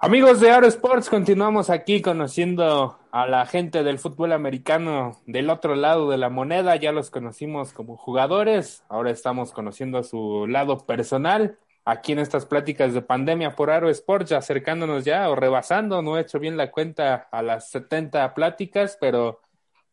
Amigos 0.00 0.38
de 0.38 0.52
Aro 0.52 0.68
Sports, 0.68 1.10
continuamos 1.10 1.70
aquí 1.70 2.00
conociendo 2.00 3.00
a 3.10 3.26
la 3.26 3.46
gente 3.46 3.82
del 3.82 3.98
fútbol 3.98 4.30
americano 4.30 5.20
del 5.26 5.50
otro 5.50 5.74
lado 5.74 6.08
de 6.08 6.16
la 6.16 6.28
moneda. 6.30 6.76
Ya 6.76 6.92
los 6.92 7.10
conocimos 7.10 7.72
como 7.72 7.96
jugadores, 7.96 8.84
ahora 8.88 9.10
estamos 9.10 9.50
conociendo 9.50 10.04
su 10.04 10.46
lado 10.46 10.86
personal. 10.86 11.58
Aquí 11.84 12.12
en 12.12 12.20
estas 12.20 12.46
pláticas 12.46 12.94
de 12.94 13.02
pandemia 13.02 13.56
por 13.56 13.72
Aro 13.72 13.90
Sports, 13.90 14.30
acercándonos 14.30 15.04
ya 15.04 15.28
o 15.28 15.34
rebasando, 15.34 16.00
no 16.00 16.16
he 16.16 16.20
hecho 16.20 16.38
bien 16.38 16.56
la 16.56 16.70
cuenta 16.70 17.28
a 17.32 17.42
las 17.42 17.68
70 17.70 18.34
pláticas, 18.34 18.96
pero 19.00 19.40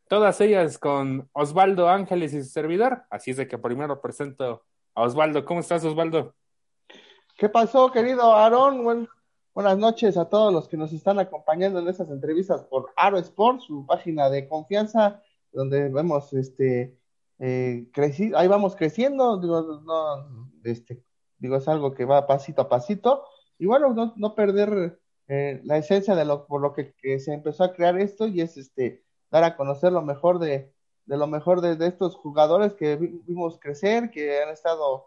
todas 0.07 0.39
ellas 0.39 0.77
con 0.77 1.29
Osvaldo 1.33 1.89
Ángeles 1.89 2.31
y 2.35 2.43
su 2.43 2.49
servidor. 2.49 3.05
Así 3.09 3.31
es 3.31 3.37
de 3.37 3.47
que 3.47 3.57
primero 3.57 4.01
presento 4.01 4.65
a 4.93 5.01
Osvaldo. 5.01 5.45
¿Cómo 5.45 5.61
estás, 5.61 5.83
Osvaldo? 5.83 6.35
¿Qué 7.37 7.49
pasó, 7.49 7.91
querido 7.91 8.35
Aarón? 8.35 9.09
Buenas 9.55 9.77
noches 9.77 10.17
a 10.17 10.29
todos 10.29 10.53
los 10.53 10.67
que 10.67 10.75
nos 10.75 10.91
están 10.91 11.17
acompañando 11.17 11.79
en 11.79 11.87
estas 11.87 12.09
entrevistas 12.09 12.63
por 12.63 12.91
Aro 12.97 13.17
Sports, 13.17 13.63
su 13.63 13.85
página 13.85 14.29
de 14.29 14.49
confianza, 14.49 15.23
donde 15.53 15.87
vemos 15.87 16.33
este 16.33 16.99
eh, 17.39 17.87
ahí 18.35 18.47
vamos 18.49 18.75
creciendo, 18.75 19.39
digo, 19.39 19.81
no, 19.85 20.51
este, 20.65 21.03
es 21.41 21.67
algo 21.69 21.93
que 21.93 22.03
va 22.03 22.27
pasito 22.27 22.63
a 22.63 22.69
pasito, 22.69 23.23
y 23.57 23.65
bueno, 23.65 23.93
no, 23.93 24.13
no 24.17 24.35
perder 24.35 24.99
eh, 25.29 25.61
la 25.63 25.77
esencia 25.77 26.15
de 26.15 26.25
lo 26.25 26.47
por 26.47 26.61
lo 26.61 26.73
que, 26.73 26.93
se 27.19 27.33
empezó 27.33 27.63
a 27.63 27.73
crear 27.73 27.97
esto, 27.97 28.27
y 28.27 28.41
es 28.41 28.57
este 28.57 29.05
dar 29.31 29.45
a 29.45 29.55
conocer 29.55 29.93
lo 29.93 30.01
mejor 30.01 30.39
de, 30.39 30.73
de 31.05 31.17
lo 31.17 31.27
mejor 31.27 31.61
de, 31.61 31.77
de 31.77 31.87
estos 31.87 32.15
jugadores 32.15 32.73
que 32.73 32.97
vimos 32.97 33.57
crecer, 33.59 34.11
que 34.11 34.41
han 34.41 34.49
estado 34.49 35.05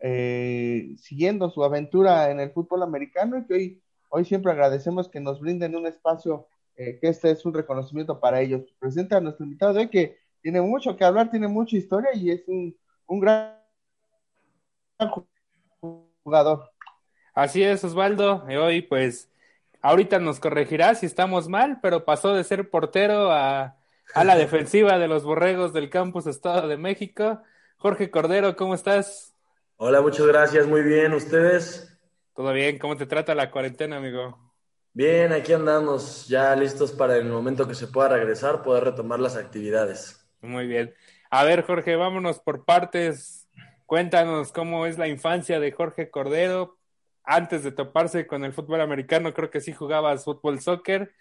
eh, 0.00 0.94
siguiendo 0.98 1.48
su 1.50 1.64
aventura 1.64 2.30
en 2.30 2.40
el 2.40 2.50
fútbol 2.50 2.82
americano 2.82 3.38
y 3.38 3.46
que 3.46 3.54
hoy, 3.54 3.82
hoy 4.08 4.24
siempre 4.24 4.52
agradecemos 4.52 5.08
que 5.08 5.20
nos 5.20 5.40
brinden 5.40 5.76
un 5.76 5.86
espacio, 5.86 6.46
eh, 6.76 6.98
que 7.00 7.08
este 7.08 7.30
es 7.30 7.44
un 7.44 7.54
reconocimiento 7.54 8.20
para 8.20 8.40
ellos. 8.40 8.62
Presenta 8.78 9.16
a 9.16 9.20
nuestro 9.20 9.44
invitado 9.44 9.72
de 9.72 9.80
hoy 9.80 9.88
que 9.88 10.18
tiene 10.42 10.60
mucho 10.60 10.96
que 10.96 11.04
hablar, 11.04 11.30
tiene 11.30 11.48
mucha 11.48 11.76
historia 11.76 12.10
y 12.14 12.30
es 12.30 12.46
un, 12.46 12.76
un 13.06 13.20
gran 13.20 13.56
jugador. 16.22 16.70
Así 17.34 17.62
es, 17.62 17.84
Osvaldo. 17.84 18.44
Hoy, 18.44 18.82
pues, 18.82 19.30
ahorita 19.82 20.18
nos 20.18 20.40
corregirá 20.40 20.94
si 20.94 21.06
estamos 21.06 21.48
mal, 21.48 21.80
pero 21.82 22.04
pasó 22.04 22.34
de 22.34 22.44
ser 22.44 22.70
portero 22.70 23.30
a, 23.32 23.76
a 24.14 24.24
la 24.24 24.36
defensiva 24.36 24.98
de 24.98 25.08
los 25.08 25.24
borregos 25.24 25.72
del 25.72 25.90
campus 25.90 26.26
Estado 26.26 26.68
de 26.68 26.76
México. 26.76 27.42
Jorge 27.76 28.10
Cordero, 28.10 28.56
¿cómo 28.56 28.74
estás? 28.74 29.34
Hola, 29.76 30.00
muchas 30.00 30.26
gracias, 30.26 30.66
muy 30.66 30.82
bien. 30.82 31.12
¿Ustedes? 31.12 31.95
Todo 32.36 32.52
bien, 32.52 32.78
¿cómo 32.78 32.98
te 32.98 33.06
trata 33.06 33.34
la 33.34 33.50
cuarentena, 33.50 33.96
amigo? 33.96 34.38
Bien, 34.92 35.32
aquí 35.32 35.54
andamos 35.54 36.28
ya 36.28 36.54
listos 36.54 36.92
para 36.92 37.16
el 37.16 37.24
momento 37.24 37.66
que 37.66 37.74
se 37.74 37.86
pueda 37.86 38.10
regresar, 38.10 38.62
poder 38.62 38.84
retomar 38.84 39.20
las 39.20 39.36
actividades. 39.36 40.28
Muy 40.42 40.66
bien. 40.66 40.94
A 41.30 41.44
ver, 41.44 41.62
Jorge, 41.62 41.96
vámonos 41.96 42.38
por 42.40 42.66
partes. 42.66 43.48
Cuéntanos 43.86 44.52
cómo 44.52 44.84
es 44.84 44.98
la 44.98 45.08
infancia 45.08 45.60
de 45.60 45.72
Jorge 45.72 46.10
Cordero. 46.10 46.78
Antes 47.24 47.64
de 47.64 47.72
toparse 47.72 48.26
con 48.26 48.44
el 48.44 48.52
fútbol 48.52 48.82
americano, 48.82 49.32
creo 49.32 49.50
que 49.50 49.62
sí 49.62 49.72
jugabas 49.72 50.24
fútbol 50.24 50.60
soccer. 50.60 51.14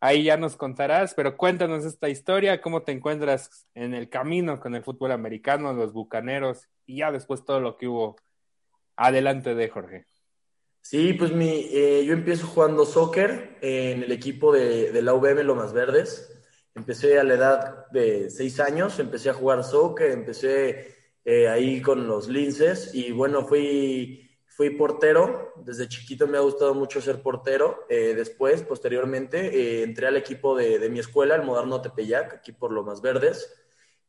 Ahí 0.00 0.24
ya 0.24 0.36
nos 0.36 0.56
contarás, 0.56 1.14
pero 1.14 1.38
cuéntanos 1.38 1.86
esta 1.86 2.10
historia, 2.10 2.60
cómo 2.60 2.82
te 2.82 2.92
encuentras 2.92 3.66
en 3.74 3.94
el 3.94 4.10
camino 4.10 4.60
con 4.60 4.74
el 4.74 4.84
fútbol 4.84 5.12
americano, 5.12 5.72
los 5.72 5.94
bucaneros 5.94 6.68
y 6.84 6.98
ya 6.98 7.10
después 7.10 7.46
todo 7.46 7.60
lo 7.60 7.78
que 7.78 7.88
hubo 7.88 8.16
adelante 8.96 9.54
de 9.54 9.68
Jorge. 9.70 10.06
Sí, 10.80 11.12
pues 11.12 11.32
mi, 11.32 11.68
eh, 11.72 12.04
yo 12.06 12.14
empiezo 12.14 12.46
jugando 12.46 12.86
soccer 12.86 13.58
en 13.60 14.02
el 14.02 14.12
equipo 14.12 14.52
de, 14.52 14.90
de 14.90 15.02
la 15.02 15.14
UVM 15.14 15.42
Lomas 15.42 15.72
Verdes. 15.72 16.32
Empecé 16.74 17.18
a 17.18 17.24
la 17.24 17.34
edad 17.34 17.86
de 17.90 18.30
seis 18.30 18.58
años, 18.60 18.98
empecé 18.98 19.30
a 19.30 19.34
jugar 19.34 19.64
soccer, 19.64 20.10
empecé 20.10 20.94
eh, 21.24 21.48
ahí 21.48 21.82
con 21.82 22.06
los 22.06 22.28
linces 22.28 22.94
y 22.94 23.12
bueno, 23.12 23.44
fui, 23.46 24.30
fui 24.46 24.70
portero. 24.70 25.52
Desde 25.56 25.88
chiquito 25.88 26.26
me 26.26 26.38
ha 26.38 26.42
gustado 26.42 26.74
mucho 26.74 27.00
ser 27.00 27.20
portero. 27.22 27.84
Eh, 27.90 28.14
después, 28.16 28.62
posteriormente, 28.62 29.82
entré 29.82 30.06
al 30.06 30.16
equipo 30.16 30.56
de, 30.56 30.78
de, 30.78 30.88
mi 30.88 31.00
escuela, 31.00 31.34
el 31.34 31.42
Moderno 31.42 31.82
Tepeyac, 31.82 32.34
aquí 32.34 32.52
por 32.52 32.72
Lomas 32.72 33.02
Verdes 33.02 33.54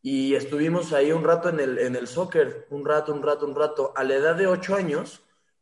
y 0.01 0.35
estuvimos 0.35 0.93
ahí 0.93 1.11
un 1.11 1.23
rato 1.23 1.49
en 1.49 1.59
el, 1.59 1.77
en 1.77 1.95
el 1.95 2.07
soccer, 2.07 2.67
un 2.69 2.85
rato, 2.85 3.13
un 3.13 3.21
rato, 3.21 3.45
un 3.45 3.55
rato. 3.55 3.93
A 3.95 4.03
la 4.03 4.15
edad 4.15 4.35
de 4.35 4.47
ocho 4.47 4.75
años, 4.75 5.21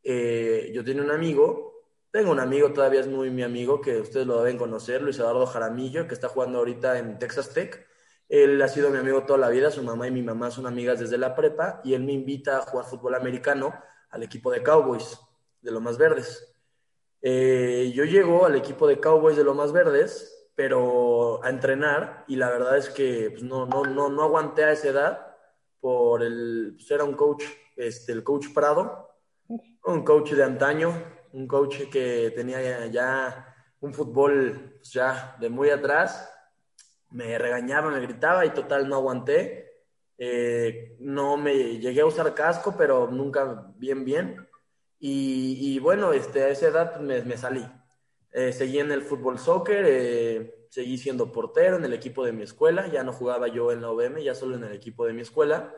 eh, 0.10 0.72
yo 0.74 0.84
tenía 0.84 1.04
un 1.04 1.12
amigo, 1.12 1.84
tengo 2.12 2.32
un 2.32 2.40
amigo, 2.40 2.72
todavía 2.72 3.02
es 3.02 3.08
muy 3.08 3.30
mi 3.30 3.44
amigo, 3.44 3.82
que 3.82 4.00
ustedes 4.00 4.26
lo 4.26 4.38
deben 4.40 4.58
conocer, 4.58 5.02
Luis 5.02 5.20
Eduardo 5.20 5.46
Jaramillo, 5.46 6.08
que 6.08 6.14
está 6.14 6.30
jugando 6.30 6.60
ahorita 6.60 6.98
en 6.98 7.20
Texas 7.20 7.54
Tech. 7.54 7.86
Él 8.30 8.62
ha 8.62 8.68
sido 8.70 8.90
mi 8.90 8.98
amigo 8.98 9.26
toda 9.26 9.40
la 9.40 9.50
vida, 9.50 9.70
su 9.70 9.84
mamá 9.84 10.08
y 10.08 10.12
mi 10.12 10.22
mamá 10.22 10.50
son 10.50 10.66
amigas 10.66 11.00
desde 11.00 11.18
la 11.18 11.36
prepa, 11.36 11.82
y 11.84 11.94
él 11.94 12.04
me 12.04 12.14
invita 12.14 12.58
a 12.58 12.62
jugar 12.62 12.86
fútbol 12.86 13.16
americano 13.16 13.74
al 14.10 14.24
equipo 14.24 14.52
de 14.52 14.64
Cowboys, 14.64 15.20
de 15.62 15.72
Lomas 15.72 15.98
Verdes. 15.98 16.56
Eh, 17.22 17.92
yo 17.94 18.06
llego 18.06 18.46
al 18.46 18.56
equipo 18.56 18.88
de 18.88 19.00
Cowboys 19.00 19.36
de 19.36 19.44
Lomas 19.44 19.72
Verdes 19.74 20.38
pero 20.58 21.44
a 21.44 21.52
entrenar 21.52 22.26
y 22.28 22.36
la 22.36 22.50
verdad 22.50 22.78
es 22.78 22.90
que 22.90 23.30
pues, 23.30 23.44
no, 23.44 23.68
no, 23.68 23.84
no, 23.84 24.10
no 24.10 24.24
aguanté 24.24 24.64
a 24.64 24.72
esa 24.72 24.88
edad 24.88 25.36
por 25.80 26.24
el, 26.24 26.74
pues, 26.76 26.90
era 26.90 27.04
un 27.04 27.14
coach, 27.14 27.44
este, 27.76 28.12
el 28.12 28.24
coach 28.24 28.48
Prado, 28.56 29.07
un 29.88 30.04
coach 30.04 30.32
de 30.32 30.44
antaño, 30.44 30.94
un 31.34 31.48
coach 31.48 31.90
que 31.92 32.32
tenía 32.36 32.88
ya, 32.88 33.56
un 33.80 33.94
fútbol 33.94 34.76
pues, 34.78 34.92
ya 34.92 35.36
de 35.40 35.50
muy 35.50 35.70
atrás, 35.70 36.30
me 37.12 37.38
regañaba, 37.38 37.90
me 37.90 38.02
gritaba 38.02 38.46
y 38.46 38.50
total 38.52 38.88
no 38.88 38.96
aguanté. 38.96 39.66
Eh, 40.18 40.98
no 41.00 41.38
me 41.38 41.78
llegué 41.80 42.02
a 42.02 42.06
usar 42.06 42.34
casco, 42.34 42.76
pero 42.78 43.10
nunca 43.10 43.72
bien, 43.78 44.04
bien. 44.04 44.48
Y, 45.00 45.76
y 45.76 45.80
bueno, 45.80 46.12
este, 46.12 46.44
a 46.44 46.50
esa 46.50 46.68
edad 46.68 47.00
me, 47.00 47.22
me 47.22 47.38
salí. 47.38 47.66
Eh, 48.32 48.52
seguí 48.52 48.80
en 48.80 48.92
el 48.92 49.04
fútbol 49.04 49.40
soccer, 49.40 49.86
eh, 49.88 50.68
seguí 50.70 50.98
siendo 50.98 51.32
portero 51.32 51.78
en 51.78 51.86
el 51.86 51.94
equipo 51.94 52.26
de 52.26 52.34
mi 52.34 52.44
escuela, 52.44 52.88
ya 52.88 53.04
no 53.04 53.14
jugaba 53.14 53.48
yo 53.48 53.72
en 53.72 53.82
la 53.82 53.90
OVM, 53.90 54.22
ya 54.22 54.36
solo 54.36 54.56
en 54.58 54.66
el 54.66 54.74
equipo 54.74 55.06
de 55.06 55.14
mi 55.14 55.22
escuela. 55.22 55.74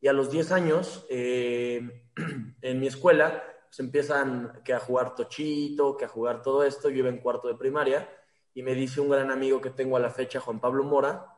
Y 0.00 0.08
a 0.08 0.12
los 0.12 0.30
10 0.30 0.52
años, 0.52 1.06
eh, 1.10 2.04
en 2.62 2.80
mi 2.80 2.86
escuela, 2.86 3.42
se 3.70 3.82
empiezan 3.82 4.62
que 4.64 4.72
a 4.72 4.80
jugar 4.80 5.14
tochito, 5.14 5.96
que 5.96 6.04
a 6.04 6.08
jugar 6.08 6.42
todo 6.42 6.64
esto. 6.64 6.88
Yo 6.88 6.98
iba 6.98 7.08
en 7.08 7.18
cuarto 7.18 7.48
de 7.48 7.54
primaria 7.54 8.08
y 8.54 8.62
me 8.62 8.74
dice 8.74 9.00
un 9.00 9.10
gran 9.10 9.30
amigo 9.30 9.60
que 9.60 9.70
tengo 9.70 9.96
a 9.96 10.00
la 10.00 10.10
fecha, 10.10 10.40
Juan 10.40 10.60
Pablo 10.60 10.84
Mora, 10.84 11.36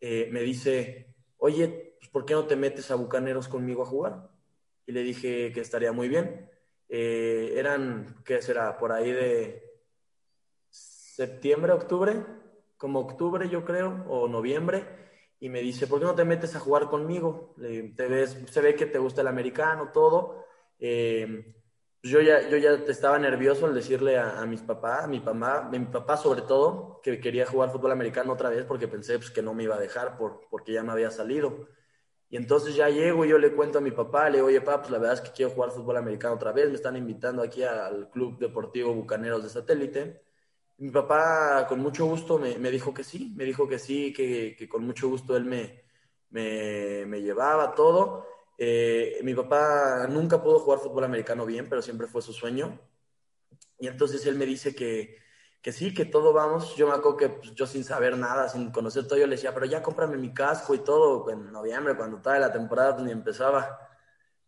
me 0.00 0.40
dice, 0.40 1.14
oye, 1.38 1.96
pues, 1.98 2.10
¿por 2.10 2.24
qué 2.24 2.34
no 2.34 2.46
te 2.46 2.56
metes 2.56 2.90
a 2.90 2.96
Bucaneros 2.96 3.48
conmigo 3.48 3.82
a 3.82 3.86
jugar? 3.86 4.30
Y 4.86 4.92
le 4.92 5.02
dije 5.02 5.52
que 5.52 5.60
estaría 5.60 5.92
muy 5.92 6.08
bien. 6.08 6.50
eran, 6.88 8.22
¿qué 8.24 8.40
será? 8.42 8.78
Por 8.78 8.92
ahí 8.92 9.12
de 9.12 9.72
septiembre, 10.70 11.72
octubre, 11.72 12.24
como 12.76 13.00
octubre 13.00 13.48
yo 13.48 13.64
creo, 13.64 14.04
o 14.08 14.28
noviembre, 14.28 14.84
y 15.42 15.48
me 15.48 15.60
dice, 15.60 15.88
¿por 15.88 15.98
qué 15.98 16.04
no 16.04 16.14
te 16.14 16.24
metes 16.24 16.54
a 16.54 16.60
jugar 16.60 16.88
conmigo? 16.88 17.52
te 17.56 18.06
ves, 18.06 18.38
se 18.48 18.60
ve 18.60 18.76
que 18.76 18.86
te 18.86 19.00
gusta 19.00 19.22
el 19.22 19.26
americano, 19.26 19.90
todo. 19.92 20.46
Eh, 20.78 21.52
yo 22.00 22.20
ya, 22.20 22.48
yo 22.48 22.58
ya 22.58 22.74
estaba 22.86 23.18
nervioso 23.18 23.66
al 23.66 23.74
decirle 23.74 24.18
a, 24.18 24.46
mis 24.46 24.60
papás, 24.60 25.02
a 25.02 25.06
mi 25.08 25.18
papá, 25.18 25.68
mi 25.68 25.80
papá 25.80 26.16
sobre 26.16 26.42
todo, 26.42 27.00
que 27.02 27.18
quería 27.18 27.44
jugar 27.44 27.72
fútbol 27.72 27.90
americano 27.90 28.34
otra 28.34 28.50
vez 28.50 28.64
porque 28.66 28.86
pensé 28.86 29.18
pues, 29.18 29.32
que 29.32 29.42
no 29.42 29.52
me 29.52 29.64
iba 29.64 29.74
a 29.74 29.80
dejar 29.80 30.16
por, 30.16 30.42
porque 30.48 30.72
ya 30.74 30.84
me 30.84 30.92
había 30.92 31.10
salido. 31.10 31.66
Y 32.30 32.36
entonces 32.36 32.76
ya 32.76 32.88
llego 32.88 33.24
y 33.24 33.30
yo 33.30 33.38
le 33.38 33.52
cuento 33.52 33.78
a 33.78 33.80
mi 33.80 33.90
papá, 33.90 34.30
le 34.30 34.36
digo, 34.36 34.46
oye, 34.46 34.60
papá, 34.60 34.82
pues 34.82 34.92
la 34.92 34.98
verdad 34.98 35.14
es 35.14 35.20
que 35.22 35.32
quiero 35.32 35.50
jugar 35.50 35.72
fútbol 35.72 35.96
americano 35.96 36.36
otra 36.36 36.52
vez, 36.52 36.68
me 36.68 36.76
están 36.76 36.96
invitando 36.96 37.42
aquí 37.42 37.64
al 37.64 38.10
Club 38.10 38.38
Deportivo 38.38 38.94
Bucaneros 38.94 39.42
de 39.42 39.48
Satélite. 39.48 40.22
Mi 40.82 40.90
papá 40.90 41.64
con 41.68 41.78
mucho 41.78 42.06
gusto 42.06 42.40
me, 42.40 42.58
me, 42.58 42.68
dijo 42.68 42.92
que 42.92 43.04
sí, 43.04 43.32
me 43.36 43.44
dijo 43.44 43.68
que 43.68 43.78
sí, 43.78 44.12
que, 44.12 44.56
que 44.58 44.68
con 44.68 44.84
mucho 44.84 45.08
gusto 45.08 45.36
él 45.36 45.44
me, 45.44 45.84
me, 46.30 47.06
me 47.06 47.22
llevaba 47.22 47.72
todo. 47.72 48.26
Eh, 48.58 49.20
mi 49.22 49.32
papá 49.32 50.08
nunca 50.08 50.42
pudo 50.42 50.58
jugar 50.58 50.80
fútbol 50.80 51.04
americano 51.04 51.46
bien, 51.46 51.68
pero 51.68 51.82
siempre 51.82 52.08
fue 52.08 52.20
su 52.20 52.32
sueño. 52.32 52.80
Y 53.78 53.86
entonces 53.86 54.26
él 54.26 54.34
me 54.34 54.44
dice 54.44 54.74
que, 54.74 55.18
que 55.62 55.70
sí, 55.70 55.94
que 55.94 56.04
todo 56.04 56.32
vamos. 56.32 56.74
Yo 56.74 56.88
me 56.88 56.94
acuerdo 56.94 57.16
que 57.16 57.28
pues, 57.28 57.54
yo 57.54 57.64
sin 57.64 57.84
saber 57.84 58.18
nada, 58.18 58.48
sin 58.48 58.72
conocer 58.72 59.06
todo, 59.06 59.20
yo 59.20 59.28
le 59.28 59.36
decía, 59.36 59.54
pero 59.54 59.66
ya 59.66 59.84
cómprame 59.84 60.16
mi 60.16 60.34
casco 60.34 60.74
y 60.74 60.80
todo 60.80 61.30
en 61.30 61.52
noviembre, 61.52 61.96
cuando 61.96 62.16
estaba 62.16 62.40
la 62.40 62.52
temporada, 62.52 63.00
ni 63.00 63.12
empezaba. 63.12 63.91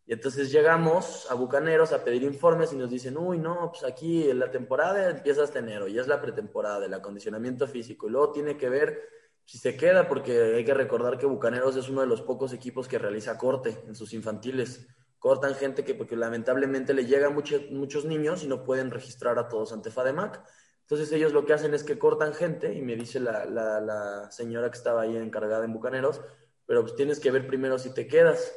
Y 0.07 0.13
entonces 0.13 0.53
llegamos 0.53 1.31
a 1.31 1.35
Bucaneros 1.35 1.93
a 1.93 2.05
pedir 2.05 2.23
informes 2.23 2.73
y 2.73 2.77
nos 2.77 2.91
dicen, 2.91 3.17
uy, 3.17 3.39
no, 3.39 3.71
pues 3.71 3.85
aquí 3.85 4.31
la 4.33 4.51
temporada 4.51 5.11
empieza 5.11 5.43
hasta 5.43 5.61
enero 5.61 5.89
y 5.89 5.99
es 5.99 6.07
la 6.07 6.21
pretemporada 6.21 6.81
del 6.81 6.95
acondicionamiento 6.95 7.67
físico. 7.67 8.07
Y 8.07 8.11
luego 8.11 8.33
tiene 8.33 8.57
que 8.57 8.69
ver 8.69 9.03
si 9.45 9.59
se 9.59 9.77
queda, 9.77 10.09
porque 10.09 10.55
hay 10.57 10.65
que 10.65 10.75
recordar 10.75 11.19
que 11.19 11.27
Bucaneros 11.27 11.77
es 11.77 11.89
uno 11.89 12.03
de 12.03 12.07
los 12.07 12.23
pocos 12.23 12.53
equipos 12.53 12.89
que 12.89 12.99
realiza 12.99 13.39
corte 13.39 13.83
en 13.87 13.95
sus 13.95 14.13
infantiles 14.13 14.87
cortan 15.25 15.55
gente 15.55 15.85
que 15.85 15.95
porque 15.95 16.17
lamentablemente 16.17 16.93
le 16.93 17.07
llegan 17.07 17.33
muchos 17.33 17.71
muchos 17.71 18.05
niños 18.05 18.45
y 18.45 18.47
no 18.47 18.63
pueden 18.63 18.91
registrar 18.91 19.39
a 19.39 19.49
todos 19.49 19.73
ante 19.73 19.91
FADEMAC. 19.91 20.43
Entonces 20.83 21.11
ellos 21.13 21.33
lo 21.33 21.47
que 21.47 21.55
hacen 21.55 21.73
es 21.73 21.83
que 21.83 21.99
cortan 21.99 22.35
gente 22.35 22.75
y 22.75 22.83
me 22.83 22.95
dice 22.95 23.21
la, 23.21 23.47
la, 23.47 23.81
la 23.81 24.31
señora 24.31 24.71
que 24.71 24.77
estaba 24.77 25.01
ahí 25.01 25.17
encargada 25.17 25.65
en 25.65 25.73
Bucaneros, 25.73 26.21
pero 26.67 26.83
pues 26.83 26.95
tienes 26.95 27.21
que 27.21 27.31
ver 27.31 27.47
primero 27.47 27.79
si 27.79 27.95
te 27.95 28.07
quedas. 28.07 28.55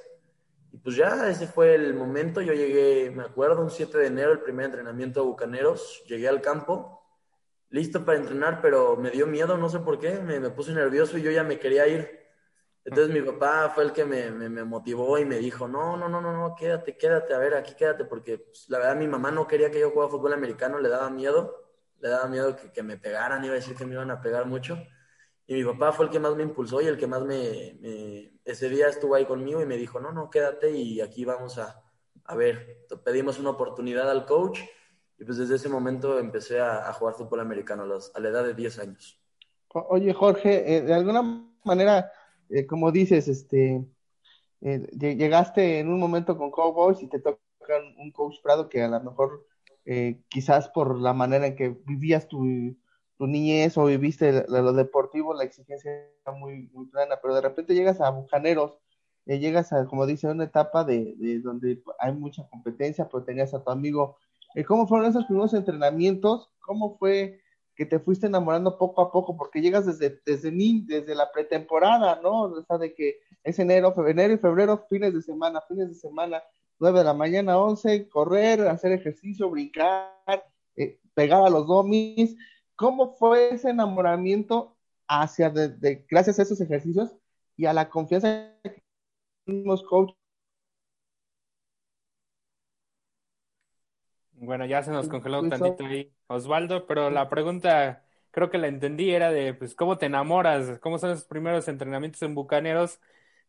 Y 0.78 0.80
pues 0.80 0.96
ya, 0.96 1.28
ese 1.28 1.48
fue 1.48 1.74
el 1.74 1.96
momento. 1.96 2.40
Yo 2.40 2.54
llegué, 2.54 3.10
me 3.10 3.24
acuerdo, 3.24 3.64
un 3.64 3.72
7 3.72 3.98
de 3.98 4.06
enero, 4.06 4.32
el 4.32 4.42
primer 4.42 4.68
entrenamiento 4.68 5.22
a 5.22 5.24
Bucaneros. 5.24 6.04
Llegué 6.08 6.28
al 6.28 6.40
campo, 6.40 7.04
listo 7.72 8.06
para 8.06 8.20
entrenar, 8.20 8.62
pero 8.62 8.96
me 8.96 9.10
dio 9.10 9.26
miedo, 9.26 9.58
no 9.58 9.70
sé 9.70 9.80
por 9.80 9.98
qué. 9.98 10.20
Me, 10.20 10.40
me 10.40 10.52
puse 10.52 10.74
nervioso 10.74 11.18
y 11.18 11.24
yo 11.24 11.32
ya 11.32 11.44
me 11.44 11.58
quería 11.58 11.88
ir. 11.88 12.20
Entonces 12.86 13.12
mi 13.12 13.22
papá 13.24 13.72
fue 13.74 13.86
el 13.86 13.92
que 13.92 14.06
me, 14.06 14.30
me, 14.30 14.64
motivó 14.64 15.18
y 15.18 15.26
me 15.26 15.40
dijo, 15.40 15.68
no, 15.68 15.98
no, 15.98 16.08
no, 16.08 16.22
no, 16.22 16.32
no, 16.32 16.54
quédate, 16.56 16.96
quédate, 16.96 17.34
a 17.34 17.40
ver, 17.40 17.56
aquí 17.56 17.74
quédate, 17.74 18.06
porque 18.06 18.38
pues, 18.38 18.70
la 18.70 18.78
verdad 18.78 18.96
mi 18.96 19.08
mamá 19.08 19.32
no 19.32 19.48
quería 19.48 19.72
que 19.72 19.80
yo 19.80 19.90
jugara 19.90 20.12
fútbol 20.12 20.34
americano, 20.34 20.80
le 20.80 20.90
daba 20.90 21.10
miedo, 21.10 21.70
le 22.00 22.10
daba 22.10 22.28
miedo 22.28 22.56
que, 22.56 22.72
que, 22.72 22.84
me 22.84 22.98
pegaran, 22.98 23.44
iba 23.44 23.54
a 23.54 23.56
decir 23.56 23.76
que 23.76 23.86
me 23.86 23.96
iban 23.96 24.12
a 24.12 24.22
pegar 24.22 24.46
mucho. 24.46 24.78
Y 25.48 25.54
mi 25.56 25.64
papá 25.64 25.94
fue 25.94 26.06
el 26.06 26.12
que 26.12 26.20
más 26.20 26.36
me 26.36 26.44
impulsó 26.44 26.82
y 26.82 26.88
el 26.88 26.98
que 26.98 27.08
más 27.08 27.24
me, 27.24 27.80
ese 28.44 28.70
día 28.70 28.90
estuvo 28.90 29.16
ahí 29.16 29.26
conmigo 29.26 29.62
y 29.62 29.66
me 29.66 29.78
dijo, 29.78 30.00
no, 30.00 30.12
no, 30.12 30.30
quédate 30.30 30.72
y 30.72 31.00
aquí 31.00 31.24
vamos 31.24 31.58
a, 31.58 31.82
a 32.26 32.36
ver, 32.36 32.86
pedimos 33.06 33.40
una 33.40 33.52
oportunidad 33.52 34.12
al 34.12 34.26
coach 34.26 34.60
y 35.18 35.24
pues 35.24 35.38
desde 35.38 35.56
ese 35.56 35.70
momento 35.70 36.20
empecé 36.20 36.60
a, 36.60 36.92
jugar 36.94 37.16
fútbol 37.16 37.40
americano 37.40 37.84
a, 37.84 37.88
los, 37.88 38.16
a 38.16 38.20
la 38.20 38.30
edad 38.30 38.44
de 38.44 38.54
10 38.54 38.80
años. 38.80 39.20
Oye, 39.70 40.14
Jorge, 40.14 40.78
eh, 40.78 40.82
de 40.82 40.94
alguna 40.94 41.50
manera 41.64 42.12
eh, 42.50 42.66
como 42.66 42.92
dices, 42.92 43.28
este, 43.28 43.86
eh, 44.62 44.88
llegaste 44.98 45.80
en 45.80 45.90
un 45.90 46.00
momento 46.00 46.38
con 46.38 46.52
Cowboys 46.52 47.02
y 47.02 47.08
te 47.08 47.20
toca 47.20 47.40
un 47.98 48.12
coach 48.12 48.36
Prado 48.42 48.70
que 48.70 48.82
a 48.82 48.88
lo 48.88 49.02
mejor 49.02 49.46
quizás 50.28 50.68
por 50.68 51.00
la 51.00 51.14
manera 51.14 51.48
en 51.48 51.56
que 51.56 51.70
vivías 51.86 52.28
tu, 52.28 52.76
tu 53.18 53.28
niñez 53.28 53.78
o 53.78 53.86
viviste 53.86 54.46
lo 54.48 54.74
deportivo, 54.74 55.34
la 55.34 55.44
exigencia 55.44 55.92
era 55.92 56.38
muy, 56.38 56.70
muy 56.74 56.86
plana, 56.88 57.20
pero 57.22 57.36
de 57.36 57.42
repente 57.42 57.74
llegas 57.74 58.00
a 58.00 58.10
Bucaneros, 58.10 58.78
llegas 59.26 59.74
a, 59.74 59.86
como 59.86 60.06
dice, 60.06 60.28
una 60.28 60.46
etapa 60.46 60.84
de, 60.84 61.16
de, 61.18 61.40
donde 61.40 61.82
hay 62.00 62.14
mucha 62.14 62.48
competencia, 62.48 63.08
pero 63.10 63.24
tenías 63.24 63.54
a 63.54 63.64
tu 63.64 63.70
amigo. 63.72 64.18
¿Cómo 64.68 64.88
fueron 64.88 65.10
esos 65.10 65.26
primeros 65.26 65.54
entrenamientos? 65.54 66.50
¿Cómo 66.60 66.98
fue 66.98 67.42
que 67.78 67.86
te 67.86 68.00
fuiste 68.00 68.26
enamorando 68.26 68.78
poco 68.78 69.02
a 69.02 69.12
poco, 69.12 69.38
porque 69.38 69.62
llegas 69.62 69.86
desde, 69.86 70.20
desde, 70.26 70.52
desde 70.52 71.16
la 71.16 71.32
pretemporada, 71.32 72.20
¿no? 72.24 72.42
O 72.42 72.64
sea, 72.64 72.80
de 72.80 72.94
que 72.96 73.20
es 73.44 73.60
enero, 73.60 73.94
enero 74.08 74.34
y 74.34 74.38
febrero, 74.38 74.84
fines 74.90 75.14
de 75.14 75.22
semana, 75.22 75.62
fines 75.62 75.90
de 75.90 75.94
semana, 75.94 76.42
9 76.80 77.00
de 77.00 77.06
la 77.06 77.14
mañana, 77.14 77.60
11, 77.60 78.10
correr, 78.10 78.62
hacer 78.62 78.92
ejercicio, 78.92 79.50
brincar, 79.52 80.12
eh, 80.76 81.00
pegar 81.14 81.46
a 81.46 81.52
los 81.52 81.68
domis. 81.68 82.36
¿Cómo 82.78 83.16
fue 83.16 83.56
ese 83.56 83.72
enamoramiento 83.72 84.78
hacia, 85.08 85.50
de, 85.50 86.06
gracias 86.08 86.38
a 86.38 86.44
esos 86.44 86.62
ejercicios 86.62 87.12
y 87.58 87.66
a 87.66 87.74
la 87.74 87.90
confianza 87.90 88.54
que 88.64 88.84
los 89.48 89.84
coaches 89.84 90.16
Bueno, 94.34 94.68
ya 94.68 94.84
se 94.84 94.92
nos 94.92 95.10
congeló 95.10 95.40
un 95.40 95.50
tantito 95.50 95.84
ahí, 95.84 96.14
Osvaldo, 96.28 96.86
pero 96.86 97.10
la 97.10 97.28
pregunta 97.28 98.06
creo 98.30 98.52
que 98.52 98.60
la 98.60 98.68
entendí 98.68 99.10
era 99.10 99.32
de, 99.32 99.56
pues, 99.56 99.74
¿cómo 99.74 99.98
te 99.98 100.06
enamoras? 100.06 100.78
¿Cómo 100.78 101.00
son 101.00 101.10
esos 101.10 101.26
primeros 101.26 101.68
entrenamientos 101.68 102.22
en 102.22 102.36
Bucaneros? 102.36 103.00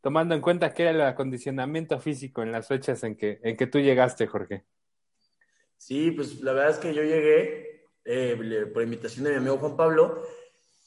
Tomando 0.00 0.34
en 0.34 0.40
cuenta 0.40 0.72
que 0.72 0.84
era 0.84 0.92
el 0.92 1.00
acondicionamiento 1.02 2.00
físico 2.00 2.42
en 2.42 2.52
las 2.52 2.68
fechas 2.68 3.04
en 3.04 3.14
que, 3.14 3.38
en 3.42 3.58
que 3.58 3.66
tú 3.66 3.78
llegaste, 3.80 4.26
Jorge. 4.26 4.64
Sí, 5.76 6.12
pues 6.12 6.40
la 6.40 6.54
verdad 6.54 6.70
es 6.70 6.78
que 6.78 6.94
yo 6.94 7.02
llegué 7.02 7.77
eh, 8.10 8.70
por 8.72 8.82
invitación 8.82 9.24
de 9.24 9.32
mi 9.32 9.36
amigo 9.36 9.58
Juan 9.58 9.76
Pablo 9.76 10.22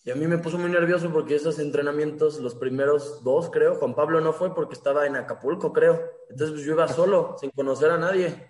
y 0.03 0.09
a 0.09 0.15
mí 0.15 0.25
me 0.25 0.39
puso 0.39 0.57
muy 0.57 0.71
nervioso 0.71 1.11
porque 1.13 1.35
esos 1.35 1.59
entrenamientos, 1.59 2.39
los 2.39 2.55
primeros 2.55 3.23
dos, 3.23 3.51
creo, 3.51 3.75
Juan 3.75 3.93
Pablo 3.93 4.19
no 4.19 4.33
fue 4.33 4.55
porque 4.55 4.73
estaba 4.73 5.05
en 5.05 5.15
Acapulco, 5.15 5.71
creo. 5.71 6.01
Entonces 6.27 6.55
pues, 6.55 6.65
yo 6.65 6.73
iba 6.73 6.87
solo, 6.87 7.35
sin 7.39 7.51
conocer 7.51 7.91
a 7.91 7.99
nadie. 7.99 8.49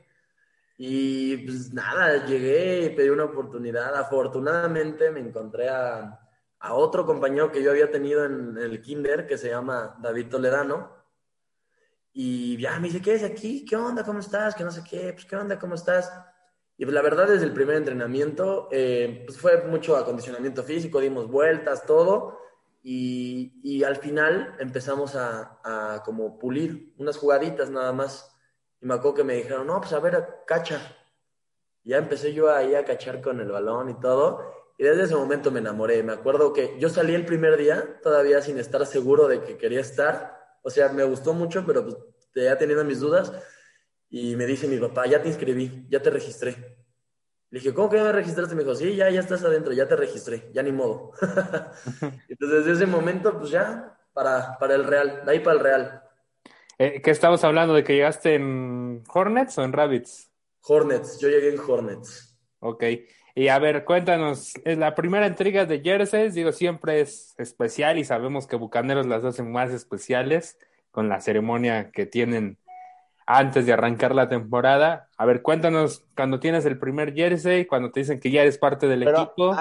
Y 0.78 1.38
pues 1.38 1.74
nada, 1.74 2.26
llegué 2.26 2.86
y 2.86 2.96
pedí 2.96 3.10
una 3.10 3.26
oportunidad. 3.26 3.94
Afortunadamente 3.98 5.12
me 5.12 5.20
encontré 5.20 5.68
a, 5.68 6.22
a 6.60 6.74
otro 6.74 7.06
compañero 7.06 7.52
que 7.52 7.62
yo 7.62 7.72
había 7.72 7.92
tenido 7.92 8.24
en 8.24 8.58
el 8.58 8.82
kinder 8.82 9.28
que 9.28 9.38
se 9.38 9.50
llama 9.50 9.98
David 10.02 10.30
Toledano. 10.30 10.96
Y 12.14 12.58
ya 12.58 12.80
me 12.80 12.88
dice, 12.88 13.02
¿qué 13.02 13.16
es 13.16 13.24
aquí? 13.24 13.66
¿Qué 13.66 13.76
onda? 13.76 14.06
¿Cómo 14.06 14.20
estás? 14.20 14.56
Que 14.56 14.64
no 14.64 14.72
sé 14.72 14.84
qué, 14.90 15.12
pues 15.12 15.26
¿qué 15.26 15.36
onda? 15.36 15.60
¿Cómo 15.60 15.76
estás? 15.76 16.10
Y 16.82 16.84
pues 16.84 16.96
la 16.96 17.04
verdad 17.04 17.28
desde 17.28 17.46
el 17.46 17.54
primer 17.54 17.76
entrenamiento 17.76 18.68
eh, 18.72 19.22
pues 19.28 19.38
fue 19.38 19.62
mucho 19.68 19.96
acondicionamiento 19.96 20.64
físico, 20.64 21.00
dimos 21.00 21.28
vueltas, 21.30 21.86
todo. 21.86 22.40
Y, 22.82 23.62
y 23.64 23.84
al 23.84 23.98
final 23.98 24.56
empezamos 24.58 25.16
a, 25.16 25.60
a 25.64 26.02
como 26.04 26.40
pulir 26.40 26.96
unas 26.98 27.18
jugaditas 27.18 27.70
nada 27.70 27.92
más. 27.92 28.36
Y 28.82 28.88
me 28.88 28.96
acuerdo 28.96 29.18
que 29.18 29.24
me 29.24 29.36
dijeron, 29.36 29.68
no, 29.68 29.80
pues 29.80 29.94
a 29.94 30.00
ver, 30.00 30.28
cacha. 30.48 30.82
ya 31.84 31.98
empecé 31.98 32.34
yo 32.34 32.52
ahí 32.52 32.74
a 32.74 32.84
cachar 32.84 33.22
con 33.22 33.40
el 33.40 33.52
balón 33.52 33.90
y 33.90 34.00
todo. 34.00 34.52
Y 34.76 34.84
desde 34.84 35.04
ese 35.04 35.16
momento 35.16 35.52
me 35.52 35.60
enamoré. 35.60 36.02
Me 36.02 36.14
acuerdo 36.14 36.52
que 36.52 36.80
yo 36.80 36.90
salí 36.90 37.14
el 37.14 37.28
primer 37.28 37.58
día 37.58 38.00
todavía 38.02 38.42
sin 38.42 38.58
estar 38.58 38.84
seguro 38.88 39.28
de 39.28 39.44
que 39.44 39.56
quería 39.56 39.82
estar. 39.82 40.36
O 40.64 40.72
sea, 40.72 40.90
me 40.90 41.04
gustó 41.04 41.36
mucho, 41.36 41.64
pero 41.64 41.84
pues 41.84 41.96
ya 42.34 42.58
teniendo 42.58 42.84
mis 42.84 43.02
dudas. 43.02 43.32
Y 44.12 44.36
me 44.36 44.46
dice 44.46 44.68
mi 44.68 44.78
papá, 44.78 45.08
ya 45.08 45.22
te 45.22 45.30
inscribí, 45.30 45.88
ya 45.90 46.02
te 46.02 46.10
registré. 46.10 46.78
Le 47.50 47.60
dije, 47.60 47.74
¿cómo 47.74 47.90
que 47.90 47.98
ya 47.98 48.04
me 48.04 48.12
registraste? 48.12 48.56
Me 48.56 48.64
dijo, 48.64 48.76
sí, 48.76 48.96
ya, 48.96 49.10
ya 49.10 49.22
estás 49.22 49.44
adentro, 49.44 49.74
ya 49.74 49.88
te 49.88 49.96
registré, 49.96 50.52
ya 50.54 50.62
ni 50.62 50.74
modo. 50.74 51.14
Entonces, 52.30 52.66
desde 52.66 52.74
ese 52.74 52.86
momento, 52.86 53.38
pues 53.40 53.52
ya, 53.52 53.98
para, 54.14 54.58
para 54.60 54.76
el 54.76 54.84
Real, 54.84 55.24
de 55.26 55.32
ahí 55.32 55.40
para 55.40 55.58
el 55.58 55.64
Real. 55.64 56.04
Eh, 56.78 57.02
¿Qué 57.02 57.12
estamos 57.12 57.44
hablando? 57.46 57.74
¿De 57.74 57.84
que 57.86 57.94
llegaste 57.94 58.36
en 58.36 59.04
Hornets 59.14 59.58
o 59.58 59.64
en 59.64 59.72
Rabbits? 59.72 60.30
Hornets, 60.64 61.20
yo 61.20 61.30
llegué 61.30 61.54
en 61.54 61.60
Hornets. 61.60 62.38
Ok. 62.60 62.84
Y 63.34 63.48
a 63.48 63.60
ver, 63.60 63.86
cuéntanos, 63.86 64.54
es 64.66 64.78
la 64.78 64.94
primera 64.94 65.26
entrega 65.26 65.66
de 65.66 65.80
jerseys, 65.80 66.34
digo, 66.34 66.52
siempre 66.52 67.00
es 67.00 67.34
especial 67.38 67.98
y 67.98 68.04
sabemos 68.04 68.46
que 68.46 68.58
Bucaneros 68.58 69.08
las 69.08 69.24
hacen 69.24 69.52
más 69.52 69.72
especiales 69.72 70.58
con 70.92 71.08
la 71.08 71.22
ceremonia 71.22 71.92
que 71.92 72.06
tienen 72.06 72.58
antes 73.26 73.66
de 73.66 73.74
arrancar 73.74 74.14
la 74.16 74.30
temporada. 74.30 75.10
A 75.18 75.26
ver, 75.26 75.42
cuéntanos 75.42 76.06
cuando 76.16 76.40
tienes 76.40 76.66
el 76.66 76.78
primer 76.80 77.14
jersey, 77.14 77.66
cuando 77.66 77.92
te 77.92 78.02
dicen 78.02 78.20
que 78.20 78.32
ya 78.32 78.42
eres 78.42 78.58
parte 78.58 78.88
del 78.88 79.04
equipo. 79.04 79.56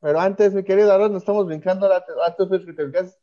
pero 0.00 0.20
antes, 0.20 0.54
mi 0.54 0.62
querido 0.62 0.92
Aaron, 0.92 1.12
nos 1.12 1.22
estamos 1.22 1.46
brincando 1.46 1.86
a, 1.92 2.04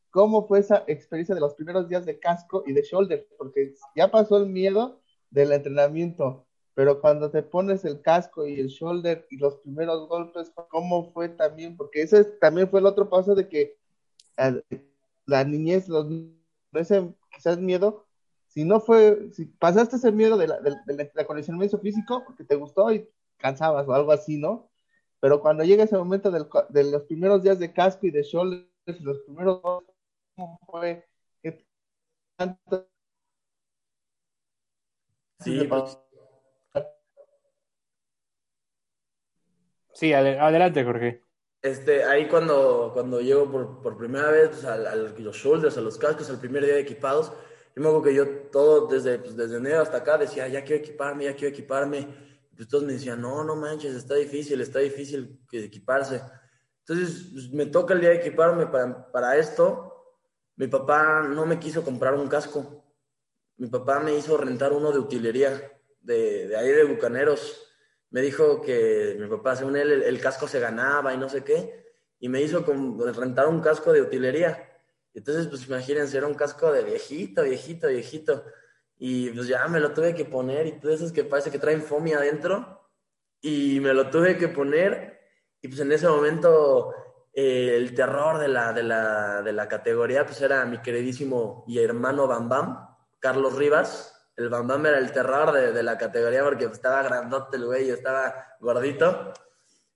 ¿Cómo 0.10 0.48
fue 0.48 0.60
esa 0.60 0.84
experiencia 0.88 1.34
de 1.34 1.42
los 1.42 1.56
primeros 1.56 1.88
días 1.88 2.06
de 2.06 2.20
casco 2.20 2.64
y 2.66 2.74
de 2.74 2.84
shoulder? 2.84 3.28
Porque 3.38 3.74
ya 3.96 4.10
pasó 4.10 4.38
el 4.38 4.48
miedo 4.48 5.02
del 5.32 5.52
entrenamiento, 5.52 6.46
pero 6.76 7.02
cuando 7.02 7.32
te 7.32 7.42
pones 7.42 7.84
el 7.86 8.02
casco 8.02 8.46
y 8.46 8.60
el 8.60 8.68
shoulder 8.68 9.26
y 9.30 9.38
los 9.38 9.56
primeros 9.58 10.08
golpes, 10.08 10.52
¿cómo 10.70 11.12
fue 11.12 11.30
también? 11.30 11.76
Porque 11.78 12.04
ese 12.04 12.24
también 12.26 12.70
fue 12.70 12.80
el 12.80 12.86
otro 12.86 13.10
paso 13.10 13.34
de 13.34 13.48
que 13.48 13.78
eh, 14.38 14.62
la 15.26 15.44
niñez, 15.44 15.88
los, 15.88 16.08
ese 16.74 17.14
quizás 17.32 17.60
miedo, 17.60 18.06
si 18.54 18.66
no 18.66 18.80
fue, 18.80 19.32
si 19.32 19.46
pasaste 19.46 19.96
ese 19.96 20.12
miedo 20.12 20.38
de 20.38 20.48
la, 20.48 20.60
de, 20.60 21.80
físico 21.82 22.24
porque 22.24 22.44
te 22.44 22.56
gustó 22.56 22.92
y 22.92 23.10
cansabas 23.38 23.88
o 23.88 23.94
algo 23.94 24.12
así, 24.12 24.38
¿no? 24.38 24.70
Pero 25.20 25.42
cuando 25.42 25.64
llega 25.64 25.86
ese 25.86 25.98
momento 25.98 26.30
de 26.30 26.84
los 26.84 27.04
primeros 27.04 27.42
días 27.42 27.58
de 27.58 27.74
casco 27.74 28.06
y 28.06 28.12
de 28.12 28.22
shoulder, 28.22 28.68
los 29.02 29.20
primeros 29.22 29.60
fue? 30.68 31.04
Sí, 35.40 35.68
pues. 35.68 35.98
sí, 39.94 40.14
adelante, 40.14 40.84
Jorge. 40.84 41.22
Este, 41.62 42.04
ahí 42.04 42.28
cuando, 42.28 42.92
cuando 42.94 43.20
llego 43.20 43.50
por, 43.52 43.82
por 43.82 43.98
primera 43.98 44.30
vez 44.30 44.50
pues, 44.50 44.66
a, 44.66 44.96
los 44.96 45.36
shoulders, 45.36 45.78
a 45.78 45.82
los 45.82 45.98
cascos, 45.98 46.30
al 46.30 46.40
primer 46.40 46.64
día 46.64 46.76
de 46.76 46.82
equipados, 46.82 47.34
yo 47.76 47.82
me 47.82 47.88
acuerdo 47.88 48.04
que 48.04 48.16
yo 48.16 48.28
todo, 48.52 48.88
desde, 48.88 49.20
pues, 49.20 49.36
desde 49.36 49.58
enero 49.58 49.82
hasta 49.82 49.98
acá, 49.98 50.18
decía, 50.18 50.48
ya 50.48 50.64
quiero 50.64 50.84
equiparme, 50.84 51.26
ya 51.26 51.36
quiero 51.36 51.50
equiparme. 51.50 52.08
Pues 52.56 52.68
todos 52.68 52.84
me 52.84 52.94
decían, 52.94 53.20
no, 53.20 53.44
no 53.44 53.56
manches, 53.56 53.96
está 53.96 54.16
difícil, 54.16 54.62
está 54.62 54.80
difícil 54.80 55.40
equiparse. 55.52 56.22
Entonces, 56.80 57.30
pues, 57.34 57.52
me 57.52 57.66
toca 57.66 57.94
el 57.94 58.02
día 58.02 58.10
de 58.10 58.18
equiparme 58.18 58.68
para, 58.68 59.12
para 59.12 59.38
esto 59.38 59.94
mi 60.56 60.68
papá 60.68 61.24
no 61.24 61.46
me 61.46 61.60
quiso 61.60 61.84
comprar 61.84 62.14
un 62.14 62.28
casco. 62.28 62.86
Mi 63.58 63.68
papá 63.68 64.00
me 64.00 64.16
hizo 64.16 64.38
rentar 64.38 64.72
uno 64.72 64.92
de 64.92 65.00
utilería, 65.00 65.72
de, 66.02 66.48
de 66.48 66.56
ahí 66.56 66.70
de 66.70 66.84
Bucaneros. 66.84 67.68
Me 68.12 68.22
dijo 68.22 68.62
que 68.62 69.18
mi 69.20 69.28
papá, 69.28 69.56
según 69.56 69.76
él, 69.78 69.92
el, 69.92 70.22
casco 70.22 70.48
se 70.48 70.60
ganaba 70.60 71.14
y 71.14 71.18
no 71.18 71.28
sé 71.28 71.44
qué. 71.44 71.96
Y 72.20 72.30
me 72.30 72.42
hizo 72.42 72.64
rentar 73.14 73.48
un 73.48 73.62
casco 73.62 73.92
de 73.92 74.02
utilería. 74.02 74.73
Entonces, 75.14 75.48
pues 75.48 75.68
imagínense, 75.68 76.18
era 76.18 76.28
un 76.28 76.34
casco 76.34 76.72
de 76.72 76.84
viejito, 76.84 77.44
viejito, 77.44 77.88
viejito. 77.88 78.46
Y 78.98 79.30
pues 79.32 79.48
ya 79.48 79.68
me 79.68 79.80
lo 79.80 79.94
tuve 79.94 80.16
que 80.16 80.26
poner 80.26 80.68
y 80.68 80.80
todo 80.80 80.92
eso 80.92 81.06
es 81.06 81.12
que 81.12 81.24
parece 81.24 81.52
que 81.52 81.60
traen 81.60 81.82
fomia 81.82 82.18
adentro. 82.18 82.90
Y 83.42 83.80
me 83.80 83.94
lo 83.94 84.10
tuve 84.10 84.38
que 84.38 84.48
poner. 84.48 85.20
Y 85.62 85.68
pues 85.68 85.80
en 85.82 85.92
ese 85.92 86.08
momento 86.08 86.94
eh, 87.34 87.76
el 87.76 87.94
terror 87.94 88.38
de 88.40 88.48
la, 88.48 88.74
de, 88.74 88.84
la, 88.84 89.42
de 89.42 89.54
la 89.54 89.68
categoría 89.68 90.26
pues 90.26 90.42
era 90.42 90.66
mi 90.66 90.82
queridísimo 90.82 91.64
y 91.68 91.80
hermano 91.80 92.28
Bam 92.28 92.48
Bam, 92.50 92.88
Carlos 93.20 93.56
Rivas. 93.56 94.10
El 94.36 94.50
Bam 94.50 94.68
Bam 94.68 94.86
era 94.86 94.98
el 94.98 95.12
terror 95.12 95.52
de, 95.52 95.72
de 95.72 95.84
la 95.84 95.98
categoría 95.98 96.44
porque 96.44 96.66
estaba 96.66 97.04
grandote 97.04 97.58
el 97.58 97.66
güey, 97.66 97.90
estaba 97.90 98.56
gordito. 98.60 99.34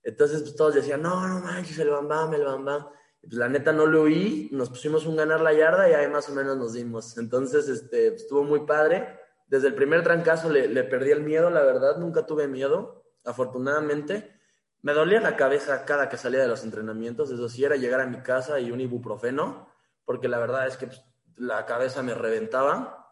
Entonces 0.04 0.42
pues 0.42 0.56
todos 0.56 0.76
decían, 0.76 1.02
no, 1.02 1.28
no 1.28 1.40
manches, 1.42 1.78
el 1.80 1.90
Bam 1.90 2.08
Bam, 2.08 2.34
el 2.34 2.44
Bam 2.44 2.66
Bam. 2.66 2.88
Pues 3.28 3.38
la 3.38 3.50
neta 3.50 3.74
no 3.74 3.86
lo 3.86 4.04
oí, 4.04 4.48
nos 4.54 4.70
pusimos 4.70 5.06
un 5.06 5.18
ganar 5.18 5.42
la 5.42 5.52
yarda 5.52 5.90
y 5.90 5.94
ahí 5.94 6.08
más 6.08 6.30
o 6.30 6.34
menos 6.34 6.56
nos 6.56 6.74
dimos. 6.74 7.18
Entonces 7.18 7.68
este, 7.68 8.12
pues, 8.12 8.22
estuvo 8.22 8.44
muy 8.44 8.62
padre. 8.62 9.20
Desde 9.48 9.68
el 9.68 9.76
primer 9.76 10.02
trancazo 10.02 10.50
le, 10.50 10.70
le 10.70 10.84
perdí 10.86 11.12
el 11.12 11.24
miedo, 11.24 11.50
la 11.50 11.62
verdad, 11.62 11.98
nunca 11.98 12.26
tuve 12.26 12.48
miedo, 12.48 13.04
afortunadamente. 13.26 14.40
Me 14.82 14.94
dolía 14.94 15.20
la 15.20 15.36
cabeza 15.36 15.84
cada 15.84 16.08
que 16.08 16.16
salía 16.16 16.42
de 16.42 16.48
los 16.48 16.64
entrenamientos, 16.64 17.30
eso 17.30 17.50
sí, 17.50 17.66
era 17.66 17.76
llegar 17.76 18.00
a 18.00 18.08
mi 18.08 18.22
casa 18.22 18.60
y 18.60 18.72
un 18.72 18.80
ibuprofeno, 18.80 19.68
porque 20.06 20.30
la 20.30 20.40
verdad 20.40 20.68
es 20.68 20.78
que 20.78 20.88
pues, 20.88 21.04
la 21.36 21.66
cabeza 21.66 22.04
me 22.04 22.14
reventaba. 22.14 23.12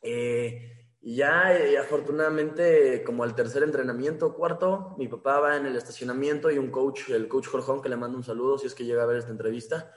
Eh, 0.00 0.81
y 1.04 1.16
ya, 1.16 1.52
eh, 1.56 1.76
afortunadamente, 1.78 3.02
como 3.02 3.24
al 3.24 3.34
tercer 3.34 3.64
entrenamiento, 3.64 4.34
cuarto, 4.34 4.94
mi 4.98 5.08
papá 5.08 5.40
va 5.40 5.56
en 5.56 5.66
el 5.66 5.74
estacionamiento 5.74 6.48
y 6.48 6.58
un 6.58 6.70
coach, 6.70 7.10
el 7.10 7.26
coach 7.26 7.48
Jorjón, 7.48 7.82
que 7.82 7.88
le 7.88 7.96
mando 7.96 8.16
un 8.16 8.22
saludo 8.22 8.56
si 8.56 8.68
es 8.68 8.74
que 8.74 8.84
llega 8.84 9.02
a 9.02 9.06
ver 9.06 9.16
esta 9.16 9.32
entrevista, 9.32 9.92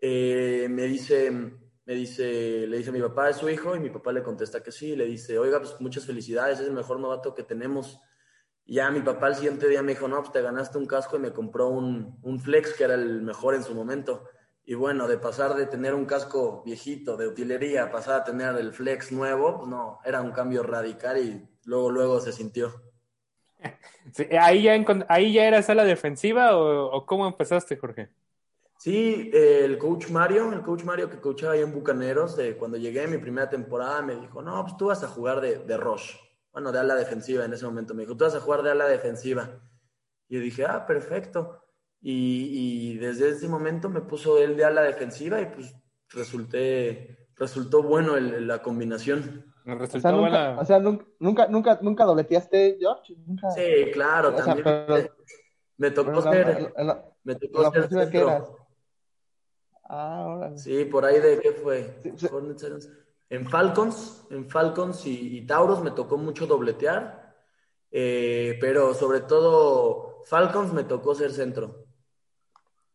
eh, 0.00 0.68
me 0.70 0.84
dice, 0.84 1.32
me 1.32 1.94
dice, 1.94 2.68
le 2.68 2.76
dice 2.76 2.90
a 2.90 2.92
mi 2.92 3.00
papá, 3.00 3.30
es 3.30 3.38
su 3.38 3.50
hijo, 3.50 3.74
y 3.74 3.80
mi 3.80 3.90
papá 3.90 4.12
le 4.12 4.22
contesta 4.22 4.62
que 4.62 4.70
sí, 4.70 4.94
le 4.94 5.06
dice, 5.06 5.40
oiga, 5.40 5.58
pues 5.58 5.74
muchas 5.80 6.06
felicidades, 6.06 6.60
es 6.60 6.68
el 6.68 6.72
mejor 6.72 7.00
novato 7.00 7.34
que 7.34 7.42
tenemos. 7.42 8.00
Ya 8.64 8.92
mi 8.92 9.00
papá 9.00 9.28
el 9.28 9.34
siguiente 9.34 9.68
día 9.68 9.82
me 9.82 9.92
dijo, 9.94 10.06
no, 10.06 10.20
pues 10.20 10.30
te 10.30 10.40
ganaste 10.40 10.78
un 10.78 10.86
casco 10.86 11.16
y 11.16 11.20
me 11.20 11.32
compró 11.32 11.68
un, 11.68 12.20
un 12.22 12.38
flex 12.38 12.74
que 12.74 12.84
era 12.84 12.94
el 12.94 13.22
mejor 13.22 13.56
en 13.56 13.64
su 13.64 13.74
momento. 13.74 14.24
Y 14.66 14.74
bueno, 14.74 15.06
de 15.06 15.18
pasar 15.18 15.54
de 15.54 15.66
tener 15.66 15.94
un 15.94 16.06
casco 16.06 16.62
viejito 16.64 17.16
de 17.16 17.28
utilería 17.28 17.84
a 17.84 17.92
pasar 17.92 18.20
a 18.20 18.24
tener 18.24 18.56
el 18.56 18.72
flex 18.72 19.12
nuevo, 19.12 19.58
pues 19.58 19.68
no, 19.68 20.00
era 20.04 20.22
un 20.22 20.32
cambio 20.32 20.62
radical 20.62 21.18
y 21.18 21.46
luego, 21.64 21.90
luego 21.90 22.20
se 22.20 22.32
sintió. 22.32 22.72
Sí, 24.12 24.24
¿ahí, 24.38 24.62
ya 24.62 24.74
¿Ahí 25.08 25.32
ya 25.32 25.46
era 25.46 25.62
sala 25.62 25.84
defensiva 25.84 26.56
o, 26.56 26.94
o 26.94 27.06
cómo 27.06 27.26
empezaste, 27.26 27.76
Jorge? 27.76 28.10
Sí, 28.76 29.30
eh, 29.32 29.64
el 29.64 29.78
coach 29.78 30.10
Mario, 30.10 30.52
el 30.52 30.62
coach 30.62 30.84
Mario 30.84 31.08
que 31.08 31.20
coachaba 31.20 31.54
ahí 31.54 31.60
en 31.62 31.72
Bucaneros, 31.72 32.36
de 32.36 32.56
cuando 32.56 32.76
llegué 32.76 33.06
mi 33.06 33.18
primera 33.18 33.48
temporada, 33.48 34.02
me 34.02 34.16
dijo, 34.16 34.42
no, 34.42 34.62
pues 34.62 34.76
tú 34.76 34.86
vas 34.86 35.02
a 35.02 35.08
jugar 35.08 35.40
de, 35.40 35.58
de 35.60 35.76
rush, 35.78 36.16
bueno, 36.52 36.70
de 36.70 36.80
ala 36.80 36.94
defensiva 36.94 37.44
en 37.44 37.52
ese 37.54 37.64
momento, 37.64 37.94
me 37.94 38.02
dijo, 38.02 38.16
tú 38.16 38.24
vas 38.24 38.34
a 38.34 38.40
jugar 38.40 38.62
de 38.62 38.70
ala 38.72 38.86
defensiva. 38.86 39.48
Y 40.28 40.34
yo 40.36 40.40
dije, 40.42 40.64
ah, 40.66 40.86
perfecto. 40.86 41.63
Y, 42.06 42.92
y 42.92 42.98
desde 42.98 43.30
ese 43.30 43.48
momento 43.48 43.88
me 43.88 44.02
puso 44.02 44.36
él 44.36 44.58
de 44.58 44.64
ala 44.66 44.82
defensiva 44.82 45.40
y 45.40 45.46
pues 45.46 45.74
resulté, 46.10 47.28
resultó 47.34 47.82
bueno 47.82 48.14
el- 48.18 48.46
la 48.46 48.60
combinación. 48.60 49.46
Me 49.64 49.72
O 49.72 49.86
sea, 49.86 50.12
nunca, 50.12 50.20
buena- 50.20 50.60
o 50.60 50.64
sea, 50.66 50.78
nunca, 50.80 51.06
nunca, 51.18 51.46
nunca, 51.48 51.78
nunca 51.80 52.04
dobleteaste, 52.04 52.76
George. 52.78 53.14
Nunca. 53.26 53.50
Sí, 53.52 53.62
claro, 53.94 54.28
O 54.28 54.32
sea, 54.36 54.44
también 54.44 54.64
pero- 54.86 55.08
me 55.78 55.90
tocó 55.92 56.10
la- 56.12 56.22
ser, 56.30 56.46
la- 56.62 56.72
en 56.76 56.86
la- 56.86 57.04
me 57.24 57.34
tocó 57.36 57.62
la 57.62 57.70
ser 57.70 57.88
centro. 57.88 58.20
eras. 58.20 58.50
Ah, 59.84 60.26
órale. 60.28 60.58
Sí, 60.58 60.84
por 60.84 61.06
ahí 61.06 61.20
de 61.20 61.40
qué 61.40 61.52
fue. 61.52 62.00
Sí, 62.02 62.12
sí. 62.18 62.88
En 63.30 63.46
Falcons, 63.48 64.26
en 64.30 64.48
Falcons 64.48 65.06
y, 65.06 65.38
y 65.38 65.46
Tauros 65.46 65.82
me 65.82 65.90
tocó 65.90 66.18
mucho 66.18 66.46
dobletear, 66.46 67.34
eh, 67.90 68.58
pero 68.60 68.92
sobre 68.92 69.20
todo 69.20 70.22
Falcons 70.26 70.72
me 70.74 70.84
tocó 70.84 71.14
ser 71.14 71.32
centro. 71.32 71.83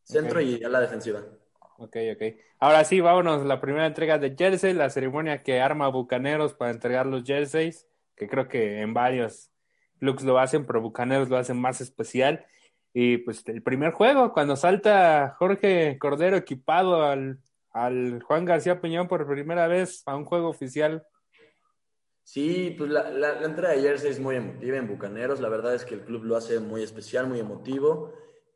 Centro 0.09 0.41
y 0.41 0.63
a 0.63 0.69
la 0.69 0.79
defensiva. 0.79 1.23
Ok, 1.77 1.95
ok. 2.13 2.35
Ahora 2.59 2.83
sí, 2.83 2.99
vámonos. 2.99 3.45
La 3.45 3.61
primera 3.61 3.85
entrega 3.85 4.17
de 4.17 4.35
jersey, 4.35 4.73
la 4.73 4.89
ceremonia 4.89 5.43
que 5.43 5.61
arma 5.61 5.87
Bucaneros 5.87 6.53
para 6.53 6.71
entregar 6.71 7.05
los 7.05 7.23
jerseys, 7.23 7.87
que 8.15 8.27
creo 8.27 8.47
que 8.47 8.81
en 8.81 8.93
varios 8.93 9.51
clubs 9.99 10.23
lo 10.23 10.39
hacen, 10.39 10.65
pero 10.65 10.81
Bucaneros 10.81 11.29
lo 11.29 11.37
hacen 11.37 11.61
más 11.61 11.79
especial. 11.79 12.45
Y 12.91 13.17
pues 13.19 13.47
el 13.47 13.61
primer 13.61 13.91
juego, 13.91 14.33
cuando 14.33 14.55
salta 14.55 15.35
Jorge 15.37 15.97
Cordero 15.99 16.37
equipado 16.37 17.03
al, 17.03 17.37
al 17.71 18.21
Juan 18.23 18.45
García 18.45 18.81
Peñón 18.81 19.07
por 19.07 19.27
primera 19.27 19.67
vez 19.67 20.01
a 20.07 20.15
un 20.15 20.25
juego 20.25 20.49
oficial. 20.49 21.05
Sí, 22.23 22.75
pues 22.77 22.89
la, 22.89 23.09
la, 23.11 23.39
la 23.39 23.45
entrega 23.45 23.73
de 23.73 23.81
jersey 23.81 24.09
es 24.09 24.19
muy 24.19 24.35
emotiva 24.35 24.77
en 24.77 24.87
Bucaneros. 24.87 25.39
La 25.39 25.49
verdad 25.49 25.75
es 25.75 25.85
que 25.85 25.93
el 25.95 26.01
club 26.01 26.23
lo 26.23 26.35
hace 26.35 26.59
muy 26.59 26.81
especial, 26.81 27.27
muy 27.27 27.39
emotivo. 27.39 28.11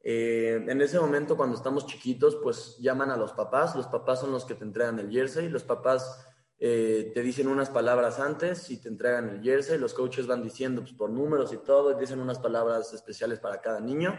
Eh, 0.05 0.65
en 0.67 0.81
ese 0.81 0.99
momento, 0.99 1.37
cuando 1.37 1.55
estamos 1.55 1.87
chiquitos, 1.87 2.35
pues 2.43 2.77
llaman 2.79 3.09
a 3.09 3.17
los 3.17 3.31
papás. 3.31 3.75
Los 3.75 3.87
papás 3.87 4.19
son 4.19 4.31
los 4.31 4.43
que 4.43 4.55
te 4.55 4.65
entregan 4.65 4.99
el 4.99 5.09
jersey. 5.09 5.47
Los 5.47 5.63
papás 5.63 6.27
eh, 6.59 7.11
te 7.13 7.21
dicen 7.21 7.47
unas 7.47 7.69
palabras 7.69 8.19
antes 8.19 8.69
y 8.69 8.81
te 8.81 8.89
entregan 8.89 9.29
el 9.29 9.41
jersey. 9.41 9.77
Los 9.77 9.93
coaches 9.93 10.27
van 10.27 10.43
diciendo 10.43 10.81
pues, 10.81 10.93
por 10.93 11.09
números 11.09 11.53
y 11.53 11.57
todo, 11.57 11.93
dicen 11.97 12.19
unas 12.19 12.39
palabras 12.39 12.93
especiales 12.93 13.39
para 13.39 13.61
cada 13.61 13.79
niño. 13.79 14.13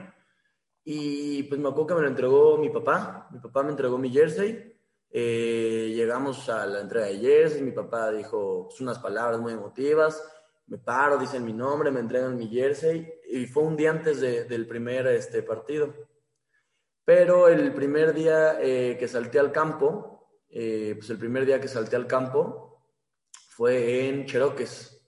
Y 0.85 1.45
pues 1.45 1.61
me 1.61 1.69
acuerdo 1.69 1.89
que 1.89 1.95
me 1.95 2.01
lo 2.03 2.09
entregó 2.09 2.57
mi 2.57 2.71
papá. 2.71 3.29
Mi 3.31 3.41
papá 3.41 3.63
me 3.63 3.71
entregó 3.71 3.99
mi 3.99 4.11
jersey. 4.11 4.73
Eh, 5.11 5.93
llegamos 5.95 6.49
a 6.49 6.67
la 6.67 6.81
entrega 6.81 7.07
de 7.07 7.19
jersey. 7.19 7.63
Mi 7.63 7.73
papá 7.73 8.11
dijo 8.11 8.69
pues, 8.69 8.81
unas 8.81 8.99
palabras 8.99 9.39
muy 9.39 9.53
emotivas. 9.53 10.23
Me 10.67 10.79
paro, 10.79 11.19
dicen 11.19 11.45
mi 11.45 11.53
nombre, 11.53 11.91
me 11.91 12.01
entregan 12.01 12.37
mi 12.37 12.49
jersey. 12.49 13.21
Y 13.35 13.47
fue 13.47 13.65
un 13.65 13.77
día 13.77 13.91
antes 13.91 14.21
de- 14.21 14.45
del 14.45 14.65
primer 14.69 15.09
este, 15.09 15.43
partido. 15.43 15.93
Pero 17.05 17.49
el 17.49 17.75
primer 17.75 18.15
día 18.15 18.59
eh, 18.63 18.97
que 18.97 19.09
salté 19.09 19.41
al 19.41 19.51
campo, 19.51 20.29
eh, 20.49 20.95
pues 20.97 21.11
el 21.11 21.19
primer 21.19 21.45
día 21.45 21.61
que 21.61 21.67
salté 21.67 21.97
al 21.97 22.07
campo 22.07 22.81
fue 23.49 24.09
en 24.09 24.25
Cheroques. 24.27 25.05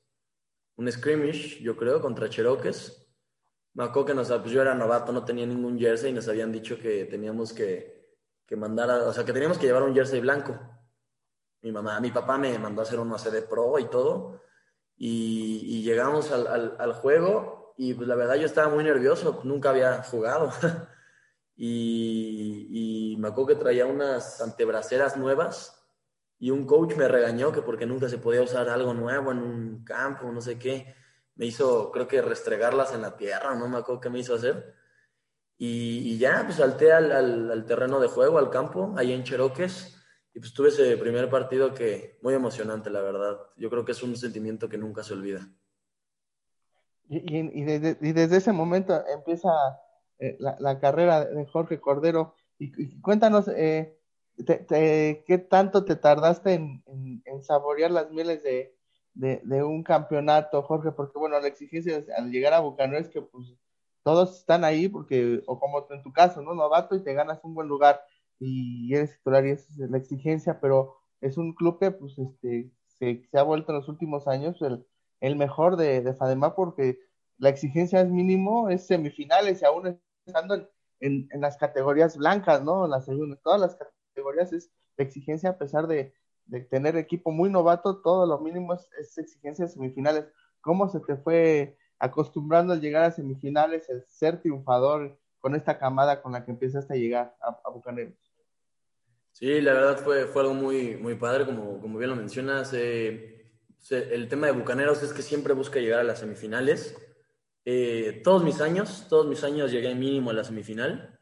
Un 0.75 0.91
scrimmage, 0.91 1.61
yo 1.63 1.77
creo, 1.77 2.01
contra 2.01 2.29
Cheroques. 2.29 3.07
Me 3.75 3.85
acuerdo 3.85 4.07
que 4.07 4.15
nos, 4.15 4.29
pues 4.29 4.51
yo 4.51 4.61
era 4.61 4.75
novato, 4.75 5.13
no 5.13 5.25
tenía 5.25 5.47
ningún 5.47 5.79
jersey 5.79 6.11
y 6.11 6.15
nos 6.15 6.27
habían 6.27 6.51
dicho 6.51 6.77
que 6.81 7.05
teníamos 7.05 7.53
que, 7.53 8.17
que 8.45 8.57
mandar, 8.57 8.91
a- 8.91 9.07
o 9.07 9.13
sea, 9.13 9.25
que 9.25 9.33
teníamos 9.33 9.57
que 9.57 9.67
llevar 9.67 9.85
un 9.85 9.95
jersey 9.95 10.19
blanco. 10.21 10.59
Mi 11.63 11.71
mamá, 11.71 12.01
mi 12.01 12.11
papá 12.11 12.39
me 12.39 12.59
mandó 12.59 12.81
a 12.81 12.85
hacer 12.85 12.99
uno 12.99 13.15
a 13.15 13.19
CD 13.21 13.43
Pro 13.43 13.79
y 13.79 13.89
todo. 13.89 14.43
Y, 14.97 15.81
llegamos 15.85 16.33
al, 16.33 16.75
al 16.77 16.93
juego 16.95 17.56
y 17.77 17.95
pues 17.95 18.09
la 18.09 18.15
verdad 18.15 18.37
yo 18.37 18.47
estaba 18.47 18.69
muy 18.73 18.85
nervioso, 18.85 19.41
nunca 19.45 19.71
había 19.71 20.03
jugado. 20.03 20.53
y, 21.57 23.13
y 23.13 23.17
me 23.19 23.29
acuerdo 23.29 23.49
que 23.49 23.55
traía 23.57 23.87
unas 23.87 24.41
antebraceras 24.41 25.17
nuevas 25.17 25.77
y 26.39 26.51
un 26.51 26.67
coach 26.67 26.95
me 26.97 27.09
regañó 27.09 27.53
que 27.53 27.63
porque 27.63 27.87
nunca 27.87 28.09
se 28.09 28.19
podía 28.19 28.43
usar 28.43 28.69
algo 28.69 28.93
nuevo 28.95 29.33
en 29.33 29.39
un 29.39 29.85
campo, 29.85 30.31
no 30.31 30.41
sé 30.41 30.59
qué. 30.59 30.95
Me 31.35 31.47
hizo, 31.47 31.91
creo 31.93 32.09
que 32.09 32.23
restregarlas 32.23 32.95
en 32.95 33.03
la 33.03 33.17
tierra, 33.17 33.55
no 33.55 33.69
me 33.69 33.79
acuerdo 33.79 34.01
qué 34.01 34.11
me 34.11 34.19
hizo 34.19 34.35
hacer. 34.35 34.75
Y, 35.59 36.19
ya, 36.19 36.43
pues 36.45 36.57
salté 36.57 36.93
al, 36.93 37.11
al, 37.13 37.51
al 37.51 37.65
terreno 37.65 37.99
de 38.01 38.09
juego, 38.09 38.39
al 38.39 38.51
campo, 38.51 38.95
ahí 38.97 39.13
en 39.13 39.25
Cheroques. 39.25 39.95
Y 40.35 40.41
pues 40.41 40.53
tuve 40.53 40.69
ese 40.69 40.97
primer 40.99 41.31
partido 41.31 41.73
que 41.73 42.19
muy 42.21 42.35
emocionante, 42.35 42.91
la 42.91 43.01
verdad. 43.01 43.39
Yo 43.57 43.71
creo 43.71 43.85
que 43.85 43.93
es 43.93 44.03
un 44.03 44.17
sentimiento 44.17 44.69
que 44.69 44.77
nunca 44.77 45.03
se 45.03 45.15
olvida. 45.15 45.49
Y, 47.09 47.63
desde, 47.65 48.37
ese 48.37 48.53
momento 48.53 49.01
empieza 49.07 49.51
eh, 50.19 50.37
la, 50.41 50.81
carrera 50.81 51.25
de 51.25 51.47
Jorge 51.47 51.81
Cordero. 51.81 52.35
Y, 52.59 53.01
cuéntanos, 53.01 53.49
eh, 53.49 53.97
te- 54.45 55.25
¿qué 55.27 55.39
tanto 55.39 55.85
te 55.85 55.97
tardaste 55.97 56.55
en, 56.55 57.23
saborear 57.43 57.91
las 57.91 58.11
mieles 58.11 58.43
de, 58.43 59.63
un 59.63 59.83
campeonato, 59.83 60.63
Jorge? 60.63 60.93
Porque, 60.93 61.19
bueno, 61.19 61.39
la 61.41 61.49
exigencia 61.49 62.05
al 62.17 62.31
llegar 62.31 62.55
a 62.55 62.61
Bucaneros 62.61 63.07
es 63.07 63.13
que 63.13 63.23
pues 63.23 63.55
todos 64.03 64.39
están 64.39 64.65
ahí 64.65 64.89
porque, 64.89 65.43
o 65.47 65.59
como 65.59 65.87
en 65.91 66.03
tu 66.03 66.13
caso, 66.13 66.43
¿no? 66.43 66.55
Novato 66.55 66.97
y 66.97 67.03
te 67.03 67.15
ganas 67.15 67.43
un 67.45 67.55
buen 67.55 67.69
lugar 67.69 68.01
y 68.39 68.95
eres 68.95 69.17
titular 69.17 69.47
y 69.47 69.51
esa 69.51 69.69
es 69.73 69.91
la 69.91 69.99
exigencia, 69.99 70.61
pero 70.61 70.97
es 71.21 71.37
un 71.39 71.55
club 71.55 71.79
que 71.79 71.91
pues 71.91 72.19
este 72.19 72.71
se, 72.87 73.25
se 73.31 73.39
ha 73.39 73.43
vuelto 73.43 73.73
en 73.73 73.79
los 73.79 73.89
últimos 73.89 74.29
años 74.29 74.61
el, 74.63 74.87
el 75.21 75.37
mejor 75.37 75.77
de, 75.77 76.03
de 76.03 76.15
porque 76.55 76.99
la 77.39 77.49
exigencia 77.49 78.01
es 78.01 78.09
mínimo, 78.09 78.69
es 78.69 78.87
semifinales 78.87 79.63
y 79.63 79.65
aún 79.65 80.01
estando 80.25 80.55
en, 81.01 81.29
en, 81.31 81.41
las 81.41 81.57
categorías 81.57 82.17
blancas, 82.17 82.63
¿no? 82.63 82.85
En 82.85 82.91
las 82.91 83.05
segundas, 83.05 83.41
todas 83.43 83.61
las 83.61 83.77
categorías 83.77 84.53
es 84.53 84.71
la 84.97 85.05
exigencia 85.05 85.51
a 85.51 85.59
pesar 85.59 85.87
de, 85.87 86.15
de 86.47 86.61
tener 86.61 86.97
equipo 86.97 87.31
muy 87.31 87.51
novato, 87.51 88.01
todo 88.01 88.27
lo 88.27 88.39
mínimo 88.39 88.75
es, 88.75 88.89
es 88.99 89.19
exigencia 89.19 89.67
de 89.67 89.71
semifinales. 89.71 90.27
¿Cómo 90.61 90.89
se 90.89 91.01
te 91.01 91.17
fue 91.17 91.77
acostumbrando 91.99 92.73
al 92.73 92.81
llegar 92.81 93.05
a 93.05 93.11
semifinales, 93.11 93.89
el 93.89 94.05
ser 94.07 94.41
triunfador 94.41 95.19
con 95.39 95.55
esta 95.55 95.79
camada 95.79 96.23
con 96.23 96.33
la 96.33 96.45
que 96.45 96.51
empezaste 96.51 96.95
a 96.95 96.97
llegar 96.97 97.37
a, 97.41 97.61
a 97.65 97.71
Bucaneros? 97.71 98.15
Sí, 99.33 99.61
la 99.61 99.75
verdad 99.75 99.99
fue, 99.99 100.25
fue 100.25 100.43
algo 100.43 100.55
muy, 100.55 100.97
muy 100.97 101.15
padre, 101.15 101.45
como, 101.45 101.79
como 101.79 101.99
bien 101.99 102.09
lo 102.09 102.17
mencionas. 102.17 102.73
eh, 102.73 103.36
el 103.91 104.29
tema 104.29 104.47
de 104.47 104.53
Bucaneros 104.53 105.03
es 105.03 105.13
que 105.13 105.23
siempre 105.23 105.55
busca 105.55 105.81
llegar 105.81 106.01
a 106.01 106.05
las 106.05 106.21
semifinales. 106.21 106.97
Eh, 107.65 108.21
todos 108.23 108.45
mis 108.45 108.61
años, 108.61 109.07
todos 109.09 109.27
mis 109.27 109.43
años 109.45 109.73
llegué 109.73 109.95
mínimo 109.95 110.31
a 110.31 110.35
la 110.35 110.45
semifinal. 110.45 111.19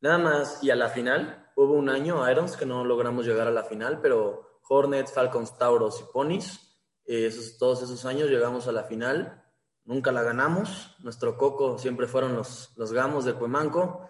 Nada 0.00 0.18
más, 0.18 0.62
y 0.62 0.70
a 0.70 0.76
la 0.76 0.88
final, 0.88 1.50
hubo 1.56 1.74
un 1.74 1.88
año, 1.88 2.30
Irons, 2.30 2.56
que 2.56 2.66
no 2.66 2.84
logramos 2.84 3.26
llegar 3.26 3.48
a 3.48 3.50
la 3.50 3.64
final, 3.64 4.00
pero 4.00 4.60
Hornets, 4.68 5.12
Falcons, 5.12 5.56
Tauros 5.58 6.00
y 6.00 6.12
Ponies, 6.12 6.60
eh, 7.06 7.26
esos, 7.26 7.58
todos 7.58 7.82
esos 7.82 8.04
años 8.04 8.30
llegamos 8.30 8.66
a 8.68 8.72
la 8.72 8.84
final. 8.84 9.42
Nunca 9.84 10.12
la 10.12 10.22
ganamos. 10.22 10.96
Nuestro 11.00 11.36
coco 11.36 11.78
siempre 11.78 12.06
fueron 12.06 12.34
los, 12.34 12.72
los 12.76 12.92
gamos 12.92 13.24
de 13.24 13.34
Cuemanco. 13.34 14.08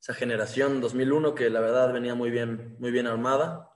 Esa 0.00 0.12
generación 0.12 0.82
2001 0.82 1.34
que 1.34 1.48
la 1.48 1.60
verdad 1.60 1.92
venía 1.92 2.14
muy 2.14 2.30
bien, 2.30 2.76
muy 2.78 2.90
bien 2.90 3.06
armada. 3.06 3.70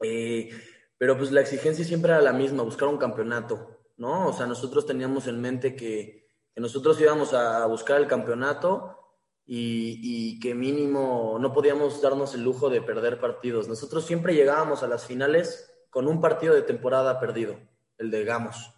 Eh, 0.00 0.50
pero 0.98 1.16
pues 1.16 1.30
la 1.32 1.40
exigencia 1.40 1.84
siempre 1.84 2.12
era 2.12 2.20
la 2.20 2.32
misma, 2.32 2.62
buscar 2.62 2.88
un 2.88 2.98
campeonato, 2.98 3.78
¿no? 3.96 4.28
O 4.28 4.32
sea, 4.32 4.46
nosotros 4.46 4.86
teníamos 4.86 5.26
en 5.26 5.40
mente 5.40 5.76
que, 5.76 6.26
nosotros 6.56 6.98
íbamos 7.00 7.34
a 7.34 7.66
buscar 7.66 8.00
el 8.00 8.06
campeonato 8.06 8.96
y, 9.44 10.00
y, 10.02 10.40
que 10.40 10.54
mínimo 10.54 11.36
no 11.38 11.52
podíamos 11.52 12.00
darnos 12.00 12.34
el 12.34 12.42
lujo 12.42 12.70
de 12.70 12.80
perder 12.80 13.20
partidos. 13.20 13.68
Nosotros 13.68 14.06
siempre 14.06 14.34
llegábamos 14.34 14.82
a 14.82 14.86
las 14.86 15.04
finales 15.04 15.70
con 15.90 16.08
un 16.08 16.18
partido 16.18 16.54
de 16.54 16.62
temporada 16.62 17.20
perdido, 17.20 17.56
el 17.98 18.10
de 18.10 18.24
Gamos. 18.24 18.72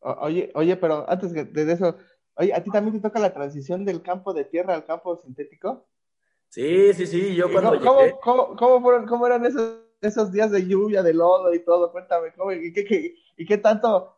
Oye, 0.00 0.50
oye, 0.54 0.76
pero 0.76 1.08
antes 1.08 1.32
de 1.32 1.72
eso, 1.72 1.96
oye, 2.34 2.54
¿a 2.54 2.62
ti 2.62 2.70
también 2.70 2.96
te 2.96 3.08
toca 3.08 3.18
la 3.18 3.32
transición 3.32 3.84
del 3.84 4.02
campo 4.02 4.32
de 4.32 4.44
tierra 4.44 4.74
al 4.74 4.84
campo 4.84 5.16
sintético? 5.16 5.86
Sí, 6.48 6.92
sí, 6.94 7.06
sí, 7.06 7.34
yo 7.34 7.50
cuando 7.50 7.78
¿Cómo, 7.80 8.00
llegué... 8.00 8.16
¿cómo, 8.22 8.56
cómo, 8.56 8.80
fueron, 8.80 9.06
cómo 9.06 9.26
eran 9.26 9.44
esos 9.46 9.78
esos 10.00 10.32
días 10.32 10.50
de 10.50 10.66
lluvia, 10.66 11.02
de 11.02 11.14
lodo 11.14 11.52
y 11.54 11.60
todo, 11.60 11.92
cuéntame, 11.92 12.32
¿cómo, 12.36 12.52
y, 12.52 12.72
qué, 12.72 13.14
y, 13.36 13.46
qué, 13.46 13.58
tanto, 13.58 14.16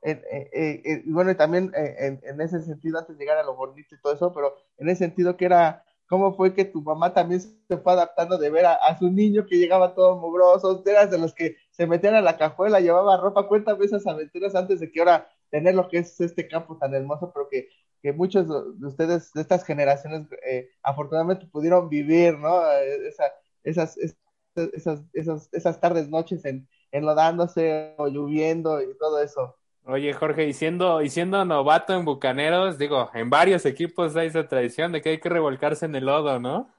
bueno, 1.07 1.31
y 1.31 1.35
también 1.35 1.73
en, 1.75 2.21
en, 2.23 2.41
ese 2.41 2.63
sentido, 2.63 2.99
antes 2.99 3.17
de 3.17 3.25
llegar 3.25 3.39
a 3.39 3.43
lo 3.43 3.57
bonito 3.57 3.95
y 3.95 4.01
todo 4.01 4.13
eso, 4.15 4.33
pero 4.33 4.57
en 4.79 4.89
ese 4.89 5.01
sentido 5.01 5.37
que 5.37 5.47
era, 5.47 5.85
¿cómo 6.07 6.35
fue 6.35 6.55
que 6.55 6.65
tu 6.65 6.83
mamá 6.83 7.13
también 7.13 7.41
se 7.41 7.77
fue 7.79 7.93
adaptando 7.93 8.39
de 8.39 8.51
ver 8.51 8.67
a, 8.67 8.99
su 8.99 9.11
niño 9.11 9.47
que 9.47 9.59
llegaba 9.59 9.95
todo 9.95 10.19
mugroso, 10.19 10.83
eras 10.87 11.11
de 11.11 11.19
los 11.19 11.35
que 11.35 11.57
se 11.71 11.87
metían 11.87 12.15
a 12.15 12.21
la 12.21 12.37
cajuela, 12.37 12.81
llevaba 12.81 13.17
ropa, 13.17 13.49
cuéntame 13.49 13.85
esas 13.85 14.07
aventuras 14.07 14.55
antes 14.55 14.81
de 14.81 14.91
que 14.91 15.01
ahora 15.01 15.29
tener 15.51 15.75
lo 15.75 15.89
que 15.89 15.99
es 15.99 16.21
este 16.21 16.49
campo 16.49 16.77
tan 16.79 16.95
hermoso, 16.95 17.33
pero 17.33 17.49
que, 17.49 17.69
que 18.03 18.13
muchos 18.13 18.49
de 18.49 18.87
ustedes, 18.87 19.33
de 19.33 19.41
estas 19.43 19.65
generaciones, 19.65 20.27
eh, 20.45 20.71
afortunadamente 20.83 21.47
pudieron 21.47 21.89
vivir, 21.89 22.39
¿no? 22.39 22.71
Esa, 22.73 23.25
esas, 23.65 23.97
esas, 24.55 25.03
esas, 25.13 25.49
esas 25.53 25.81
tardes, 25.81 26.09
noches 26.09 26.45
en, 26.45 26.69
enlodándose 26.91 27.95
o 27.99 28.09
lloviendo 28.09 28.81
y 28.81 28.97
todo 28.99 29.23
eso. 29.23 29.57
Oye, 29.85 30.13
Jorge, 30.13 30.47
y 30.47 30.53
siendo, 30.53 31.03
y 31.03 31.11
siendo 31.11 31.45
novato 31.45 31.93
en 31.93 32.05
Bucaneros, 32.05 32.79
digo, 32.79 33.11
en 33.15 33.31
varios 33.31 33.67
equipos 33.67 34.15
hay 34.15 34.29
esa 34.29 34.47
tradición 34.47 34.93
de 34.93 35.03
que 35.03 35.11
hay 35.11 35.21
que 35.21 35.29
revolcarse 35.29 35.87
en 35.87 35.97
el 35.97 36.07
lodo, 36.07 36.39
¿no? 36.39 36.73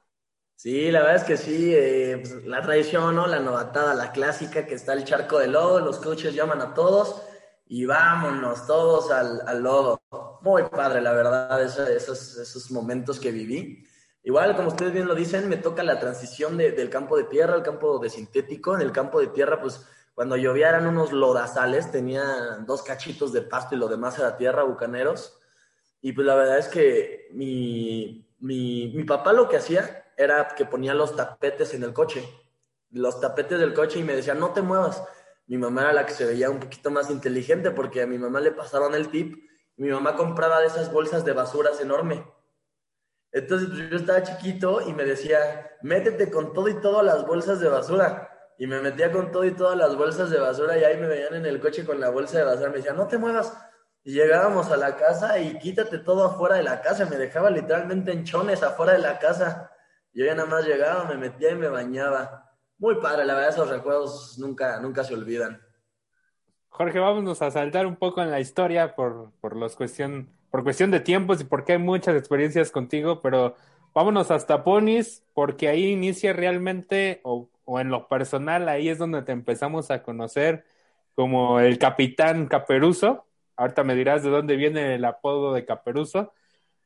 Sí, 0.56 0.92
la 0.92 1.00
verdad 1.02 1.16
es 1.18 1.24
que 1.26 1.38
sí, 1.38 1.74
eh, 1.76 2.18
pues, 2.22 2.46
la 2.46 2.62
tradición, 2.62 3.16
¿no? 3.16 3.28
La 3.28 3.40
novatada, 3.40 3.94
la 3.94 4.12
clásica, 4.14 4.66
que 4.66 4.76
está 4.76 4.94
el 4.94 5.04
charco 5.04 5.40
de 5.40 5.48
lodo, 5.48 5.80
los 5.82 6.00
coaches 6.00 6.34
llaman 6.34 6.62
a 6.62 6.74
todos 6.74 7.22
y 7.66 7.86
vámonos 7.86 8.66
todos 8.66 9.12
al, 9.12 9.42
al 9.46 9.62
lodo. 9.62 10.02
Muy 10.42 10.64
padre, 10.70 11.02
la 11.02 11.12
verdad, 11.12 11.62
esos, 11.62 11.90
esos, 11.90 12.38
esos 12.38 12.72
momentos 12.72 13.20
que 13.20 13.32
viví. 13.32 13.84
Igual, 14.26 14.56
como 14.56 14.70
ustedes 14.70 14.94
bien 14.94 15.08
lo 15.08 15.16
dicen, 15.16 15.50
me 15.50 15.58
toca 15.58 15.84
la 15.84 16.00
transición 16.00 16.56
del 16.58 16.90
campo 16.90 17.18
de 17.18 17.26
tierra 17.26 17.56
al 17.56 17.64
campo 17.64 18.00
de 18.00 18.10
sintético. 18.10 18.74
En 18.74 18.82
el 18.82 18.94
campo 18.94 19.20
de 19.20 19.28
tierra, 19.28 19.60
pues 19.62 19.86
cuando 20.16 20.38
llovía 20.38 20.70
eran 20.70 20.88
unos 20.88 21.12
lodazales, 21.12 21.92
tenía 21.92 22.24
dos 22.66 22.84
cachitos 22.84 23.34
de 23.34 23.42
pasto 23.42 23.76
y 23.76 23.78
lo 23.78 23.90
demás 23.90 24.18
era 24.18 24.38
tierra, 24.38 24.64
bucaneros. 24.64 25.38
Y 26.02 26.14
pues 26.14 26.26
la 26.26 26.36
verdad 26.36 26.58
es 26.58 26.70
que 26.70 27.28
mi, 27.34 28.26
mi, 28.40 28.94
mi 28.96 29.04
papá 29.04 29.34
lo 29.34 29.50
que 29.50 29.58
hacía 29.58 30.06
era 30.16 30.48
que 30.56 30.66
ponía 30.66 30.94
los 30.94 31.16
tapetes 31.18 31.74
en 31.74 31.84
el 31.84 31.92
coche, 31.92 32.24
los 32.92 33.20
tapetes 33.20 33.60
del 33.60 33.74
coche 33.74 34.00
y 34.00 34.04
me 34.04 34.16
decía, 34.16 34.36
no 34.36 34.54
te 34.54 34.62
muevas. 34.62 35.04
Mi 35.48 35.58
mamá 35.58 35.82
era 35.82 35.94
la 35.94 36.06
que 36.06 36.14
se 36.14 36.26
veía 36.26 36.50
un 36.50 36.60
poquito 36.60 36.92
más 36.92 37.10
inteligente 37.10 37.72
porque 37.72 38.02
a 38.02 38.08
mi 38.08 38.18
mamá 38.18 38.40
le 38.40 38.52
pasaron 38.52 38.96
el 38.96 39.10
tip. 39.10 39.50
Mi 39.76 39.90
mamá 39.90 40.16
compraba 40.16 40.62
de 40.62 40.68
esas 40.68 40.94
bolsas 40.94 41.26
de 41.26 41.34
basuras 41.34 41.82
enorme 41.82 42.24
entonces 43.34 43.70
pues, 43.70 43.90
yo 43.90 43.98
estaba 43.98 44.22
chiquito 44.22 44.82
y 44.88 44.94
me 44.94 45.04
decía, 45.04 45.72
métete 45.82 46.30
con 46.30 46.54
todo 46.54 46.70
y 46.70 46.80
todo 46.80 47.00
a 47.00 47.04
las 47.04 47.26
bolsas 47.26 47.60
de 47.60 47.68
basura. 47.68 48.30
Y 48.60 48.68
me 48.68 48.80
metía 48.80 49.12
con 49.12 49.32
todo 49.32 49.44
y 49.44 49.56
todas 49.56 49.76
las 49.76 49.96
bolsas 49.96 50.30
de 50.30 50.40
basura 50.40 50.78
y 50.78 50.84
ahí 50.84 50.98
me 50.98 51.08
veían 51.08 51.34
en 51.34 51.46
el 51.48 51.60
coche 51.60 51.84
con 51.84 52.00
la 52.00 52.12
bolsa 52.12 52.38
de 52.38 52.44
basura. 52.44 52.70
Me 52.70 52.78
decía, 52.78 52.94
no 52.94 53.08
te 53.08 53.18
muevas. 53.18 53.52
Y 54.04 54.14
llegábamos 54.14 54.70
a 54.72 54.78
la 54.78 54.96
casa 54.96 55.40
y 55.40 55.58
quítate 55.58 55.98
todo 55.98 56.26
afuera 56.26 56.58
de 56.58 56.64
la 56.64 56.82
casa. 56.82 57.08
Me 57.08 57.18
dejaba 57.18 57.50
literalmente 57.50 58.12
en 58.12 58.24
chones 58.24 58.62
afuera 58.62 58.94
de 58.94 59.00
la 59.00 59.18
casa. 59.18 59.72
Yo 60.14 60.26
ya 60.26 60.36
nada 60.36 60.48
más 60.48 60.68
llegaba, 60.68 61.06
me 61.06 61.18
metía 61.18 61.52
y 61.52 61.56
me 61.56 61.70
bañaba. 61.70 62.52
Muy 62.78 63.02
padre, 63.02 63.26
la 63.26 63.34
verdad, 63.34 63.50
esos 63.50 63.70
recuerdos 63.70 64.38
nunca, 64.38 64.80
nunca 64.80 65.04
se 65.04 65.16
olvidan. 65.16 65.60
Jorge, 66.74 66.98
vámonos 66.98 67.44
a 67.44 67.52
saltar 67.52 67.86
un 67.86 67.96
poco 67.96 68.24
en 68.24 68.32
la 68.32 68.40
historia 68.40 68.96
por, 68.96 69.32
por 69.42 69.56
los 69.56 69.76
cuestión 69.76 70.28
por 70.50 70.64
cuestión 70.64 70.90
de 70.92 71.00
tiempos 71.00 71.40
y 71.42 71.46
porque 71.46 71.74
hay 71.74 71.78
muchas 71.80 72.16
experiencias 72.16 72.72
contigo, 72.72 73.22
pero 73.22 73.56
vámonos 73.94 74.32
hasta 74.32 74.64
Ponis, 74.64 75.24
porque 75.36 75.68
ahí 75.68 75.92
inicia 75.92 76.34
realmente, 76.34 77.22
o, 77.24 77.50
en 77.80 77.90
lo 77.90 78.08
personal, 78.08 78.70
ahí 78.70 78.90
es 78.90 78.98
donde 78.98 79.22
te 79.22 79.32
empezamos 79.34 79.92
a 79.92 80.04
conocer 80.04 80.66
como 81.16 81.60
el 81.60 81.78
capitán 81.80 82.48
Caperuso. 82.48 83.26
Ahorita 83.56 83.84
me 83.84 83.96
dirás 83.96 84.24
de 84.24 84.30
dónde 84.32 84.56
viene 84.56 84.96
el 84.96 85.06
apodo 85.06 85.54
de 85.54 85.66
Caperuso, 85.66 86.34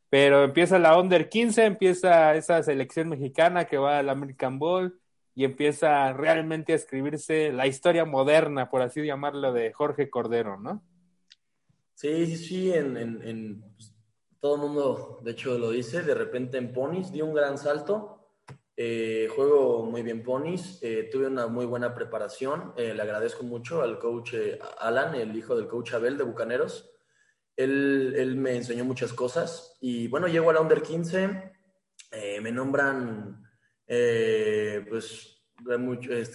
pero 0.10 0.44
empieza 0.44 0.80
la 0.80 0.98
Under 1.00 1.30
15, 1.30 1.66
empieza 1.66 2.36
esa 2.36 2.62
selección 2.64 3.10
mexicana 3.10 3.66
que 3.66 3.78
va 3.78 4.00
al 4.00 4.10
American 4.10 4.60
Bowl 4.60 5.00
y 5.38 5.46
empieza 5.46 6.12
realmente 6.14 6.74
a 6.74 6.78
escribirse 6.78 7.52
la 7.52 7.68
historia 7.68 8.06
moderna, 8.06 8.72
por 8.72 8.82
así 8.82 9.06
llamarlo, 9.06 9.54
de 9.54 9.72
Jorge 9.72 10.10
Cordero, 10.10 10.60
¿no? 10.60 10.84
Sí, 11.94 12.26
sí, 12.26 12.38
sí, 12.38 12.74
en, 12.74 13.62
pues, 13.76 13.94
todo 14.40 14.56
el 14.56 14.62
mundo, 14.62 15.20
de 15.24 15.34
hecho, 15.34 15.56
lo 15.60 15.70
dice. 15.70 16.02
De 16.02 16.16
repente 16.16 16.58
en 16.58 16.74
Ponis 16.74 17.12
di 17.12 17.22
un 17.22 17.36
gran 17.36 17.60
salto. 17.60 18.32
Eh, 18.76 19.30
juego 19.36 19.86
muy 19.86 20.02
bien 20.02 20.24
Ponis. 20.24 20.80
Eh, 20.82 21.08
tuve 21.12 21.28
una 21.28 21.46
muy 21.46 21.68
buena 21.68 21.94
preparación. 21.94 22.74
Eh, 22.76 22.96
le 22.96 23.02
agradezco 23.04 23.44
mucho 23.44 23.84
al 23.84 24.00
coach 24.00 24.34
Alan, 24.80 25.14
el 25.14 25.36
hijo 25.36 25.56
del 25.56 25.68
coach 25.68 25.94
Abel 25.94 26.18
de 26.18 26.24
Bucaneros. 26.24 26.90
Él, 27.56 28.16
él 28.18 28.38
me 28.38 28.56
enseñó 28.56 28.86
muchas 28.86 29.14
cosas. 29.14 29.78
Y 29.82 30.08
bueno, 30.08 30.28
llego 30.28 30.50
a 30.50 30.54
la 30.54 30.62
Under 30.62 30.82
15. 30.82 31.52
me 32.42 32.52
nombran, 32.52 33.47
pues, 33.88 35.42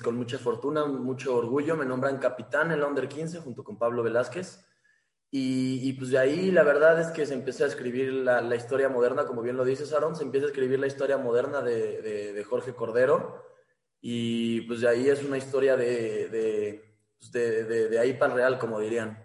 con 0.03 0.17
mucha 0.17 0.39
fortuna, 0.39 0.85
mucho 0.87 1.37
orgullo. 1.37 1.77
Me 1.77 1.85
nombran 1.85 2.19
capitán 2.19 2.73
en 2.73 2.81
la 2.81 2.87
Under 2.87 3.09
15 3.09 3.41
junto 3.41 3.63
con 3.63 3.79
Pablo 3.79 4.03
Velázquez. 4.03 4.65
Y, 5.35 5.95
pues 5.95 6.11
de 6.11 6.19
ahí 6.19 6.51
la 6.51 6.63
verdad 6.63 7.01
es 7.01 7.07
que 7.07 7.25
se 7.25 7.33
empieza 7.33 7.65
a 7.65 7.69
escribir 7.69 8.13
la, 8.13 8.55
historia 8.55 8.91
moderna, 8.91 9.25
como 9.25 9.41
bien 9.41 9.57
lo 9.57 9.65
dices, 9.65 9.95
Aaron, 9.95 10.15
se 10.15 10.25
empieza 10.25 10.47
a 10.47 10.51
escribir 10.51 10.79
la 10.79 10.87
historia 10.87 11.17
moderna 11.17 11.63
de, 11.63 12.45
Jorge 12.47 12.75
Cordero. 12.75 13.43
Y 14.03 14.61
pues 14.63 14.83
de 14.83 14.89
ahí 14.89 15.09
es 15.09 15.25
una 15.25 15.39
historia 15.39 15.75
de, 15.77 16.85
pues, 17.19 17.33
de, 17.33 17.89
de, 17.89 17.99
ahí 17.99 18.13
para 18.13 18.35
real, 18.35 18.59
como 18.59 18.79
dirían. 18.79 19.19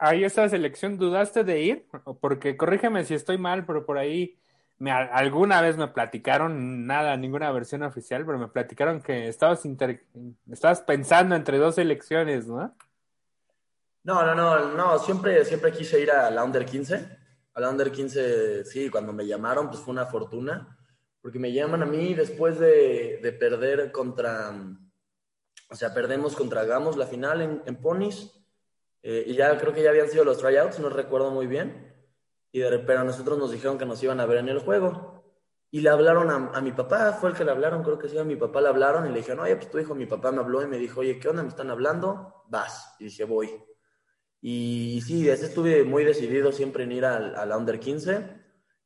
Ahí 0.00 0.22
esa 0.22 0.46
selección, 0.50 0.98
¿dudaste 0.98 1.44
de 1.44 1.60
ir? 1.62 1.86
Porque 2.20 2.58
corrígeme 2.58 3.04
si 3.04 3.14
estoy 3.14 3.38
mal, 3.38 3.64
pero 3.64 3.86
por 3.86 3.96
ahí 3.96 4.38
me, 4.82 4.90
alguna 4.90 5.60
vez 5.60 5.76
me 5.76 5.86
platicaron, 5.86 6.88
nada, 6.88 7.16
ninguna 7.16 7.52
versión 7.52 7.84
oficial, 7.84 8.26
pero 8.26 8.36
me 8.36 8.48
platicaron 8.48 9.00
que 9.00 9.28
estabas, 9.28 9.64
inter, 9.64 10.04
estabas 10.50 10.80
pensando 10.80 11.36
entre 11.36 11.58
dos 11.58 11.76
selecciones, 11.76 12.48
¿no? 12.48 12.74
No, 14.02 14.26
no, 14.26 14.34
no, 14.34 14.74
no, 14.74 14.98
siempre, 14.98 15.44
siempre 15.44 15.70
quise 15.70 16.00
ir 16.00 16.10
a 16.10 16.28
la 16.32 16.42
Under 16.42 16.66
15. 16.66 16.94
A 17.54 17.60
la 17.60 17.70
Under 17.70 17.92
15, 17.92 18.64
sí, 18.64 18.90
cuando 18.90 19.12
me 19.12 19.24
llamaron, 19.24 19.68
pues 19.68 19.78
fue 19.78 19.92
una 19.92 20.06
fortuna, 20.06 20.76
porque 21.20 21.38
me 21.38 21.52
llaman 21.52 21.84
a 21.84 21.86
mí 21.86 22.14
después 22.14 22.58
de, 22.58 23.20
de 23.22 23.32
perder 23.32 23.92
contra, 23.92 24.52
o 25.70 25.76
sea, 25.76 25.94
perdemos 25.94 26.34
contra 26.34 26.64
Gamos 26.64 26.96
la 26.96 27.06
final 27.06 27.40
en, 27.40 27.62
en 27.66 27.76
Ponies, 27.76 28.32
eh, 29.04 29.22
y 29.28 29.34
ya 29.34 29.56
creo 29.58 29.72
que 29.72 29.84
ya 29.84 29.90
habían 29.90 30.08
sido 30.08 30.24
los 30.24 30.38
tryouts, 30.38 30.80
no 30.80 30.88
recuerdo 30.88 31.30
muy 31.30 31.46
bien, 31.46 31.92
y 32.52 32.60
de, 32.60 32.78
pero 32.80 33.00
a 33.00 33.04
nosotros 33.04 33.38
nos 33.38 33.50
dijeron 33.50 33.78
que 33.78 33.86
nos 33.86 34.02
iban 34.02 34.20
a 34.20 34.26
ver 34.26 34.38
en 34.38 34.48
el 34.48 34.60
juego. 34.60 35.24
Y 35.70 35.80
le 35.80 35.88
hablaron 35.88 36.30
a, 36.30 36.56
a, 36.56 36.60
mi 36.60 36.72
papá, 36.72 37.12
fue 37.14 37.30
el 37.30 37.36
que 37.36 37.44
le 37.44 37.50
hablaron, 37.50 37.82
creo 37.82 37.98
que 37.98 38.08
sí, 38.08 38.18
a 38.18 38.24
mi 38.24 38.36
papá 38.36 38.60
le 38.60 38.68
hablaron 38.68 39.06
y 39.06 39.08
le 39.08 39.16
dijeron, 39.16 39.40
oye, 39.40 39.56
pues 39.56 39.70
tu 39.70 39.78
hijo, 39.78 39.94
mi 39.94 40.06
papá 40.06 40.30
me 40.30 40.40
habló 40.40 40.62
y 40.62 40.66
me 40.66 40.76
dijo, 40.76 41.00
oye, 41.00 41.18
¿qué 41.18 41.28
onda? 41.28 41.42
¿Me 41.42 41.48
están 41.48 41.70
hablando? 41.70 42.44
Vas. 42.48 42.94
Y 43.00 43.04
dije, 43.04 43.24
voy. 43.24 43.50
Y 44.44 45.00
sí, 45.06 45.22
desde 45.22 45.46
estuve 45.46 45.84
muy 45.84 46.04
decidido 46.04 46.50
siempre 46.50 46.82
en 46.82 46.92
ir 46.92 47.04
a, 47.04 47.46
la 47.46 47.56
Under 47.56 47.78
15. 47.78 48.42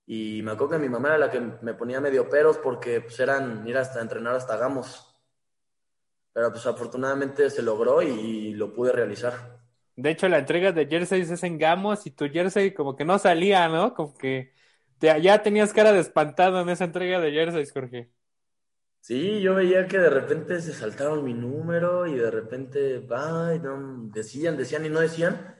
Y 0.06 0.42
me 0.42 0.52
acuerdo 0.52 0.74
que 0.74 0.78
mi 0.78 0.90
mamá 0.90 1.08
era 1.08 1.18
la 1.18 1.30
que 1.30 1.40
me 1.40 1.72
ponía 1.72 1.98
medio 1.98 2.28
peros 2.28 2.58
porque 2.58 3.00
pues, 3.00 3.18
eran 3.18 3.66
ir 3.66 3.76
hasta 3.78 4.02
entrenar 4.02 4.34
hasta 4.34 4.58
Gamos. 4.58 5.18
pero 6.32 6.52
pues 6.52 6.66
afortunadamente 6.66 7.48
se 7.48 7.62
logró 7.62 8.02
y, 8.02 8.52
lo 8.52 8.72
pude 8.74 8.92
realizar. 8.92 9.55
De 9.96 10.10
hecho, 10.10 10.28
la 10.28 10.38
entrega 10.38 10.72
de 10.72 10.86
jerseys 10.86 11.30
es 11.30 11.42
en 11.42 11.58
Gamos 11.58 12.06
y 12.06 12.10
tu 12.10 12.28
jersey 12.28 12.74
como 12.74 12.96
que 12.96 13.04
no 13.04 13.18
salía, 13.18 13.68
¿no? 13.68 13.94
Como 13.94 14.14
que 14.16 14.52
ya 15.00 15.42
tenías 15.42 15.72
cara 15.72 15.92
de 15.92 16.00
espantado 16.00 16.60
en 16.60 16.68
esa 16.68 16.84
entrega 16.84 17.20
de 17.20 17.32
jerseys, 17.32 17.72
Jorge. 17.72 18.10
Sí, 19.00 19.40
yo 19.40 19.54
veía 19.54 19.86
que 19.86 19.98
de 19.98 20.10
repente 20.10 20.60
se 20.60 20.72
saltaron 20.72 21.24
mi 21.24 21.32
número 21.32 22.06
y 22.06 22.16
de 22.16 22.30
repente, 22.30 23.06
ay, 23.10 23.60
no, 23.60 24.08
decían, 24.12 24.56
decían 24.56 24.84
y 24.84 24.88
no 24.88 24.98
decían. 25.00 25.54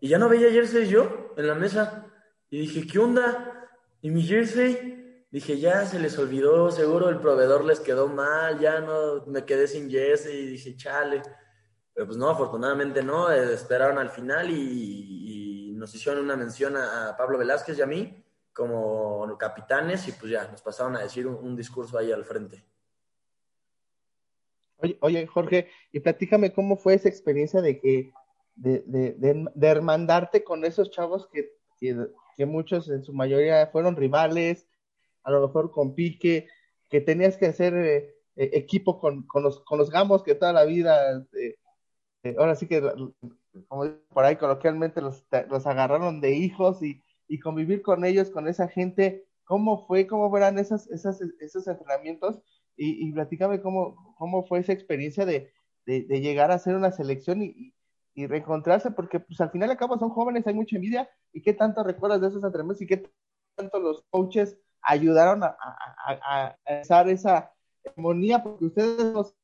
Y 0.00 0.08
ya 0.08 0.18
no 0.18 0.28
veía 0.30 0.50
jersey 0.50 0.88
yo 0.88 1.34
en 1.36 1.46
la 1.46 1.54
mesa. 1.54 2.06
Y 2.48 2.60
dije, 2.60 2.86
¿qué 2.86 2.98
onda? 2.98 3.68
¿Y 4.00 4.10
mi 4.10 4.22
jersey? 4.22 5.26
Dije, 5.30 5.58
ya 5.58 5.84
se 5.84 5.98
les 6.00 6.18
olvidó, 6.18 6.70
seguro 6.70 7.10
el 7.10 7.18
proveedor 7.20 7.64
les 7.66 7.80
quedó 7.80 8.08
mal, 8.08 8.58
ya 8.58 8.80
no 8.80 9.26
me 9.26 9.44
quedé 9.44 9.68
sin 9.68 9.90
jersey. 9.90 10.34
Y 10.38 10.46
dije, 10.52 10.76
chale. 10.76 11.20
Pero 11.96 12.08
pues 12.08 12.18
no, 12.18 12.28
afortunadamente 12.28 13.02
no, 13.02 13.32
eh, 13.32 13.54
esperaron 13.54 13.96
al 13.96 14.10
final 14.10 14.50
y, 14.50 15.72
nos 15.76 15.94
hicieron 15.94 16.24
una 16.24 16.36
mención 16.36 16.76
a, 16.76 17.14
Pablo 17.16 17.38
Velázquez 17.38 17.78
y 17.78 17.82
a 17.82 17.86
mí 17.86 18.22
como 18.52 19.36
capitanes 19.38 20.08
y 20.08 20.12
pues 20.12 20.32
ya 20.32 20.48
nos 20.48 20.62
pasaron 20.62 20.96
a 20.96 21.02
decir 21.02 21.26
un 21.26 21.56
discurso 21.56 21.98
ahí 21.98 22.12
al 22.12 22.24
frente. 22.24 22.64
Oye, 24.78 24.98
oye, 25.00 25.26
Jorge, 25.26 25.70
y 25.92 26.00
platícame 26.00 26.52
cómo 26.52 26.76
fue 26.76 26.94
esa 26.94 27.08
experiencia 27.08 27.62
de 27.62 27.80
que, 27.80 28.12
de, 28.54 28.82
de, 28.86 29.46
de, 29.54 29.66
hermandarte 29.68 30.44
con 30.44 30.64
esos 30.64 30.90
chavos 30.90 31.28
que, 31.28 31.52
que, 31.78 32.46
muchos 32.46 32.90
en 32.90 33.04
su 33.04 33.12
mayoría 33.14 33.68
fueron 33.68 33.96
rivales, 33.96 34.66
a 35.22 35.30
lo 35.30 35.46
mejor 35.46 35.70
con 35.70 35.94
pique, 35.94 36.48
que 36.90 37.00
tenías 37.00 37.36
que 37.36 37.46
hacer 37.46 37.74
eh, 37.74 38.16
eh, 38.36 38.50
equipo 38.52 38.98
con, 38.98 39.26
con, 39.26 39.42
los, 39.42 39.60
con 39.60 39.78
los 39.78 39.90
gamos 39.90 40.22
que 40.22 40.34
toda 40.34 40.52
la 40.52 40.64
vida, 40.64 41.26
ahora 42.38 42.56
sí 42.56 42.66
que, 42.66 42.80
como 43.68 43.90
por 44.12 44.24
ahí 44.24 44.36
coloquialmente, 44.36 45.00
los, 45.00 45.24
los 45.48 45.66
agarraron 45.66 46.20
de 46.20 46.32
hijos 46.32 46.82
y, 46.82 47.02
y 47.28 47.38
convivir 47.38 47.82
con 47.82 48.04
ellos, 48.04 48.30
con 48.30 48.48
esa 48.48 48.68
gente, 48.68 49.26
¿cómo 49.44 49.86
fue, 49.86 50.06
cómo 50.06 50.30
fueran 50.30 50.58
esas, 50.58 50.88
esas, 50.90 51.20
esos 51.40 51.66
entrenamientos? 51.68 52.40
y, 52.76 53.08
y 53.08 53.12
platícame 53.12 53.60
cómo, 53.60 54.14
cómo 54.18 54.44
fue 54.44 54.60
esa 54.60 54.72
experiencia 54.72 55.24
de, 55.24 55.52
de, 55.86 56.20
llegar 56.20 56.50
a 56.50 56.54
hacer 56.54 56.74
una 56.74 56.92
selección 56.92 57.42
y, 57.42 57.74
y, 58.14 58.26
reencontrarse, 58.26 58.90
porque 58.90 59.20
pues 59.20 59.40
al 59.40 59.50
final 59.50 59.68
de 59.68 59.76
cabo 59.76 59.98
son 59.98 60.10
jóvenes, 60.10 60.46
hay 60.46 60.54
mucha 60.54 60.76
envidia, 60.76 61.08
y 61.32 61.42
qué 61.42 61.52
tanto 61.52 61.82
recuerdas 61.82 62.20
de 62.20 62.28
esos 62.28 62.44
entrenamientos 62.44 62.82
y 62.82 62.86
qué 62.86 63.10
tanto 63.56 63.78
los 63.78 64.02
coaches 64.10 64.58
ayudaron 64.82 65.42
a, 65.42 65.56
a, 65.58 66.56
a, 66.64 66.80
esa 66.80 67.52
armonía, 67.96 68.42
porque 68.42 68.66
ustedes 68.66 69.12
los 69.12 69.34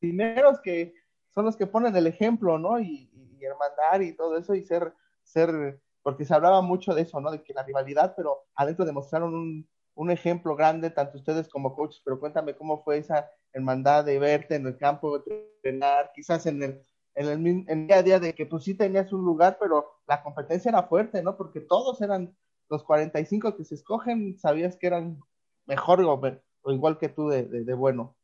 primeros 0.00 0.60
que 0.60 0.94
son 1.34 1.44
los 1.44 1.56
que 1.56 1.66
ponen 1.66 1.96
el 1.96 2.06
ejemplo, 2.06 2.58
¿no? 2.58 2.78
Y, 2.80 3.10
y, 3.12 3.44
hermandar 3.44 4.02
y 4.02 4.16
todo 4.16 4.38
eso 4.38 4.54
y 4.54 4.64
ser, 4.64 4.94
ser, 5.22 5.80
porque 6.02 6.24
se 6.24 6.34
hablaba 6.34 6.62
mucho 6.62 6.94
de 6.94 7.02
eso, 7.02 7.20
¿no? 7.20 7.30
De 7.30 7.42
que 7.42 7.52
la 7.52 7.62
rivalidad, 7.62 8.14
pero 8.16 8.46
adentro 8.54 8.86
demostraron 8.86 9.34
un, 9.34 9.68
un 9.94 10.10
ejemplo 10.10 10.56
grande, 10.56 10.90
tanto 10.90 11.18
ustedes 11.18 11.48
como 11.48 11.74
coaches, 11.74 12.00
pero 12.04 12.18
cuéntame 12.18 12.56
cómo 12.56 12.82
fue 12.82 12.98
esa 12.98 13.30
hermandad 13.52 14.04
de 14.04 14.18
verte 14.18 14.56
en 14.56 14.66
el 14.66 14.76
campo, 14.76 15.18
de 15.18 15.50
entrenar, 15.56 16.10
quizás 16.14 16.46
en 16.46 16.62
el, 16.62 16.82
en 17.14 17.66
el, 17.68 17.86
día 17.86 17.98
a 17.98 18.02
día 18.02 18.20
de 18.20 18.34
que 18.34 18.46
pues 18.46 18.64
sí 18.64 18.74
tenías 18.74 19.12
un 19.12 19.24
lugar, 19.24 19.56
pero 19.60 20.00
la 20.06 20.22
competencia 20.22 20.70
era 20.70 20.82
fuerte, 20.84 21.22
¿no? 21.22 21.36
Porque 21.36 21.60
todos 21.60 22.00
eran 22.00 22.36
los 22.68 22.82
45 22.82 23.56
que 23.56 23.64
se 23.64 23.76
escogen, 23.76 24.38
sabías 24.38 24.76
que 24.76 24.88
eran 24.88 25.20
mejor 25.66 26.00
o, 26.00 26.72
igual 26.72 26.98
que 26.98 27.08
tú 27.08 27.28
de, 27.28 27.44
de, 27.44 27.74
bueno. 27.74 28.16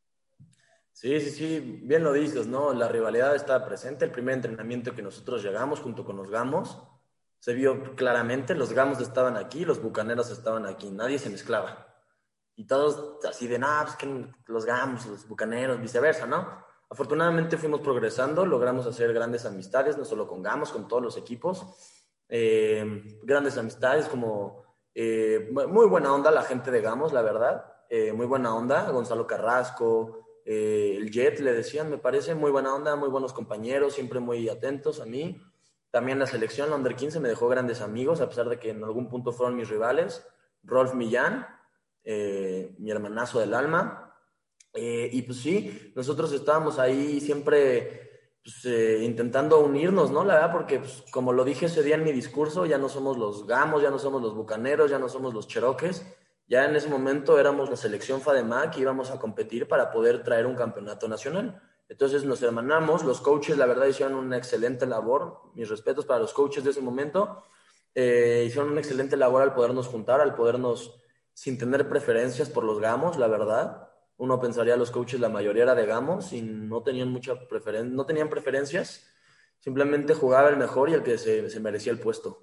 Sí, 0.93 1.21
sí, 1.21 1.31
sí, 1.31 1.81
bien 1.83 2.05
lo 2.05 2.13
dices, 2.13 2.47
¿no? 2.47 2.73
La 2.75 2.89
rivalidad 2.89 3.35
estaba 3.35 3.65
presente. 3.65 4.05
El 4.05 4.11
primer 4.11 4.35
entrenamiento 4.35 4.95
que 4.95 5.03
nosotros 5.03 5.43
llegamos 5.43 5.81
junto 5.81 6.05
con 6.05 6.17
los 6.17 6.31
Gamos, 6.31 6.79
se 7.39 7.55
vio 7.55 7.95
claramente, 7.97 8.55
los 8.55 8.73
Gamos 8.73 9.01
estaban 9.01 9.37
aquí, 9.37 9.65
los 9.65 9.83
Bucaneros 9.83 10.31
estaban 10.31 10.67
aquí, 10.67 10.91
nadie 10.91 11.19
se 11.19 11.31
mezclaba. 11.31 11.87
Y 12.55 12.67
todos 12.67 13.25
así 13.25 13.47
de, 13.49 13.59
nada, 13.59 13.85
pues 13.85 13.97
que 13.97 14.27
los 14.47 14.67
Gamos, 14.67 15.07
los 15.07 15.27
Bucaneros, 15.27 15.81
viceversa, 15.81 16.27
¿no? 16.27 16.63
Afortunadamente 16.91 17.57
fuimos 17.57 17.81
progresando, 17.81 18.45
logramos 18.45 18.87
hacer 18.87 19.15
grandes 19.15 19.47
amistades, 19.47 19.97
no 19.97 20.05
solo 20.05 20.27
con 20.27 20.43
Gamos, 20.43 20.71
con 20.71 20.87
todos 20.87 21.03
los 21.03 21.17
equipos. 21.17 21.65
Eh, 22.29 23.19
grandes 23.23 23.57
amistades 23.57 24.07
como 24.07 24.65
eh, 24.95 25.49
muy 25.51 25.87
buena 25.87 26.13
onda 26.13 26.31
la 26.31 26.43
gente 26.43 26.71
de 26.71 26.81
Gamos, 26.81 27.13
la 27.13 27.23
verdad. 27.23 27.65
Eh, 27.89 28.13
muy 28.13 28.27
buena 28.27 28.55
onda, 28.55 28.91
Gonzalo 28.91 29.27
Carrasco, 29.27 30.30
el 30.45 31.11
Jet 31.11 31.41
le 31.41 31.53
decían, 31.53 31.91
me 31.91 31.99
parece, 31.99 32.35
muy 32.35 32.51
buena 32.51 32.75
onda, 32.75 32.97
muy 32.97 33.09
buenos 33.09 33.33
compañeros, 33.33 33.95
siempre 33.95 34.21
muy 34.21 34.49
atentos 34.49 35.01
a 35.01 35.07
mí. 35.07 35.41
También 35.91 36.19
la 36.19 36.27
selección, 36.27 36.71
la 36.71 36.77
Under 36.77 36.95
15, 36.95 37.19
me 37.21 37.29
dejó 37.29 37.49
grandes 37.49 37.81
amigos, 37.81 38.21
a 38.21 38.29
pesar 38.29 38.49
de 38.49 38.59
que 38.59 38.71
en 38.71 38.85
algún 38.85 39.09
punto 39.09 39.33
fueron 39.33 39.57
mis 39.57 39.69
rivales. 39.69 40.25
Rolf 40.63 40.95
Millán, 40.95 41.47
eh, 42.05 42.75
mi 42.79 42.91
hermanazo 42.91 43.41
del 43.41 43.55
alma. 43.55 44.15
Eh, 44.73 45.11
y 45.13 45.23
pues 45.23 45.39
sí, 45.39 45.93
nosotros 45.97 46.33
estábamos 46.33 46.79
ahí 46.79 47.21
siempre 47.21 48.29
pues, 48.45 48.65
eh, 48.67 49.03
intentando 49.03 49.59
unirnos, 49.61 50.13
¿no? 50.13 50.25
La 50.25 50.35
verdad, 50.35 50.53
porque 50.53 50.79
pues, 50.79 51.03
como 51.11 51.33
lo 51.33 51.45
dije 51.45 51.67
ese 51.67 51.83
día 51.83 51.97
en 51.97 52.05
mi 52.05 52.13
discurso, 52.13 52.67
ya 52.67 52.79
no 52.79 52.89
somos 52.89 53.19
los 53.19 53.47
gamos, 53.47 53.83
ya 53.83 53.91
no 53.91 53.99
somos 53.99 54.23
los 54.23 54.35
bucaneros, 54.35 54.91
ya 54.91 54.99
no 55.01 55.09
somos 55.09 55.35
los 55.35 55.49
cheroques. 55.49 56.07
Ya 56.51 56.65
en 56.65 56.75
ese 56.75 56.89
momento 56.89 57.39
éramos 57.39 57.71
la 57.71 57.77
selección 57.77 58.21
FADEMAC 58.21 58.77
y 58.77 58.81
íbamos 58.81 59.13
a 59.13 59.21
competir 59.21 59.69
para 59.69 59.93
poder 59.93 60.25
traer 60.25 60.47
un 60.47 60.57
campeonato 60.57 61.07
nacional. 61.07 61.63
Entonces 61.89 62.25
nos 62.25 62.43
hermanamos, 62.43 63.05
los 63.05 63.21
coaches 63.21 63.57
la 63.57 63.67
verdad 63.67 63.87
hicieron 63.87 64.15
una 64.15 64.37
excelente 64.37 64.85
labor, 64.85 65.43
mis 65.55 65.69
respetos 65.69 66.07
para 66.07 66.19
los 66.19 66.33
coaches 66.33 66.65
de 66.65 66.71
ese 66.71 66.81
momento, 66.81 67.45
eh, 67.95 68.43
hicieron 68.49 68.73
una 68.73 68.81
excelente 68.81 69.17
labor 69.17 69.43
al 69.43 69.55
podernos 69.55 69.87
juntar, 69.87 70.21
al 70.21 70.35
podernos, 70.35 71.01
sin 71.33 71.57
tener 71.57 71.89
preferencias 71.89 72.51
por 72.51 72.65
los 72.65 72.81
gamos, 72.81 73.17
la 73.17 73.29
verdad. 73.29 73.89
Uno 74.17 74.41
pensaría 74.41 74.77
los 74.77 74.91
coaches, 74.91 75.21
la 75.21 75.29
mayoría 75.29 75.63
era 75.63 75.77
de 75.77 75.87
gamos 75.87 76.33
y 76.33 76.43
no 76.43 76.83
tenían 76.83 77.13
mucha 77.13 77.47
preferencia, 77.49 77.95
no 77.95 78.07
tenían 78.07 78.29
preferencias, 78.29 79.09
simplemente 79.61 80.15
jugaba 80.15 80.49
el 80.49 80.57
mejor 80.57 80.91
y 80.91 80.95
el 80.95 81.05
que 81.05 81.17
se, 81.17 81.49
se 81.49 81.61
merecía 81.61 81.93
el 81.93 82.01
puesto. 82.01 82.41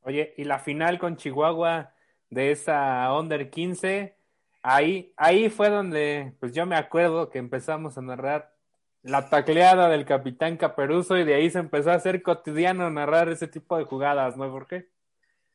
Oye, 0.00 0.32
y 0.38 0.44
la 0.44 0.58
final 0.58 0.98
con 0.98 1.18
Chihuahua 1.18 1.92
de 2.32 2.50
esa 2.50 3.14
Under 3.14 3.50
15, 3.50 4.16
ahí, 4.62 5.12
ahí 5.18 5.50
fue 5.50 5.68
donde, 5.68 6.32
pues 6.40 6.54
yo 6.54 6.64
me 6.64 6.76
acuerdo 6.76 7.28
que 7.28 7.38
empezamos 7.38 7.98
a 7.98 8.02
narrar 8.02 8.54
la 9.02 9.28
tacleada 9.28 9.90
del 9.90 10.06
capitán 10.06 10.56
Caperuso 10.56 11.18
y 11.18 11.24
de 11.24 11.34
ahí 11.34 11.50
se 11.50 11.58
empezó 11.58 11.90
a 11.90 11.94
hacer 11.94 12.22
cotidiano 12.22 12.88
narrar 12.88 13.28
ese 13.28 13.48
tipo 13.48 13.76
de 13.76 13.84
jugadas, 13.84 14.38
¿no, 14.38 14.50
Jorge? 14.50 14.88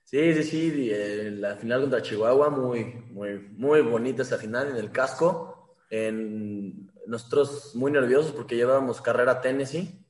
Sí, 0.03 0.35
sí, 0.35 0.43
sí, 0.43 0.89
eh, 0.91 1.31
la 1.31 1.55
final 1.55 1.81
contra 1.81 2.03
Chihuahua, 2.03 2.51
muy, 2.51 2.85
muy, 3.09 3.39
muy 3.57 3.81
bonita 3.81 4.21
esa 4.21 4.37
final 4.37 4.69
en 4.69 4.75
el 4.77 4.91
casco. 4.91 5.75
En, 5.89 6.91
nosotros 7.07 7.73
muy 7.75 7.91
nerviosos 7.91 8.33
porque 8.33 8.55
llevábamos 8.55 9.01
carrera 9.01 9.31
a 9.31 9.41
Tennessee 9.41 10.05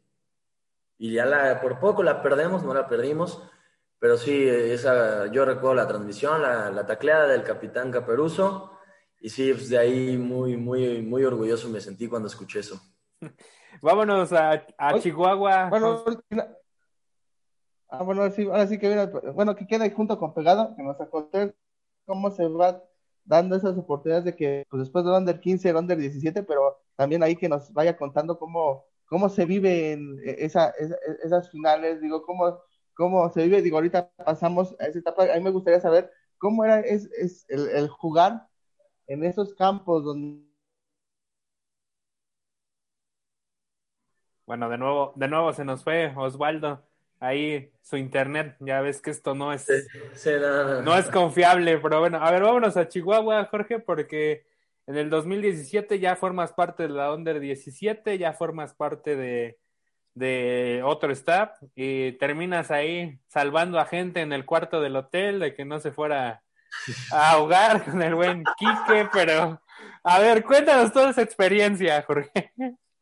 y 0.97 1.13
ya 1.13 1.25
la, 1.25 1.61
por 1.61 1.79
poco 1.79 2.03
la 2.03 2.21
perdemos, 2.21 2.63
no 2.63 2.73
la 2.73 2.89
perdimos, 2.89 3.41
pero 3.99 4.17
sí, 4.17 4.47
esa, 4.47 5.27
yo 5.31 5.45
recuerdo 5.45 5.75
la 5.75 5.87
transmisión, 5.87 6.41
la, 6.41 6.69
la 6.71 6.85
tacleada 6.85 7.27
del 7.27 7.43
capitán 7.43 7.91
Caperuso 7.91 8.77
y 9.19 9.29
sí, 9.29 9.51
pues 9.51 9.69
de 9.69 9.77
ahí 9.77 10.17
muy, 10.17 10.57
muy, 10.57 11.01
muy 11.01 11.23
orgulloso 11.23 11.69
me 11.69 11.81
sentí 11.81 12.07
cuando 12.07 12.27
escuché 12.27 12.59
eso. 12.59 12.79
Vámonos 13.81 14.31
a, 14.33 14.65
Chihuahua. 14.99 15.69
Bueno, 15.69 16.03
ah, 17.89 18.03
bueno, 18.03 18.29
sí, 18.31 18.43
ahora 18.43 18.67
sí 18.67 18.77
que 18.77 18.87
viene, 18.87 19.05
bueno, 19.33 19.55
que 19.55 19.67
queda 19.67 19.89
junto 19.91 20.17
con 20.17 20.33
Pegado, 20.33 20.75
que 20.75 20.83
nos 20.83 20.99
aconte 20.99 21.55
cómo 22.05 22.31
se 22.31 22.47
va 22.47 22.83
dando 23.25 23.55
esas 23.55 23.77
oportunidades 23.77 24.25
de 24.25 24.35
que, 24.35 24.65
pues 24.69 24.81
después 24.83 25.03
de 25.03 25.11
Under 25.11 25.39
15, 25.39 25.73
Under 25.75 25.97
17, 25.97 26.43
pero 26.43 26.79
también 26.95 27.21
ahí 27.23 27.35
que 27.35 27.49
nos 27.49 27.73
vaya 27.73 27.97
contando 27.97 28.39
cómo, 28.39 28.85
cómo 29.05 29.29
se 29.29 29.45
vive 29.45 29.91
en 29.91 30.17
esa, 30.23 30.73
esas 31.23 31.51
finales, 31.51 32.01
digo, 32.01 32.23
cómo, 32.23 32.61
cómo 32.97 33.29
se 33.31 33.43
vive, 33.43 33.61
digo, 33.61 33.77
ahorita 33.77 34.11
pasamos 34.17 34.75
a 34.79 34.87
esa 34.87 34.99
etapa, 34.99 35.23
a 35.31 35.37
mí 35.37 35.43
me 35.43 35.51
gustaría 35.51 35.79
saber 35.79 36.11
cómo 36.37 36.65
era 36.65 36.79
es, 36.81 37.09
es 37.13 37.45
el, 37.49 37.69
el 37.69 37.87
jugar 37.89 38.47
en 39.07 39.23
esos 39.23 39.53
campos 39.53 40.03
donde 40.03 40.47
Bueno, 44.47 44.69
de 44.69 44.77
nuevo, 44.77 45.11
de 45.17 45.27
nuevo 45.27 45.51
se 45.51 45.65
nos 45.65 45.83
fue 45.83 46.13
Osvaldo. 46.15 46.81
Ahí 47.19 47.71
su 47.81 47.97
internet, 47.97 48.55
ya 48.59 48.79
ves 48.81 49.01
que 49.01 49.09
esto 49.09 49.35
no 49.35 49.51
es, 49.51 49.67
no 50.83 50.95
es 50.95 51.09
confiable, 51.09 51.79
pero 51.79 51.99
bueno, 51.99 52.17
a 52.23 52.31
ver, 52.31 52.43
vámonos 52.43 52.77
a 52.77 52.87
Chihuahua, 52.87 53.45
Jorge, 53.45 53.79
porque 53.79 54.45
en 54.85 54.95
el 54.97 55.09
2017 55.09 55.99
ya 55.99 56.15
formas 56.15 56.53
parte 56.53 56.83
de 56.83 56.89
la 56.89 57.13
Under 57.13 57.39
17, 57.39 58.17
ya 58.19 58.33
formas 58.33 58.73
parte 58.73 59.15
de, 59.15 59.57
de 60.17 60.81
otro 60.83 61.11
staff 61.11 61.51
y 61.75 62.13
terminas 62.13 62.71
ahí 62.71 63.19
salvando 63.27 63.79
a 63.79 63.85
gente 63.85 64.21
en 64.21 64.33
el 64.33 64.45
cuarto 64.45 64.81
del 64.81 64.95
hotel 64.95 65.39
de 65.39 65.53
que 65.53 65.63
no 65.63 65.79
se 65.79 65.91
fuera 65.91 66.41
a 67.11 67.31
ahogar 67.31 67.85
con 67.85 68.01
el 68.01 68.15
buen 68.15 68.43
Quique, 68.57 69.09
pero 69.13 69.61
a 70.03 70.19
ver, 70.19 70.43
cuéntanos 70.43 70.91
toda 70.91 71.11
esa 71.11 71.21
experiencia, 71.21 72.01
Jorge. 72.01 72.51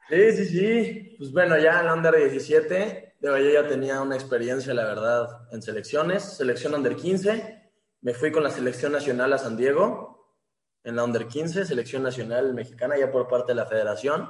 Sí, 0.09 0.31
sí, 0.33 0.45
sí. 0.45 1.15
Pues 1.17 1.31
bueno, 1.31 1.57
ya 1.57 1.81
en 1.81 1.89
Under 1.89 2.15
17, 2.15 3.15
yo 3.21 3.37
ya 3.37 3.67
tenía 3.67 4.01
una 4.01 4.15
experiencia, 4.15 4.73
la 4.73 4.83
verdad, 4.83 5.47
en 5.51 5.61
selecciones. 5.61 6.23
Selección 6.23 6.75
Under 6.75 6.95
15. 6.95 7.71
Me 8.01 8.13
fui 8.13 8.31
con 8.31 8.43
la 8.43 8.51
selección 8.51 8.91
nacional 8.91 9.33
a 9.33 9.37
San 9.37 9.57
Diego, 9.57 10.35
en 10.83 10.95
la 10.95 11.03
Under 11.03 11.27
15, 11.27 11.65
selección 11.65 12.03
nacional 12.03 12.53
mexicana, 12.53 12.97
ya 12.97 13.11
por 13.11 13.27
parte 13.27 13.53
de 13.53 13.55
la 13.55 13.65
federación. 13.65 14.29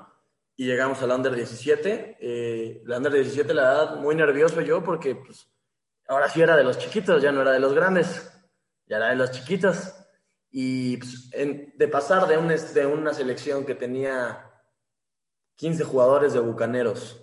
Y 0.56 0.66
llegamos 0.66 1.02
a 1.02 1.08
la 1.08 1.16
Under 1.16 1.36
17. 1.36 2.18
Eh, 2.20 2.82
la 2.86 2.98
Under 2.98 3.14
17, 3.14 3.54
la 3.54 3.64
verdad, 3.64 3.96
muy 3.98 4.16
nervioso 4.16 4.62
yo 4.62 4.84
porque 4.84 5.16
pues, 5.16 5.50
ahora 6.08 6.30
sí 6.30 6.42
era 6.42 6.56
de 6.56 6.64
los 6.64 6.78
chiquitos, 6.78 7.22
ya 7.22 7.32
no 7.32 7.42
era 7.42 7.52
de 7.52 7.60
los 7.60 7.74
grandes, 7.74 8.32
ya 8.86 8.98
era 8.98 9.10
de 9.10 9.16
los 9.16 9.32
chiquitos. 9.32 9.94
Y 10.50 10.98
pues, 10.98 11.30
de 11.32 11.88
pasar 11.90 12.28
de, 12.28 12.38
un, 12.38 12.48
de 12.48 12.86
una 12.86 13.14
selección 13.14 13.66
que 13.66 13.76
tenía 13.76 14.50
15 15.56 15.84
jugadores 15.84 16.34
de 16.34 16.40
Bucaneros 16.40 17.22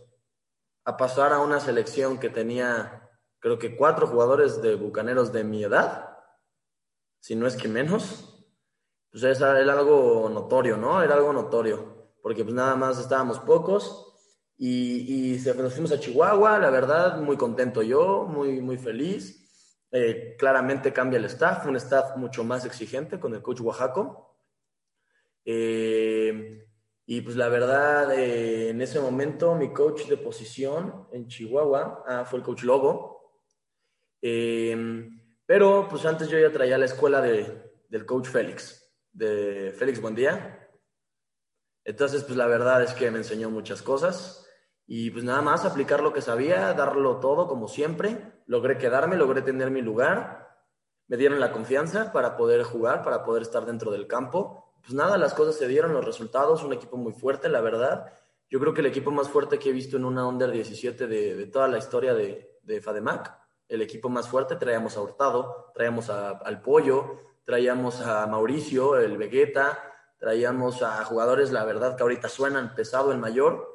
a 0.84 0.96
pasar 0.96 1.32
a 1.32 1.40
una 1.40 1.60
selección 1.60 2.18
que 2.18 2.28
tenía, 2.28 3.08
creo 3.38 3.58
que 3.58 3.76
cuatro 3.76 4.06
jugadores 4.06 4.60
de 4.60 4.74
Bucaneros 4.74 5.32
de 5.32 5.44
mi 5.44 5.62
edad, 5.64 6.18
si 7.20 7.36
no 7.36 7.46
es 7.46 7.56
que 7.56 7.68
menos, 7.68 8.44
pues 9.10 9.22
era 9.22 9.52
algo 9.52 10.28
notorio, 10.28 10.76
¿no? 10.76 11.02
Era 11.02 11.14
algo 11.14 11.32
notorio, 11.32 12.01
porque 12.22 12.44
pues 12.44 12.54
nada 12.54 12.76
más 12.76 12.98
estábamos 12.98 13.40
pocos 13.40 14.12
y, 14.56 15.34
y 15.34 15.44
nos 15.56 15.72
fuimos 15.72 15.90
a 15.90 15.98
Chihuahua, 15.98 16.58
la 16.58 16.70
verdad, 16.70 17.20
muy 17.20 17.36
contento 17.36 17.82
yo, 17.82 18.24
muy, 18.24 18.60
muy 18.60 18.78
feliz. 18.78 19.40
Eh, 19.90 20.36
claramente 20.38 20.92
cambia 20.92 21.18
el 21.18 21.24
staff, 21.26 21.66
un 21.66 21.76
staff 21.76 22.16
mucho 22.16 22.44
más 22.44 22.64
exigente 22.64 23.18
con 23.18 23.34
el 23.34 23.42
coach 23.42 23.60
Oaxaco. 23.60 24.36
Eh, 25.44 26.64
y 27.04 27.20
pues 27.22 27.34
la 27.34 27.48
verdad, 27.48 28.16
eh, 28.16 28.70
en 28.70 28.80
ese 28.80 29.00
momento 29.00 29.56
mi 29.56 29.72
coach 29.72 30.06
de 30.06 30.16
posición 30.16 31.08
en 31.12 31.26
Chihuahua 31.26 32.04
ah, 32.06 32.24
fue 32.24 32.38
el 32.38 32.44
coach 32.44 32.62
Lobo. 32.62 33.20
pero 34.20 35.88
pues 35.90 36.06
antes 36.06 36.28
yo 36.28 36.38
ya 36.38 36.52
traía 36.52 36.78
la 36.78 36.84
escuela 36.84 37.20
de, 37.20 37.72
del 37.88 38.06
coach 38.06 38.28
Félix, 38.28 38.88
de 39.12 39.74
Félix 39.76 40.00
Buendía. 40.00 40.61
Entonces, 41.84 42.24
pues 42.24 42.36
la 42.36 42.46
verdad 42.46 42.82
es 42.82 42.92
que 42.92 43.10
me 43.10 43.18
enseñó 43.18 43.50
muchas 43.50 43.82
cosas. 43.82 44.46
Y 44.86 45.10
pues 45.10 45.24
nada 45.24 45.42
más 45.42 45.64
aplicar 45.64 46.02
lo 46.02 46.12
que 46.12 46.20
sabía, 46.20 46.72
darlo 46.74 47.18
todo 47.18 47.48
como 47.48 47.68
siempre. 47.68 48.42
Logré 48.46 48.78
quedarme, 48.78 49.16
logré 49.16 49.42
tener 49.42 49.70
mi 49.70 49.82
lugar. 49.82 50.48
Me 51.08 51.16
dieron 51.16 51.40
la 51.40 51.52
confianza 51.52 52.12
para 52.12 52.36
poder 52.36 52.62
jugar, 52.62 53.02
para 53.02 53.24
poder 53.24 53.42
estar 53.42 53.64
dentro 53.64 53.90
del 53.90 54.06
campo. 54.06 54.74
Pues 54.82 54.94
nada, 54.94 55.16
las 55.16 55.34
cosas 55.34 55.56
se 55.56 55.68
dieron, 55.68 55.92
los 55.92 56.04
resultados, 56.04 56.62
un 56.62 56.72
equipo 56.72 56.96
muy 56.96 57.12
fuerte, 57.12 57.48
la 57.48 57.60
verdad. 57.60 58.12
Yo 58.50 58.60
creo 58.60 58.74
que 58.74 58.80
el 58.80 58.86
equipo 58.86 59.10
más 59.10 59.28
fuerte 59.28 59.58
que 59.58 59.70
he 59.70 59.72
visto 59.72 59.96
en 59.96 60.04
una 60.04 60.26
Under 60.26 60.50
17 60.50 61.06
de, 61.06 61.46
toda 61.46 61.68
la 61.68 61.78
historia 61.78 62.14
de, 62.14 62.58
de, 62.62 62.80
FADEMAC. 62.80 63.34
El 63.68 63.80
equipo 63.80 64.08
más 64.08 64.28
fuerte, 64.28 64.56
traíamos 64.56 64.96
a 64.96 65.00
Hurtado, 65.00 65.70
traíamos 65.72 66.10
a, 66.10 66.30
al 66.30 66.60
Pollo, 66.60 67.20
traíamos 67.44 68.00
a 68.00 68.26
Mauricio, 68.26 68.98
el 68.98 69.16
Vegeta, 69.16 69.91
traíamos 70.22 70.84
a 70.84 71.04
jugadores, 71.04 71.50
la 71.50 71.64
verdad, 71.64 71.96
que 71.96 72.04
ahorita 72.04 72.28
suenan 72.28 72.76
pesado 72.76 73.10
el 73.10 73.18
mayor 73.18 73.72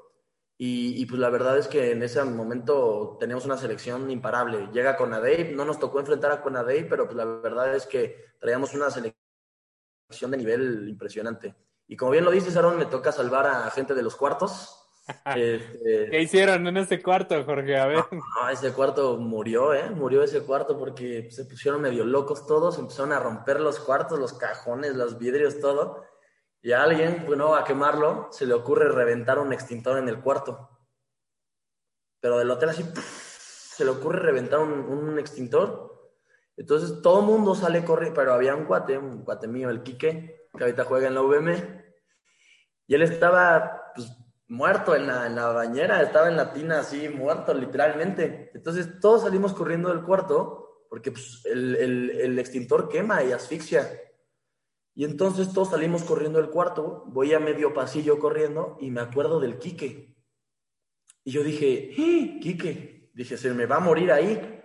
y, 0.57 1.05
pues 1.05 1.19
la 1.19 1.29
verdad 1.29 1.57
es 1.57 1.67
que 1.67 1.91
en 1.91 2.01
ese 2.01 2.23
momento 2.23 3.17
teníamos 3.19 3.45
una 3.45 3.57
selección 3.57 4.09
imparable. 4.09 4.69
Llega 4.71 4.95
con 4.95 5.13
Adey, 5.13 5.53
no 5.53 5.65
nos 5.65 5.77
tocó 5.77 5.99
enfrentar 5.99 6.31
a 6.31 6.41
Conadey, 6.41 6.85
pero 6.85 7.03
pues 7.03 7.17
la 7.17 7.25
verdad 7.25 7.75
es 7.75 7.85
que 7.85 8.33
traíamos 8.39 8.73
una 8.73 8.89
selección 8.89 10.31
de 10.31 10.37
nivel 10.37 10.87
impresionante. 10.87 11.53
Y 11.85 11.97
como 11.97 12.11
bien 12.11 12.23
lo 12.23 12.31
dices, 12.31 12.55
Aaron, 12.55 12.77
me 12.77 12.85
toca 12.85 13.11
salvar 13.11 13.45
a 13.45 13.69
gente 13.71 13.93
de 13.93 14.03
los 14.03 14.15
cuartos. 14.15 14.73
Este, 15.37 16.09
¿Qué 16.09 16.21
hicieron 16.21 16.67
en 16.67 16.75
ese 16.75 17.01
cuarto, 17.01 17.41
Jorge? 17.45 17.77
A 17.77 17.85
ver. 17.85 18.03
No, 18.11 18.49
ese 18.49 18.73
cuarto 18.73 19.15
murió, 19.17 19.73
¿eh? 19.73 19.89
Murió 19.89 20.21
ese 20.21 20.41
cuarto 20.41 20.77
porque 20.77 21.29
se 21.31 21.45
pusieron 21.45 21.81
medio 21.81 22.03
locos 22.03 22.45
todos, 22.45 22.77
empezaron 22.77 23.13
a 23.13 23.19
romper 23.19 23.61
los 23.61 23.79
cuartos, 23.79 24.19
los 24.19 24.33
cajones, 24.33 24.95
los 24.95 25.17
vidrios, 25.17 25.61
todo. 25.61 26.03
Y 26.61 26.71
a 26.71 26.83
alguien, 26.83 27.23
bueno, 27.25 27.55
a 27.55 27.63
quemarlo, 27.63 28.29
se 28.31 28.45
le 28.45 28.53
ocurre 28.53 28.89
reventar 28.89 29.39
un 29.39 29.53
extintor 29.53 29.97
en 29.99 30.09
el 30.09 30.21
cuarto. 30.21 30.69
Pero 32.19 32.39
del 32.39 32.49
hotel 32.49 32.69
así, 32.69 32.83
se 32.93 33.85
le 33.85 33.91
ocurre 33.91 34.19
reventar 34.19 34.59
un, 34.59 35.19
extintor. 35.19 36.11
Entonces 36.55 37.01
todo 37.01 37.19
el 37.19 37.25
mundo 37.27 37.53
sale 37.53 37.85
corriendo, 37.85 38.15
pero 38.15 38.33
había 38.33 38.55
un 38.55 38.65
cuate, 38.65 38.97
un 38.97 39.23
cuate 39.23 39.47
mío, 39.47 39.69
el 39.69 39.83
Quique, 39.83 40.47
que 40.55 40.63
ahorita 40.63 40.85
juega 40.85 41.07
en 41.07 41.15
la 41.15 41.21
VM. 41.21 41.85
Y 42.87 42.95
él 42.95 43.03
estaba 43.03 43.93
pues, 43.93 44.11
muerto 44.47 44.95
en 44.95 45.05
la, 45.05 45.27
en 45.27 45.35
la 45.35 45.49
bañera, 45.49 46.01
estaba 46.01 46.27
en 46.27 46.37
la 46.37 46.53
tina 46.53 46.79
así, 46.79 47.07
muerto 47.07 47.53
literalmente. 47.53 48.49
Entonces 48.55 48.99
todos 48.99 49.21
salimos 49.21 49.53
corriendo 49.53 49.89
del 49.89 50.03
cuarto 50.03 50.85
porque 50.89 51.11
pues, 51.11 51.45
el, 51.45 51.75
el, 51.75 52.09
el 52.11 52.39
extintor 52.39 52.89
quema 52.89 53.23
y 53.23 53.31
asfixia. 53.31 53.87
Y 54.97 55.05
entonces 55.05 55.53
todos 55.53 55.69
salimos 55.69 56.01
corriendo 56.01 56.39
del 56.39 56.49
cuarto, 56.49 57.03
voy 57.05 57.31
a 57.31 57.39
medio 57.39 57.71
pasillo 57.71 58.17
corriendo 58.17 58.77
y 58.81 58.89
me 58.89 58.99
acuerdo 58.99 59.39
del 59.39 59.59
Quique. 59.59 60.17
Y 61.23 61.31
yo 61.31 61.43
dije, 61.43 61.91
¡Eh, 61.91 62.39
Quique, 62.41 63.11
dije, 63.13 63.37
se 63.37 63.53
me 63.53 63.67
va 63.67 63.75
a 63.75 63.79
morir 63.79 64.11
ahí. 64.11 64.59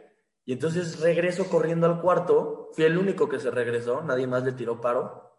Y 0.47 0.55
entonces 0.55 1.01
regreso 1.01 1.51
corriendo 1.51 1.87
al 1.87 2.01
cuarto, 2.01 2.71
fui 2.73 2.85
el 2.85 2.97
único 2.97 3.29
que 3.29 3.39
se 3.41 3.51
regresó, 3.51 4.01
nadie 4.01 4.27
más 4.27 4.43
le 4.43 4.53
tiró 4.53 4.81
paro. 4.81 5.37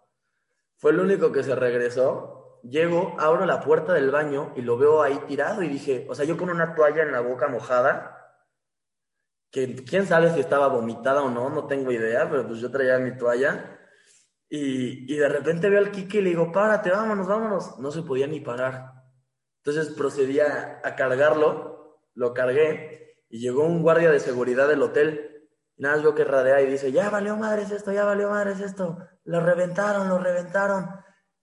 Fue 0.78 0.92
el 0.92 1.00
único 1.00 1.32
que 1.32 1.42
se 1.42 1.56
regresó. 1.56 2.60
Llego, 2.62 3.16
abro 3.18 3.48
la 3.48 3.62
puerta 3.62 3.94
del 3.94 4.12
baño 4.12 4.54
y 4.56 4.62
lo 4.62 4.78
veo 4.78 5.02
ahí 5.02 5.20
tirado 5.28 5.64
y 5.64 5.70
dije, 5.70 6.06
o 6.08 6.14
sea, 6.14 6.24
yo 6.24 6.38
con 6.38 6.52
una 6.52 6.76
toalla 6.76 7.02
en 7.02 7.14
la 7.14 7.22
boca 7.22 7.48
mojada, 7.48 8.46
que 9.50 9.74
quién 9.74 10.06
sabe 10.06 10.30
si 10.30 10.40
estaba 10.40 10.68
vomitada 10.68 11.24
o 11.24 11.32
no, 11.32 11.50
no 11.50 11.66
tengo 11.66 11.92
idea, 11.92 12.30
pero 12.30 12.48
pues 12.48 12.60
yo 12.60 12.70
traía 12.70 13.00
mi 13.00 13.18
toalla 13.18 13.80
y, 14.56 15.16
de 15.16 15.28
repente 15.30 15.68
veo 15.68 15.80
al 15.80 15.90
Kike 15.90 16.20
y 16.20 16.22
le 16.22 16.30
digo, 16.30 16.52
párate, 16.52 16.92
vámonos, 16.92 17.26
vámonos. 17.26 17.80
No 17.80 17.90
se 17.90 18.04
podía 18.04 18.28
ni 18.28 18.40
parar. 18.40 18.92
Entonces 19.64 19.92
procedí 19.96 20.40
a, 20.42 20.80
cargarlo, 20.96 21.98
lo 22.14 22.36
cargué 22.36 23.16
y 23.30 23.40
llegó 23.40 23.66
un 23.66 23.82
guardia 23.82 24.12
de 24.12 24.20
seguridad 24.20 24.68
del 24.68 24.84
hotel. 24.84 25.50
Y 25.76 25.82
nada 25.82 25.96
más 25.96 26.04
veo 26.04 26.14
que 26.14 26.24
radea 26.24 26.62
y 26.62 26.70
dice, 26.70 26.92
ya 26.92 27.10
valió 27.10 27.36
madres 27.36 27.72
esto, 27.72 27.92
ya 27.92 28.06
valió 28.06 28.30
madres 28.30 28.60
esto. 28.60 29.00
Lo 29.24 29.40
reventaron, 29.40 30.08
lo 30.08 30.20
reventaron. 30.20 30.88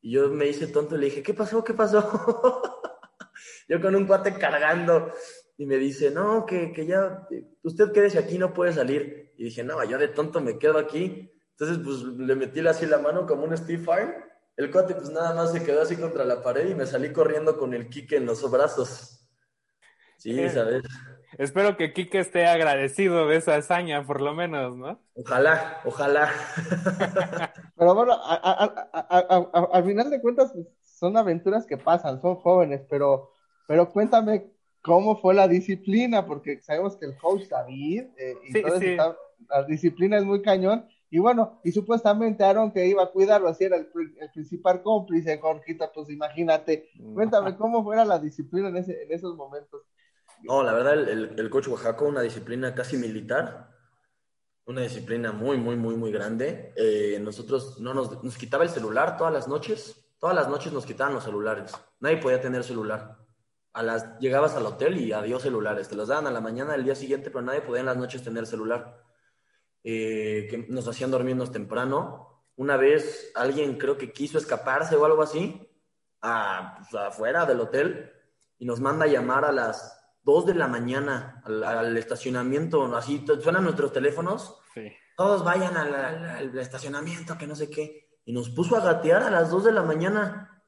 Y 0.00 0.12
yo 0.12 0.28
me 0.28 0.46
hice 0.46 0.68
tonto 0.68 0.94
y 0.94 1.00
le 1.00 1.06
dije, 1.06 1.24
¿qué 1.24 1.34
pasó? 1.34 1.64
¿Qué 1.64 1.74
pasó? 1.74 2.62
yo 3.68 3.80
con 3.80 3.96
un 3.96 4.06
cuate 4.06 4.34
cargando. 4.34 5.12
Y 5.56 5.66
me 5.66 5.78
dice, 5.78 6.12
no, 6.12 6.46
que, 6.46 6.72
que 6.72 6.86
ya, 6.86 7.26
usted 7.64 7.90
quédese 7.90 8.20
aquí, 8.20 8.38
no 8.38 8.54
puede 8.54 8.72
salir. 8.72 9.32
Y 9.36 9.42
dije, 9.42 9.64
no, 9.64 9.82
yo 9.82 9.98
de 9.98 10.06
tonto 10.06 10.40
me 10.40 10.60
quedo 10.60 10.78
aquí. 10.78 11.28
Entonces, 11.60 11.84
pues 11.84 12.02
le 12.18 12.34
metí 12.36 12.66
así 12.66 12.86
la 12.86 12.98
mano 12.98 13.26
como 13.26 13.44
un 13.44 13.54
Steve 13.54 13.84
Fine. 13.84 14.14
El 14.56 14.70
cuate, 14.70 14.94
pues 14.94 15.10
nada 15.10 15.34
más 15.34 15.52
se 15.52 15.62
quedó 15.62 15.82
así 15.82 15.94
contra 15.94 16.24
la 16.24 16.42
pared 16.42 16.70
y 16.70 16.74
me 16.74 16.86
salí 16.86 17.12
corriendo 17.12 17.58
con 17.58 17.74
el 17.74 17.90
Kike 17.90 18.16
en 18.16 18.24
los 18.24 18.50
brazos. 18.50 19.28
Sí, 20.16 20.40
eh, 20.40 20.48
¿sabes? 20.48 20.82
Espero 21.36 21.76
que 21.76 21.92
Kike 21.92 22.18
esté 22.18 22.46
agradecido 22.46 23.26
de 23.26 23.36
esa 23.36 23.56
hazaña, 23.56 24.06
por 24.06 24.22
lo 24.22 24.34
menos, 24.34 24.74
¿no? 24.74 25.02
Ojalá, 25.12 25.82
ojalá. 25.84 26.30
Pero 27.76 27.94
bueno, 27.94 28.18
al 28.24 29.84
final 29.84 30.08
de 30.08 30.20
cuentas, 30.22 30.52
pues, 30.54 30.66
son 30.82 31.14
aventuras 31.18 31.66
que 31.66 31.76
pasan, 31.76 32.22
son 32.22 32.36
jóvenes, 32.36 32.82
pero, 32.88 33.32
pero 33.66 33.90
cuéntame 33.90 34.50
cómo 34.82 35.18
fue 35.18 35.32
la 35.32 35.48
disciplina, 35.48 36.26
porque 36.26 36.60
sabemos 36.60 36.96
que 36.96 37.06
el 37.06 37.16
coach 37.16 37.48
David, 37.48 38.04
eh, 38.18 38.34
y 38.44 38.62
la 38.62 39.64
disciplina 39.66 40.18
es 40.18 40.24
muy 40.24 40.42
cañón, 40.42 40.86
y 41.10 41.18
bueno, 41.18 41.60
y 41.64 41.72
supuestamente 41.72 42.44
Aaron 42.44 42.70
que 42.70 42.86
iba 42.86 43.02
a 43.02 43.10
cuidarlo, 43.10 43.48
así 43.48 43.64
era 43.64 43.76
el, 43.76 43.88
principal 44.32 44.80
cómplice, 44.80 45.38
Jorgito, 45.38 45.90
pues 45.92 46.08
imagínate. 46.08 46.88
Cuéntame 47.14 47.56
cómo 47.56 47.82
fuera 47.82 48.04
la 48.04 48.20
disciplina 48.20 48.68
en, 48.68 48.76
ese, 48.76 49.02
en 49.02 49.10
esos 49.10 49.36
momentos. 49.36 49.82
No, 50.44 50.62
la 50.62 50.72
verdad, 50.72 50.94
el, 50.94 51.34
el, 51.36 51.50
coach 51.50 51.66
Oaxaco, 51.66 52.06
una 52.06 52.22
disciplina 52.22 52.74
casi 52.76 52.96
militar, 52.96 53.70
una 54.66 54.82
disciplina 54.82 55.32
muy, 55.32 55.56
muy, 55.56 55.74
muy, 55.74 55.96
muy 55.96 56.12
grande. 56.12 56.72
Eh, 56.76 57.18
nosotros 57.20 57.80
no 57.80 57.92
nos, 57.92 58.22
nos 58.22 58.38
quitaba 58.38 58.62
el 58.62 58.70
celular 58.70 59.16
todas 59.16 59.32
las 59.32 59.48
noches, 59.48 60.06
todas 60.20 60.36
las 60.36 60.48
noches 60.48 60.72
nos 60.72 60.86
quitaban 60.86 61.14
los 61.14 61.24
celulares. 61.24 61.72
Nadie 61.98 62.18
podía 62.18 62.40
tener 62.40 62.62
celular. 62.62 63.18
A 63.72 63.82
las, 63.82 64.16
llegabas 64.20 64.54
al 64.54 64.66
hotel 64.66 64.98
y 64.98 65.12
adiós 65.12 65.42
celulares. 65.42 65.88
Te 65.88 65.96
los 65.96 66.06
daban 66.06 66.28
a 66.28 66.30
la 66.30 66.40
mañana 66.40 66.72
del 66.72 66.84
día 66.84 66.94
siguiente, 66.94 67.30
pero 67.30 67.42
nadie 67.42 67.62
podía 67.62 67.80
en 67.80 67.86
las 67.86 67.96
noches 67.96 68.22
tener 68.22 68.46
celular. 68.46 69.09
Eh, 69.82 70.46
que 70.50 70.66
nos 70.68 70.86
hacían 70.88 71.10
dormirnos 71.10 71.52
temprano. 71.52 72.44
Una 72.56 72.76
vez 72.76 73.32
alguien 73.34 73.78
creo 73.78 73.96
que 73.96 74.12
quiso 74.12 74.36
escaparse 74.36 74.94
o 74.96 75.04
algo 75.06 75.22
así, 75.22 75.66
a, 76.20 76.76
pues, 76.78 77.02
afuera 77.02 77.46
del 77.46 77.60
hotel, 77.60 78.12
y 78.58 78.66
nos 78.66 78.80
manda 78.80 79.06
a 79.06 79.08
llamar 79.08 79.46
a 79.46 79.52
las 79.52 79.98
2 80.24 80.46
de 80.46 80.54
la 80.54 80.68
mañana 80.68 81.42
al, 81.46 81.96
estacionamiento, 81.96 82.84
así 82.94 83.24
suenan 83.42 83.64
nuestros 83.64 83.92
teléfonos, 83.92 84.60
todos 85.16 85.44
vayan 85.44 85.76
al, 85.78 86.58
estacionamiento, 86.58 87.38
que 87.38 87.46
no 87.46 87.54
sé 87.54 87.70
qué, 87.70 88.20
y 88.26 88.34
nos 88.34 88.50
puso 88.50 88.76
a 88.76 88.80
gatear 88.80 89.22
a 89.22 89.30
las 89.30 89.50
2 89.50 89.64
de 89.64 89.72
la 89.72 89.82
mañana, 89.82 90.62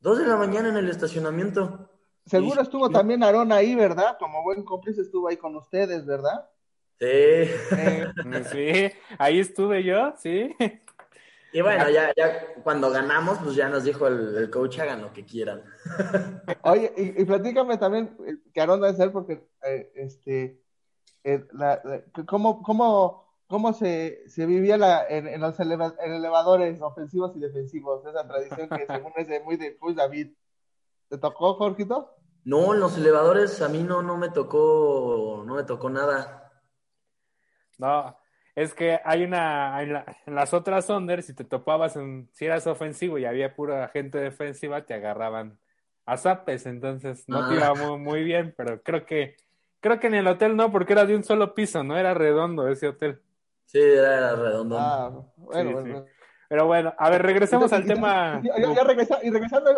2 0.00 0.18
de 0.18 0.26
la 0.26 0.36
mañana 0.36 0.70
en 0.70 0.78
el 0.78 0.88
estacionamiento. 0.88 1.90
seguro 2.24 2.62
estuvo 2.62 2.88
también 2.88 3.22
Aarón 3.22 3.52
ahí, 3.52 3.74
¿verdad? 3.74 4.16
Como 4.18 4.42
buen 4.42 4.64
cómplice 4.64 5.02
estuvo 5.02 5.28
ahí 5.28 5.36
con 5.36 5.54
ustedes, 5.56 6.06
¿verdad? 6.06 6.48
Sí. 6.98 7.06
Eh, 7.06 8.06
sí, 8.50 8.98
ahí 9.18 9.40
estuve 9.40 9.84
yo, 9.84 10.14
sí. 10.18 10.54
Y 11.52 11.60
bueno, 11.62 11.88
ya, 11.88 12.12
ya 12.14 12.54
cuando 12.62 12.90
ganamos, 12.90 13.38
pues 13.38 13.54
ya 13.56 13.68
nos 13.68 13.84
dijo 13.84 14.06
el, 14.06 14.50
coach, 14.50 14.78
hagan 14.78 15.00
lo 15.00 15.12
que 15.12 15.24
quieran. 15.24 15.62
Oye, 16.62 16.92
y, 16.96 17.24
platícame 17.24 17.78
también, 17.78 18.16
eh, 18.26 18.36
que 18.52 18.60
Aarón 18.60 18.80
debe 18.80 18.94
ser, 18.94 19.10
porque 19.10 19.46
eh, 19.62 19.90
este, 19.94 20.60
la, 21.52 21.80
¿cómo, 22.26 22.62
cómo, 22.62 23.40
cómo 23.46 23.72
se, 23.72 24.28
se 24.28 24.44
vivía 24.44 24.76
la, 24.76 25.06
en, 25.08 25.40
los 25.40 25.58
elevadores 25.58 26.82
ofensivos 26.82 27.34
y 27.36 27.40
defensivos? 27.40 28.04
Esa 28.04 28.26
tradición 28.28 28.68
que 28.68 28.86
según 28.86 29.12
es 29.16 29.28
de 29.28 29.40
muy 29.40 29.56
de 29.56 29.78
Cruz 29.78 29.96
David. 29.96 30.32
¿Te 31.08 31.18
tocó, 31.18 31.54
Jorgito? 31.54 32.16
No, 32.44 32.74
en 32.74 32.80
los 32.80 32.98
elevadores 32.98 33.62
a 33.62 33.68
mí 33.68 33.82
no, 33.82 34.02
no 34.02 34.16
me 34.16 34.28
tocó, 34.28 35.42
no 35.46 35.54
me 35.54 35.64
tocó 35.64 35.88
nada. 35.88 36.45
No, 37.78 38.16
es 38.56 38.72
que 38.72 38.98
hay 39.04 39.22
una, 39.22 39.82
en, 39.82 40.34
las 40.34 40.54
otras 40.54 40.88
Onders, 40.88 41.26
si 41.26 41.34
te 41.34 41.44
topabas 41.44 41.96
en, 41.96 42.28
si 42.32 42.46
eras 42.46 42.66
ofensivo 42.66 43.18
y 43.18 43.26
había 43.26 43.54
pura 43.54 43.88
gente 43.88 44.18
defensiva, 44.18 44.86
te 44.86 44.94
agarraban 44.94 45.58
a 46.06 46.16
zapes, 46.16 46.64
entonces 46.64 47.28
no 47.28 47.48
te 47.48 47.54
ah. 47.54 47.74
iba 47.74 47.98
muy, 47.98 48.24
bien, 48.24 48.54
pero 48.56 48.82
creo 48.82 49.04
que, 49.04 49.36
creo 49.80 50.00
que 50.00 50.06
en 50.06 50.14
el 50.14 50.26
hotel 50.26 50.56
no, 50.56 50.72
porque 50.72 50.94
era 50.94 51.04
de 51.04 51.14
un 51.14 51.22
solo 51.22 51.54
piso, 51.54 51.84
no 51.84 51.98
era 51.98 52.14
redondo 52.14 52.66
ese 52.68 52.88
hotel. 52.88 53.20
Sí, 53.66 53.80
era, 53.80 54.34
redondo. 54.34 54.78
Ah, 54.78 55.10
bueno, 55.36 55.72
bueno. 55.72 56.06
Pero 56.48 56.66
bueno, 56.66 56.94
a 56.96 57.10
ver, 57.10 57.22
regresemos 57.22 57.72
al 57.72 57.84
tema. 57.84 58.40
Ya, 58.42 58.54
y 59.22 59.30
regresando, 59.30 59.70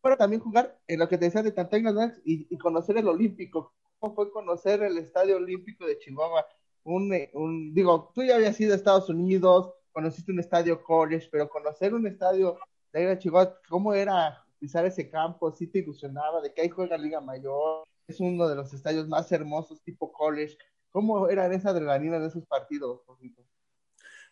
para 0.00 0.16
también 0.16 0.40
jugar 0.40 0.76
en 0.88 0.98
lo 0.98 1.08
que 1.08 1.18
te 1.18 1.26
decía 1.26 1.42
de 1.42 1.52
Tantagna 1.52 2.14
y, 2.24 2.46
y 2.52 2.58
conocer 2.58 2.96
el 2.96 3.06
Olímpico. 3.06 3.74
¿Cómo 3.98 4.14
fue 4.14 4.30
conocer 4.30 4.82
el 4.82 4.98
Estadio 4.98 5.36
Olímpico 5.36 5.86
de 5.86 5.98
Chihuahua? 5.98 6.46
Un, 6.86 7.12
un, 7.34 7.74
digo, 7.74 8.12
tú 8.14 8.22
ya 8.22 8.36
habías 8.36 8.58
ido 8.60 8.72
a 8.72 8.76
Estados 8.76 9.08
Unidos, 9.08 9.74
conociste 9.92 10.32
un 10.32 10.40
estadio 10.40 10.82
college, 10.82 11.28
pero 11.30 11.48
conocer 11.48 11.92
un 11.94 12.06
estadio 12.06 12.58
de 12.92 13.18
Chihuahua, 13.18 13.58
¿cómo 13.68 13.92
era 13.92 14.44
pisar 14.58 14.86
ese 14.86 15.10
campo? 15.10 15.52
¿Sí 15.52 15.66
te 15.66 15.80
ilusionaba 15.80 16.40
de 16.40 16.54
que 16.54 16.62
ahí 16.62 16.68
juega 16.68 16.96
Liga 16.96 17.20
Mayor? 17.20 17.84
Es 18.06 18.20
uno 18.20 18.48
de 18.48 18.54
los 18.54 18.72
estadios 18.72 19.08
más 19.08 19.30
hermosos 19.32 19.82
tipo 19.82 20.12
college. 20.12 20.56
¿Cómo 20.90 21.28
era 21.28 21.52
esa 21.52 21.70
adrenalina 21.70 22.18
de 22.18 22.28
esos 22.28 22.46
partidos, 22.46 23.02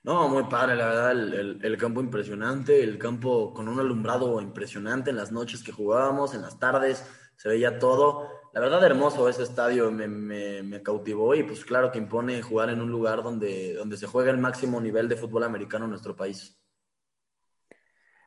No, 0.03 0.29
muy 0.29 0.45
padre, 0.45 0.77
la 0.77 0.87
verdad, 0.87 1.11
el, 1.11 1.61
el, 1.63 1.77
campo 1.77 2.01
impresionante, 2.01 2.83
el 2.83 2.97
campo 2.99 3.53
con 3.53 3.69
un 3.69 3.81
alumbrado 3.81 4.41
impresionante 4.41 5.11
en 5.11 5.17
las 5.17 5.33
noches 5.33 5.63
que 5.63 5.73
jugábamos, 5.73 6.35
en 6.35 6.43
las 6.43 6.59
tardes, 6.59 7.05
se 7.37 7.49
veía 7.49 7.79
todo. 7.79 8.44
La 8.55 8.61
verdad, 8.61 8.85
hermoso 8.85 9.29
ese 9.29 9.43
estadio, 9.43 9.91
me, 9.91 10.81
cautivó 10.85 11.35
y 11.35 11.43
pues 11.43 11.65
claro 11.65 11.91
que 11.91 11.99
impone 11.99 12.41
jugar 12.41 12.71
en 12.71 12.81
un 12.81 12.89
lugar 12.89 13.25
donde, 13.25 13.75
donde 13.75 13.97
se 13.97 14.07
juega 14.07 14.31
el 14.31 14.39
máximo 14.39 14.81
nivel 14.81 15.09
de 15.09 15.17
fútbol 15.17 15.43
americano 15.43 15.87
en 15.87 15.91
nuestro 15.91 16.15
país. 16.15 16.57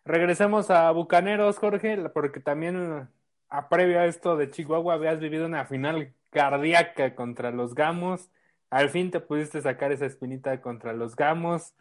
Regresemos 0.03 0.69
a 0.69 0.91
Bucaneros, 0.91 1.57
Jorge, 1.57 2.09
porque 2.13 2.41
también 2.41 3.07
a 3.47 3.69
previo 3.69 4.01
a 4.01 4.05
esto 4.05 4.35
de 4.35 4.49
Chihuahua 4.49 4.95
habías 4.95 5.21
vivido 5.21 5.45
una 5.45 5.63
final 5.63 6.13
cardíaca 6.29 7.15
contra 7.15 7.51
los 7.51 7.73
Gamos. 7.73 8.29
Al 8.69 8.89
fin 8.89 9.11
te 9.11 9.21
pudiste 9.21 9.61
sacar 9.61 9.93
esa 9.93 10.07
espinita 10.07 10.59
contra 10.59 10.91
los 10.91 11.15
Gamos. 11.15 11.73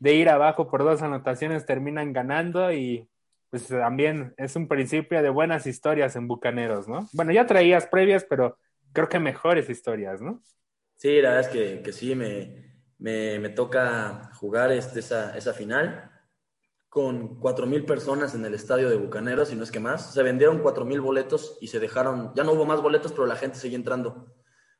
De 0.00 0.12
ir 0.12 0.28
abajo 0.28 0.68
por 0.68 0.84
dos 0.84 1.00
anotaciones 1.00 1.64
terminan 1.64 2.12
ganando 2.12 2.70
y 2.74 3.08
pues 3.56 3.68
también 3.68 4.34
es 4.36 4.54
un 4.56 4.68
principio 4.68 5.22
de 5.22 5.30
buenas 5.30 5.66
historias 5.66 6.14
en 6.16 6.28
Bucaneros, 6.28 6.88
¿no? 6.88 7.08
Bueno, 7.12 7.32
ya 7.32 7.46
traías 7.46 7.86
previas, 7.86 8.26
pero 8.28 8.58
creo 8.92 9.08
que 9.08 9.18
mejores 9.18 9.70
historias, 9.70 10.20
¿no? 10.20 10.42
Sí, 10.96 11.20
la 11.22 11.30
verdad 11.30 11.56
es 11.56 11.82
que, 11.82 11.92
sí, 11.92 12.14
me, 12.14 12.74
me, 12.98 13.48
toca 13.50 14.30
jugar 14.34 14.72
este, 14.72 15.00
esa, 15.00 15.36
esa 15.36 15.52
final 15.54 16.10
con 16.88 17.40
cuatro 17.40 17.66
mil 17.66 17.84
personas 17.84 18.34
en 18.34 18.44
el 18.44 18.54
estadio 18.54 18.88
de 18.88 18.96
Bucaneros, 18.96 19.52
y 19.52 19.56
no 19.56 19.64
es 19.64 19.70
que 19.70 19.80
más. 19.80 20.14
Se 20.14 20.22
vendieron 20.22 20.60
cuatro 20.60 20.84
mil 20.84 21.00
boletos 21.00 21.58
y 21.60 21.68
se 21.68 21.78
dejaron, 21.78 22.32
ya 22.34 22.44
no 22.44 22.52
hubo 22.52 22.64
más 22.64 22.80
boletos, 22.80 23.12
pero 23.12 23.26
la 23.26 23.36
gente 23.36 23.58
seguía 23.58 23.76
entrando. 23.76 24.34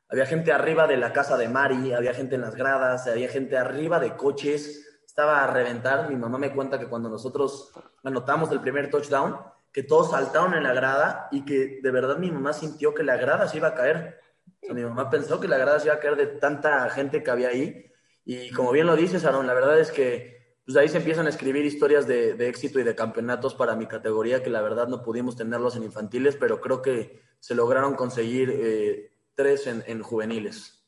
Había 0.09 0.25
gente 0.25 0.51
arriba 0.51 0.87
de 0.87 0.97
la 0.97 1.13
casa 1.13 1.37
de 1.37 1.49
Mari, 1.49 1.93
había 1.93 2.13
gente 2.13 2.35
en 2.35 2.41
las 2.41 2.55
gradas, 2.55 3.07
había 3.07 3.29
gente 3.29 3.57
arriba 3.57 3.99
de 3.99 4.15
coches, 4.15 4.86
estaba 5.17 5.43
a 5.43 5.47
reventar. 5.47 6.07
Mi 6.11 6.15
mamá 6.15 6.37
me 6.37 6.53
cuenta 6.53 6.77
que 6.77 6.85
cuando 6.85 7.09
nosotros 7.09 7.71
anotamos 8.03 8.51
el 8.51 8.61
primer 8.61 8.91
touchdown, 8.91 9.35
que 9.73 9.81
todos 9.81 10.11
saltaron 10.11 10.53
en 10.53 10.61
la 10.61 10.73
grada 10.73 11.27
y 11.31 11.43
que 11.43 11.79
de 11.81 11.91
verdad 11.91 12.19
mi 12.19 12.29
mamá 12.29 12.53
sintió 12.53 12.93
que 12.93 13.01
la 13.01 13.17
grada 13.17 13.47
se 13.47 13.57
iba 13.57 13.69
a 13.69 13.73
caer. 13.73 14.19
mi 14.69 14.83
mamá 14.83 15.09
pensó 15.09 15.39
que 15.39 15.47
la 15.47 15.57
grada 15.57 15.79
se 15.79 15.87
iba 15.87 15.95
a 15.95 15.99
caer 15.99 16.17
de 16.17 16.27
tanta 16.27 16.87
gente 16.91 17.23
que 17.23 17.31
había 17.31 17.47
ahí. 17.47 17.91
Y 18.25 18.51
como 18.51 18.71
bien 18.71 18.85
lo 18.85 18.95
dices, 18.95 19.25
Aaron, 19.25 19.47
la 19.47 19.55
verdad 19.55 19.79
es 19.79 19.91
que 19.91 20.37
pues 20.63 20.77
ahí 20.77 20.87
se 20.87 20.97
empiezan 20.97 21.25
a 21.25 21.29
escribir 21.29 21.65
historias 21.65 22.05
de, 22.05 22.35
éxito 22.47 22.79
y 22.79 22.83
de 22.83 22.93
campeonatos 22.93 23.55
para 23.55 23.75
mi 23.75 23.87
categoría, 23.87 24.43
que 24.43 24.51
la 24.51 24.61
verdad 24.61 24.87
no 24.87 25.01
pudimos 25.01 25.35
tenerlos 25.35 25.75
en 25.77 25.83
infantiles, 25.83 26.35
pero 26.35 26.61
creo 26.61 26.83
que 26.83 27.21
se 27.39 27.55
lograron 27.55 27.95
conseguir 27.95 28.51
eh, 28.53 29.11
tres 29.33 29.65
en, 29.65 30.03
juveniles. 30.03 30.85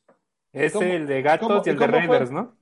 Es 0.52 0.76
el 0.76 1.08
de 1.08 1.22
Gatos 1.22 1.66
y 1.66 1.70
el 1.70 1.78
de 1.78 1.86
Raiders, 1.86 2.30
¿no? 2.30 2.59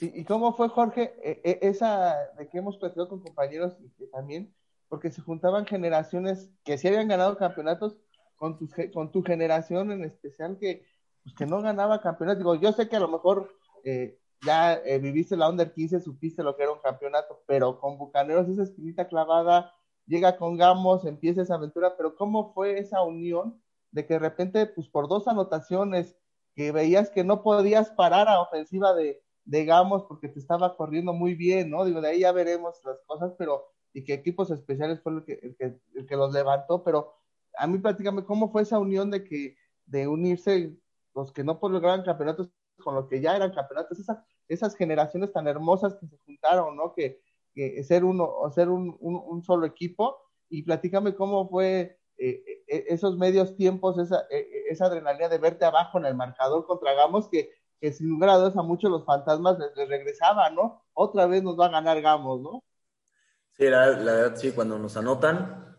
¿Y, 0.00 0.24
cómo 0.24 0.54
fue, 0.54 0.68
Jorge, 0.68 1.14
e, 1.22 1.40
e, 1.44 1.68
esa 1.68 2.16
de 2.38 2.48
que 2.48 2.58
hemos 2.58 2.78
platicado 2.78 3.08
con 3.08 3.20
compañeros 3.20 3.76
y 3.80 3.90
que 3.90 4.06
también, 4.06 4.54
porque 4.88 5.10
se 5.10 5.20
juntaban 5.20 5.66
generaciones 5.66 6.50
que 6.64 6.78
sí 6.78 6.88
habían 6.88 7.08
ganado 7.08 7.36
campeonatos 7.36 7.98
con 8.36 8.56
tu, 8.56 8.68
con 8.94 9.12
tu 9.12 9.22
generación 9.22 9.92
en 9.92 10.02
especial 10.04 10.56
que, 10.58 10.86
pues, 11.22 11.34
que 11.34 11.44
no 11.44 11.60
ganaba 11.60 12.00
campeonatos? 12.00 12.38
Digo, 12.38 12.54
yo 12.54 12.72
sé 12.72 12.88
que 12.88 12.96
a 12.96 13.00
lo 13.00 13.08
mejor 13.08 13.54
eh, 13.84 14.18
ya 14.42 14.74
eh, 14.74 14.98
viviste 14.98 15.36
la 15.36 15.50
Under 15.50 15.72
15, 15.72 16.00
supiste 16.00 16.42
lo 16.42 16.56
que 16.56 16.62
era 16.62 16.72
un 16.72 16.80
campeonato, 16.80 17.42
pero 17.46 17.78
con 17.78 17.98
Bucaneros 17.98 18.48
esa 18.48 18.62
espinita 18.62 19.06
clavada, 19.06 19.74
llega 20.06 20.38
con 20.38 20.56
Gamos, 20.56 21.04
empieza 21.04 21.42
esa 21.42 21.56
aventura, 21.56 21.94
pero 21.96 22.16
¿cómo 22.16 22.54
fue 22.54 22.78
esa 22.78 23.02
unión 23.02 23.62
de 23.90 24.06
que 24.06 24.14
de 24.14 24.20
repente, 24.20 24.66
pues 24.66 24.88
por 24.88 25.08
dos 25.08 25.28
anotaciones, 25.28 26.16
que 26.54 26.72
veías 26.72 27.10
que 27.10 27.22
no 27.22 27.42
podías 27.42 27.90
parar 27.90 28.28
a 28.28 28.40
ofensiva 28.40 28.94
de, 28.94 29.22
digamos, 29.44 30.04
porque 30.04 30.28
te 30.28 30.38
estaba 30.38 30.76
corriendo 30.76 31.12
muy 31.12 31.34
bien, 31.34 31.70
¿no? 31.70 31.84
Digo, 31.84 32.00
de 32.00 32.08
ahí 32.08 32.20
ya 32.20 32.32
veremos 32.32 32.80
las 32.84 33.00
cosas, 33.06 33.32
pero, 33.38 33.66
y 33.92 34.04
que 34.04 34.14
equipos 34.14 34.50
especiales 34.50 35.00
fue 35.02 35.12
el 35.12 35.24
que, 35.24 35.56
el 35.58 36.06
los 36.10 36.32
levantó, 36.32 36.82
pero 36.84 37.14
a 37.56 37.66
mí 37.66 37.78
prácticamente, 37.78 38.26
¿cómo 38.26 38.50
fue 38.50 38.62
esa 38.62 38.78
unión 38.78 39.10
de 39.10 39.24
que, 39.24 39.56
de 39.86 40.06
unirse 40.06 40.76
los 41.14 41.32
que 41.32 41.44
no 41.44 41.58
lograban 41.60 42.04
campeonatos 42.04 42.50
con 42.80 42.94
los 42.94 43.08
que 43.08 43.20
ya 43.20 43.36
eran 43.36 43.52
campeonatos, 43.52 43.98
esas, 43.98 44.18
esas 44.48 44.74
generaciones 44.74 45.32
tan 45.32 45.46
hermosas 45.46 45.96
que 45.96 46.06
se 46.06 46.18
juntaron, 46.18 46.76
¿no? 46.76 46.94
Que, 46.94 47.20
ser 47.84 48.04
uno, 48.04 48.24
o 48.24 48.50
ser 48.50 48.70
un, 48.70 48.96
un, 49.00 49.42
solo 49.42 49.66
equipo, 49.66 50.16
y 50.48 50.62
platícame 50.62 51.14
cómo 51.14 51.46
fue 51.48 51.98
eh, 52.16 52.42
eh, 52.68 52.84
esos 52.88 53.18
medios 53.18 53.54
tiempos, 53.56 53.98
esa, 53.98 54.26
eh, 54.30 54.46
esa 54.70 54.86
adrenalina 54.86 55.28
de 55.28 55.38
verte 55.38 55.64
abajo 55.66 55.98
en 55.98 56.06
el 56.06 56.14
marcador 56.14 56.64
contra 56.66 56.94
Gamos, 56.94 57.28
que 57.28 57.50
que 57.80 57.92
sin 57.92 58.10
lugar 58.10 58.30
a 58.30 58.36
dudas 58.36 58.56
a 58.56 58.62
muchos 58.62 58.90
los 58.90 59.04
fantasmas 59.04 59.58
les, 59.58 59.88
regresaban, 59.88 60.54
¿no? 60.54 60.84
Otra 60.92 61.26
vez 61.26 61.42
nos 61.42 61.58
va 61.58 61.66
a 61.66 61.70
ganar 61.70 62.00
Gamos, 62.00 62.40
¿no? 62.40 62.62
Sí, 63.52 63.68
la, 63.68 63.86
verdad, 63.86 64.36
sí, 64.36 64.52
cuando 64.52 64.78
nos 64.78 64.96
anotan, 64.96 65.76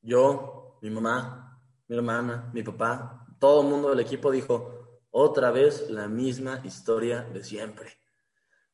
yo, 0.00 0.78
mi 0.80 0.90
mamá, 0.90 1.60
mi 1.88 1.96
hermana, 1.96 2.50
mi 2.52 2.62
papá, 2.62 3.26
todo 3.38 3.62
el 3.62 3.68
mundo 3.68 3.90
del 3.90 4.00
equipo 4.00 4.30
dijo, 4.30 5.06
otra 5.10 5.50
vez 5.50 5.90
la 5.90 6.08
misma 6.08 6.60
historia 6.64 7.22
de 7.22 7.44
siempre. 7.44 7.92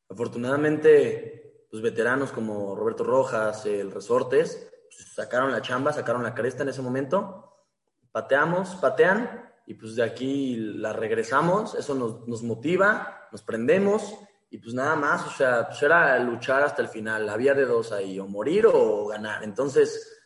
Afortunadamente, 0.09 1.67
los 1.71 1.81
veteranos 1.81 2.31
como 2.31 2.75
Roberto 2.75 3.03
Rojas, 3.03 3.65
el 3.65 3.91
Resortes, 3.91 4.69
pues, 4.83 5.13
sacaron 5.13 5.51
la 5.51 5.61
chamba, 5.61 5.93
sacaron 5.93 6.23
la 6.23 6.33
cresta 6.33 6.63
en 6.63 6.69
ese 6.69 6.81
momento, 6.81 7.65
pateamos, 8.11 8.75
patean, 8.75 9.48
y 9.69 9.75
pues 9.75 9.95
de 9.95 10.01
aquí 10.01 10.55
la 10.55 10.93
regresamos, 10.93 11.75
eso 11.75 11.93
nos, 11.93 12.27
nos, 12.27 12.41
motiva, 12.41 13.27
nos 13.31 13.43
prendemos 13.43 14.15
y 14.49 14.57
pues 14.57 14.73
nada 14.73 14.95
más, 14.95 15.27
o 15.27 15.29
sea, 15.29 15.67
pues 15.67 15.83
era 15.83 16.17
luchar 16.17 16.63
hasta 16.63 16.81
el 16.81 16.87
final, 16.87 17.29
había 17.29 17.53
de 17.53 17.67
dos 17.67 17.91
ahí, 17.91 18.19
o 18.19 18.27
morir 18.27 18.65
o 18.65 19.05
ganar. 19.05 19.43
Entonces, 19.43 20.19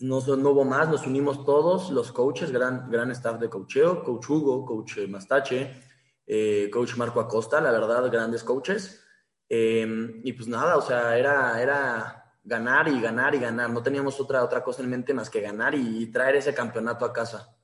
no, 0.00 0.18
no 0.20 0.50
hubo 0.50 0.64
más, 0.64 0.88
nos 0.88 1.06
unimos 1.06 1.44
todos, 1.44 1.92
los 1.92 2.10
coaches, 2.10 2.50
gran, 2.50 2.90
gran 2.90 3.12
staff 3.12 3.38
de 3.38 3.48
coacheo, 3.48 4.02
coach 4.02 4.28
Hugo, 4.28 4.64
coach 4.64 4.98
Mastache, 5.08 5.80
eh, 6.26 6.68
coach 6.68 6.96
Marco 6.96 7.20
Acosta, 7.20 7.60
la 7.60 7.70
verdad, 7.70 8.10
grandes 8.10 8.42
coaches. 8.42 9.00
Em, 9.48 10.22
y 10.24 10.32
pues 10.32 10.48
nada, 10.48 10.76
o 10.76 10.82
sea, 10.82 11.16
era, 11.16 11.62
era 11.62 12.34
ganar 12.42 12.88
y 12.88 13.00
ganar 13.00 13.32
y 13.36 13.38
ganar, 13.38 13.70
no 13.70 13.80
teníamos 13.80 14.18
otra, 14.18 14.42
otra 14.42 14.60
cosa 14.60 14.82
en 14.82 14.90
mente 14.90 15.14
más 15.14 15.30
que 15.30 15.40
ganar 15.40 15.72
y 15.76 16.10
traer 16.10 16.34
ese 16.34 16.52
campeonato 16.52 17.04
a 17.04 17.12
casa. 17.12 17.56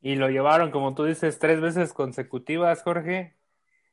Y 0.00 0.16
lo 0.16 0.28
llevaron, 0.28 0.70
como 0.70 0.94
tú 0.94 1.04
dices, 1.04 1.38
tres 1.38 1.60
veces 1.60 1.92
consecutivas, 1.92 2.82
Jorge. 2.82 3.36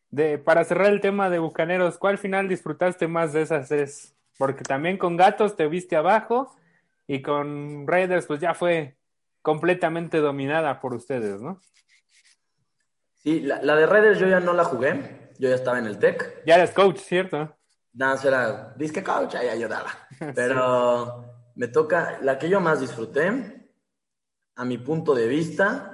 De, 0.10 0.38
para 0.38 0.64
cerrar 0.64 0.92
el 0.92 1.02
tema 1.02 1.30
de 1.30 1.40
Bucaneros, 1.40 1.98
¿cuál 1.98 2.18
final 2.18 2.48
disfrutaste 2.48 3.08
más 3.08 3.34
de 3.34 3.42
esas 3.42 3.70
tres? 3.70 4.16
Porque 4.38 4.64
también 4.64 4.98
con 4.98 5.18
Gatos 5.18 5.56
te 5.56 5.68
viste 5.68 5.96
abajo 5.96 6.56
y 7.08 7.22
con 7.22 7.88
Raiders 7.88 8.26
pues 8.26 8.40
ya 8.40 8.54
fue 8.54 8.96
completamente 9.42 10.20
dominada 10.20 10.80
por 10.80 10.94
ustedes, 10.94 11.42
¿no? 11.42 11.60
Sí, 13.16 13.42
la, 13.42 13.60
de 13.60 13.86
Raiders 13.86 14.20
yo 14.20 14.28
ya 14.28 14.40
no 14.40 14.54
la 14.54 14.66
jugué, 14.66 15.32
yo 15.40 15.50
ya 15.50 15.56
estaba 15.56 15.80
en 15.80 15.86
el 15.86 15.98
TEC. 15.98 16.44
Ya 16.46 16.56
eres 16.56 16.72
coach, 16.72 16.98
¿cierto? 16.98 17.56
No, 17.94 18.16
era 18.16 18.74
disque 18.76 19.04
coach, 19.04 19.36
ahí 19.36 19.48
ayudaba. 19.48 19.92
Pero 20.36 21.52
me 21.56 21.68
toca, 21.68 22.20
la 22.22 22.38
que 22.38 22.50
yo 22.50 22.60
más 22.60 22.80
disfruté, 22.82 23.70
a 24.56 24.66
mi 24.66 24.78
punto 24.78 25.14
de 25.14 25.28
vista, 25.28 25.93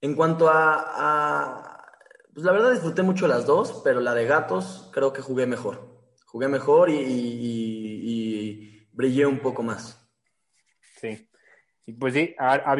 en 0.00 0.14
cuanto 0.14 0.48
a, 0.50 1.84
pues 2.32 2.44
la 2.44 2.52
verdad 2.52 2.72
disfruté 2.72 3.02
mucho 3.02 3.26
las 3.26 3.46
dos, 3.46 3.80
pero 3.84 4.00
la 4.00 4.14
de 4.14 4.26
gatos 4.26 4.90
creo 4.92 5.12
que 5.12 5.22
jugué 5.22 5.46
mejor. 5.46 5.88
Jugué 6.26 6.48
mejor 6.48 6.90
y 6.90 8.86
brillé 8.92 9.26
un 9.26 9.38
poco 9.38 9.62
más. 9.62 10.06
Sí. 11.00 11.28
Y 11.86 11.94
pues 11.94 12.12
sí, 12.12 12.36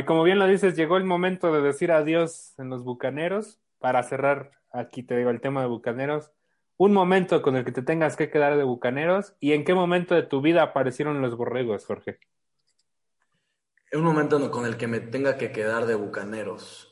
como 0.07 0.23
bien 0.23 0.39
lo 0.39 0.47
dices, 0.47 0.77
llegó 0.77 0.99
el 0.99 1.05
momento 1.05 1.51
de 1.51 1.63
decir 1.63 1.93
adiós 1.93 2.53
en 2.59 2.69
los 2.69 2.85
Bucaneros. 2.85 3.59
Para 3.79 4.03
cerrar, 4.03 4.51
aquí 4.71 5.03
te 5.03 5.17
digo 5.17 5.31
el 5.31 5.41
tema 5.41 5.63
de 5.63 5.69
Bucaneros. 5.69 6.31
Un 6.77 6.93
momento 6.93 7.41
con 7.41 7.57
el 7.57 7.65
que 7.65 7.73
te 7.73 7.81
tengas 7.81 8.17
que 8.17 8.31
quedar 8.31 8.59
de 8.59 8.65
Bucaneros 8.65 9.35
y 9.41 9.53
en 9.53 9.65
qué 9.65 9.73
momento 9.73 10.15
de 10.15 10.25
tu 10.25 10.43
vida 10.43 10.63
aparecieron 10.63 11.23
los 11.23 11.37
borregos, 11.37 11.87
Jorge. 11.87 12.19
Un 13.93 14.03
momento 14.03 14.51
con 14.51 14.67
el 14.67 14.77
que 14.77 14.87
me 14.87 15.01
tenga 15.01 15.39
que 15.39 15.53
quedar 15.53 15.87
de 15.87 15.95
Bucaneros. 15.95 16.88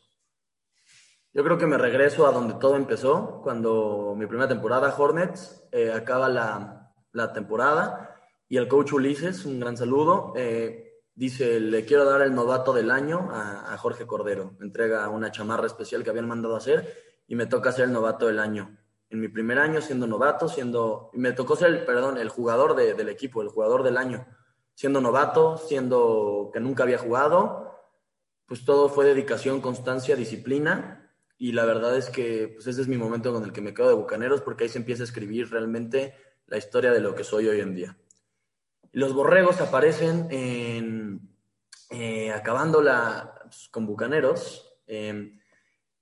Yo 1.37 1.45
creo 1.45 1.59
que 1.59 1.67
me 1.67 1.77
regreso 1.77 2.27
a 2.27 2.33
donde 2.33 2.55
todo 2.55 2.77
empezó, 2.77 3.43
cuando 3.43 4.15
mi 4.17 4.25
primera 4.25 4.49
temporada, 4.49 4.95
Hornets, 4.97 5.69
eh, 5.71 5.93
acaba 5.93 6.31
la, 6.31 6.95
la 7.13 7.35
temporada 7.35 8.17
y 8.49 8.57
el 8.57 8.67
coach 8.69 8.95
Ulises, 8.95 9.45
un 9.45 9.61
gran 9.61 9.77
saludo, 9.77 10.33
eh, 10.35 11.03
dice, 11.15 11.61
le 11.61 11.85
quiero 11.85 12.07
dar 12.07 12.23
el 12.23 12.35
novato 12.35 12.73
del 12.73 12.91
año 12.91 13.29
a, 13.31 13.77
Jorge 13.77 14.07
Cordero. 14.07 14.57
Entrega 14.63 15.07
una 15.11 15.31
chamarra 15.31 15.67
especial 15.67 16.03
que 16.03 16.09
habían 16.09 16.27
mandado 16.27 16.55
a 16.55 16.57
hacer 16.57 16.91
y 17.27 17.35
me 17.35 17.45
toca 17.45 17.71
ser 17.71 17.85
el 17.85 17.93
novato 17.93 18.29
del 18.29 18.39
año. 18.39 18.75
En 19.11 19.21
mi 19.21 19.29
primer 19.29 19.59
año 19.59 19.83
siendo 19.83 20.07
novato, 20.07 20.49
siendo, 20.49 21.11
me 21.13 21.33
tocó 21.33 21.55
ser, 21.55 21.69
el, 21.69 21.85
perdón, 21.85 22.17
el 22.17 22.31
jugador 22.31 22.75
del 22.75 23.11
equipo, 23.11 23.43
el 23.43 23.49
jugador 23.49 23.83
del 23.83 23.99
año. 23.99 24.27
Siendo 24.73 25.03
novato, 25.03 25.59
siendo 25.59 26.49
que 26.51 26.61
nunca 26.61 26.85
había 26.85 26.97
jugado, 26.97 27.79
pues 28.47 28.65
todo 28.65 28.89
fue 28.89 29.05
dedicación, 29.05 29.61
constancia, 29.61 30.17
disciplina. 30.17 31.03
Y 31.39 31.53
la 31.53 31.65
verdad 31.65 31.97
es 31.97 32.09
que 32.09 32.49
pues 32.55 32.67
ese 32.67 32.81
es 32.81 32.89
mi 32.89 32.97
momento 32.97 33.33
con 33.33 33.45
el 33.45 33.53
que 33.53 33.61
me 33.61 33.75
quedo 33.75 33.89
de 33.89 33.95
Bucaneros 33.95 34.41
porque 34.41 34.65
ahí 34.65 34.71
se 34.71 34.79
empieza 34.79 35.03
a 35.03 35.07
escribir 35.07 35.51
realmente 35.51 36.15
la 36.47 36.57
historia 36.57 36.93
de 36.93 37.01
lo 37.01 37.15
que 37.15 37.25
soy 37.25 37.49
hoy 37.49 37.61
en 37.61 37.75
día. 37.75 37.97
Los 38.93 39.13
borregos 39.13 39.61
aparecen 39.61 40.29
en, 40.31 41.21
eh, 41.91 42.33
acabando 42.33 42.81
la, 42.81 43.39
pues, 43.43 43.69
con 43.71 43.87
Bucaneros. 43.87 44.81
Em, 44.87 45.39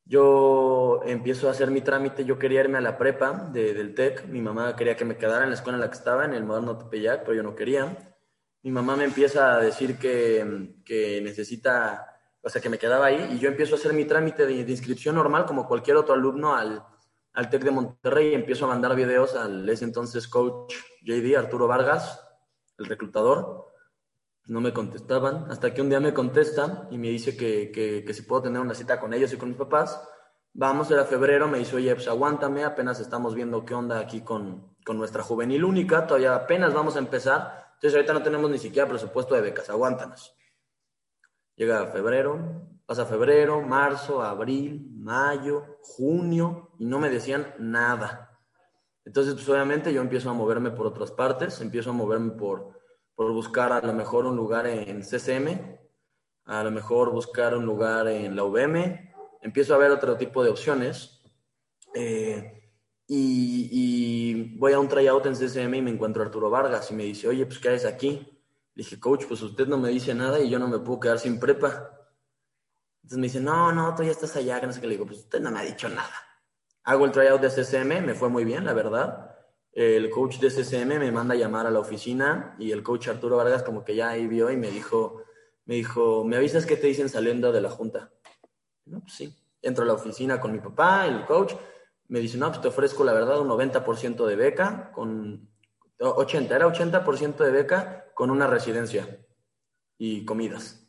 yo 0.04 1.00
empiezo 1.06 1.48
a 1.48 1.52
hacer 1.52 1.70
mi 1.70 1.80
trámite, 1.80 2.24
yo 2.24 2.38
quería 2.38 2.60
irme 2.60 2.78
a 2.78 2.82
la 2.82 2.98
prepa 2.98 3.50
del 3.52 3.94
TEC, 3.94 4.26
mi 4.26 4.42
mamá 4.42 4.76
quería 4.76 4.96
que 4.96 5.04
me 5.06 5.16
quedara 5.16 5.44
en 5.44 5.50
la 5.50 5.56
escuela 5.56 5.76
en 5.78 5.80
la 5.80 5.90
que 5.90 5.96
estaba, 5.96 6.24
en 6.26 6.34
el 6.34 6.44
moderno 6.44 6.76
Tepeyac, 6.76 7.22
pero 7.22 7.34
yo 7.34 7.42
no 7.42 7.54
quería. 7.54 8.14
Mi 8.62 8.70
mamá 8.70 8.96
me 8.96 9.04
empieza 9.04 9.54
a 9.54 9.60
decir 9.60 9.98
que, 9.98 10.74
que 10.84 11.20
necesita, 11.22 12.13
o 12.44 12.48
sea, 12.48 12.60
que 12.60 12.68
me 12.68 12.78
quedaba 12.78 13.06
ahí, 13.06 13.30
y 13.32 13.38
yo 13.38 13.48
empiezo 13.48 13.74
a 13.74 13.78
hacer 13.78 13.94
mi 13.94 14.04
trámite 14.04 14.46
de, 14.46 14.70
inscripción 14.70 15.14
normal, 15.14 15.46
como 15.46 15.66
cualquier 15.66 15.96
otro 15.96 16.14
alumno, 16.14 16.54
al, 16.54 16.84
al 17.32 17.48
TEC 17.48 17.64
de 17.64 17.70
Monterrey, 17.70 18.28
y 18.32 18.34
empiezo 18.34 18.66
a 18.66 18.68
mandar 18.68 18.94
videos 18.94 19.34
al 19.34 19.68
ese 19.68 19.84
entonces 19.84 20.28
coach 20.28 20.74
JD, 21.02 21.36
Arturo 21.36 21.66
Vargas, 21.66 22.20
el 22.78 22.86
reclutador, 22.86 23.72
no 24.46 24.60
me 24.60 24.72
contestaban, 24.72 25.46
hasta 25.50 25.72
que 25.72 25.80
un 25.80 25.88
día 25.88 26.00
me 26.00 26.12
contestan 26.12 26.88
y 26.90 26.98
me 26.98 27.08
dice 27.08 27.36
que, 27.36 27.70
que, 27.72 28.12
si 28.12 28.22
puedo 28.22 28.42
tener 28.42 28.60
una 28.60 28.74
cita 28.74 29.00
con 29.00 29.14
ellos 29.14 29.32
y 29.32 29.36
con 29.36 29.48
mis 29.48 29.58
papás. 29.58 30.06
Vamos, 30.52 30.90
era 30.90 31.04
febrero, 31.04 31.48
me 31.48 31.58
dice, 31.58 31.76
oye, 31.76 31.94
pues 31.94 32.06
aguántame, 32.08 32.62
apenas 32.62 33.00
estamos 33.00 33.34
viendo 33.34 33.64
qué 33.64 33.74
onda 33.74 33.98
aquí 33.98 34.20
con, 34.20 34.76
con 34.84 34.98
nuestra 34.98 35.22
juvenil 35.22 35.64
única, 35.64 36.06
todavía 36.06 36.34
apenas 36.34 36.74
vamos 36.74 36.94
a 36.96 37.00
empezar, 37.00 37.72
entonces 37.74 37.94
ahorita 37.94 38.12
no 38.12 38.22
tenemos 38.22 38.50
ni 38.50 38.58
siquiera 38.58 38.88
presupuesto 38.88 39.34
de 39.34 39.40
becas, 39.40 39.70
aguántanos. 39.70 40.36
Llega 41.56 41.86
febrero, 41.86 42.68
pasa 42.86 43.06
febrero, 43.06 43.62
marzo, 43.62 44.22
abril, 44.22 44.90
mayo, 44.96 45.78
junio, 45.80 46.72
y 46.78 46.86
no 46.86 46.98
me 46.98 47.10
decían 47.10 47.54
nada. 47.58 48.38
Entonces, 49.04 49.34
pues 49.34 49.48
obviamente 49.48 49.92
yo 49.92 50.00
empiezo 50.00 50.30
a 50.30 50.34
moverme 50.34 50.70
por 50.70 50.86
otras 50.86 51.12
partes, 51.12 51.60
empiezo 51.60 51.90
a 51.90 51.92
moverme 51.92 52.32
por, 52.32 52.80
por 53.14 53.32
buscar 53.32 53.72
a 53.72 53.80
lo 53.80 53.92
mejor 53.92 54.26
un 54.26 54.36
lugar 54.36 54.66
en 54.66 55.02
CCM, 55.02 55.78
a 56.46 56.64
lo 56.64 56.70
mejor 56.70 57.10
buscar 57.10 57.54
un 57.54 57.64
lugar 57.64 58.08
en 58.08 58.34
la 58.34 58.44
UVM, 58.44 59.12
empiezo 59.42 59.74
a 59.74 59.78
ver 59.78 59.90
otro 59.90 60.16
tipo 60.16 60.42
de 60.42 60.50
opciones. 60.50 61.22
Eh, 61.94 62.60
y, 63.06 64.56
voy 64.58 64.72
a 64.72 64.80
un 64.80 64.88
tryout 64.88 65.26
en 65.26 65.34
CCM 65.34 65.74
y 65.74 65.82
me 65.82 65.90
encuentro 65.90 66.22
a 66.22 66.26
Arturo 66.26 66.48
Vargas 66.50 66.90
y 66.90 66.94
me 66.94 67.04
dice, 67.04 67.28
oye, 67.28 67.44
pues 67.46 67.58
¿qué 67.58 67.68
haces 67.68 67.84
aquí? 67.84 68.33
Le 68.74 68.82
dije, 68.82 68.98
coach, 68.98 69.26
pues 69.26 69.40
usted 69.42 69.66
no 69.66 69.78
me 69.78 69.90
dice 69.90 70.14
nada 70.14 70.40
y 70.40 70.50
yo 70.50 70.58
no 70.58 70.68
me 70.68 70.78
puedo 70.78 71.00
quedar 71.00 71.18
sin 71.18 71.38
prepa. 71.38 71.90
Entonces 73.02 73.18
me 73.18 73.26
dice, 73.26 73.40
no, 73.40 73.70
no, 73.72 73.94
tú 73.94 74.02
ya 74.02 74.10
estás 74.10 74.34
allá, 74.36 74.60
que 74.60 74.66
no 74.66 74.72
sé 74.72 74.80
qué. 74.80 74.86
Le 74.86 74.94
digo, 74.94 75.06
pues 75.06 75.20
usted 75.20 75.40
no 75.40 75.50
me 75.50 75.60
ha 75.60 75.62
dicho 75.62 75.88
nada. 75.88 76.14
Hago 76.84 77.04
el 77.04 77.12
tryout 77.12 77.40
de 77.40 77.50
CCM, 77.50 78.04
me 78.04 78.14
fue 78.14 78.28
muy 78.28 78.44
bien, 78.44 78.64
la 78.64 78.72
verdad. 78.72 79.36
El 79.72 80.10
coach 80.10 80.38
de 80.38 80.50
CCM 80.50 80.98
me 80.98 81.12
manda 81.12 81.34
a 81.34 81.36
llamar 81.36 81.66
a 81.66 81.70
la 81.70 81.80
oficina 81.80 82.56
y 82.58 82.72
el 82.72 82.82
coach 82.82 83.08
Arturo 83.08 83.36
Vargas 83.36 83.62
como 83.62 83.84
que 83.84 83.94
ya 83.94 84.10
ahí 84.10 84.26
vio 84.26 84.50
y 84.50 84.56
me 84.56 84.70
dijo, 84.70 85.22
me 85.66 85.74
dijo, 85.76 86.24
¿me 86.24 86.36
avisas 86.36 86.66
qué 86.66 86.76
te 86.76 86.86
dicen 86.86 87.08
saliendo 87.08 87.52
de 87.52 87.60
la 87.60 87.70
junta? 87.70 88.12
No, 88.86 89.00
pues 89.00 89.14
sí. 89.14 89.36
Entro 89.62 89.84
a 89.84 89.86
la 89.86 89.94
oficina 89.94 90.40
con 90.40 90.52
mi 90.52 90.60
papá, 90.60 91.06
el 91.06 91.24
coach, 91.24 91.54
me 92.08 92.20
dice, 92.20 92.36
no, 92.38 92.48
pues 92.48 92.60
te 92.60 92.68
ofrezco 92.68 93.02
la 93.02 93.12
verdad 93.12 93.40
un 93.40 93.48
90% 93.48 94.26
de 94.26 94.36
beca 94.36 94.92
con 94.92 95.48
80, 95.98 96.54
era 96.54 96.66
80% 96.66 97.36
de 97.36 97.50
beca 97.50 98.12
con 98.14 98.30
una 98.30 98.46
residencia 98.46 99.24
y 99.98 100.24
comidas. 100.24 100.88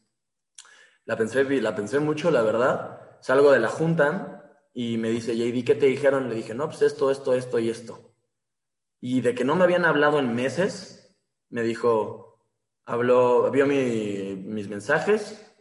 La 1.06 1.16
pensé, 1.18 1.44
la 1.62 1.76
pensé 1.76 2.00
mucho, 2.00 2.32
la 2.32 2.42
verdad. 2.42 3.18
Salgo 3.22 3.52
de 3.52 3.60
la 3.60 3.70
junta 3.70 4.60
y 4.74 4.98
me 4.98 5.10
dice, 5.10 5.36
JD, 5.36 5.64
¿qué 5.66 5.76
te 5.76 5.86
dijeron? 5.86 6.30
Le 6.30 6.36
dije, 6.36 6.54
no, 6.54 6.68
pues 6.68 6.82
esto, 6.82 7.12
esto, 7.12 7.34
esto 7.34 7.60
y 7.60 7.70
esto. 7.70 8.16
Y 9.00 9.22
de 9.22 9.36
que 9.36 9.46
no 9.46 9.56
me 9.56 9.64
habían 9.64 9.86
hablado 9.86 10.20
en 10.20 10.34
meses, 10.34 11.16
me 11.50 11.62
dijo, 11.62 12.42
habló, 12.86 13.50
vio 13.52 13.68
mis 13.68 14.68
mensajes, 14.68 15.56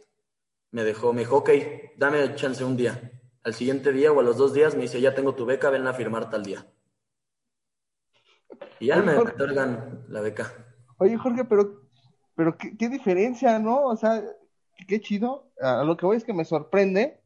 me 0.71 0.83
dejó, 0.83 1.13
me 1.13 1.21
dijo, 1.21 1.37
ok, 1.37 1.49
dame 1.97 2.35
chance 2.35 2.63
un 2.63 2.75
día. 2.75 3.11
Al 3.43 3.53
siguiente 3.53 3.91
día 3.91 4.11
o 4.11 4.19
a 4.19 4.23
los 4.23 4.37
dos 4.37 4.53
días 4.53 4.75
me 4.75 4.81
dice, 4.81 4.99
ya 4.99 5.13
tengo 5.13 5.35
tu 5.35 5.45
beca, 5.45 5.69
ven 5.69 5.85
a 5.85 5.93
firmar 5.93 6.29
tal 6.29 6.43
día. 6.43 6.65
Y 8.79 8.87
ya 8.87 9.01
me 9.01 9.15
otorgan 9.15 10.05
la 10.09 10.21
beca. 10.21 10.51
Oye, 10.97 11.17
Jorge, 11.17 11.45
pero, 11.45 11.81
pero 12.35 12.57
qué, 12.57 12.77
qué 12.77 12.89
diferencia, 12.89 13.59
¿no? 13.59 13.85
O 13.85 13.95
sea, 13.95 14.23
qué 14.87 14.99
chido. 14.99 15.51
A 15.61 15.83
lo 15.83 15.97
que 15.97 16.05
voy 16.05 16.17
es 16.17 16.23
que 16.23 16.33
me 16.33 16.45
sorprende 16.45 17.21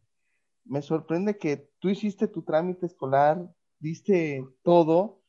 me 0.70 0.84
sorprende 0.84 1.38
que 1.38 1.70
tú 1.80 1.89
hiciste 1.89 2.28
tu 2.28 2.43
trámite 2.43 2.86
escolar, 2.86 3.50
diste 3.80 4.47
todo. 4.64 5.24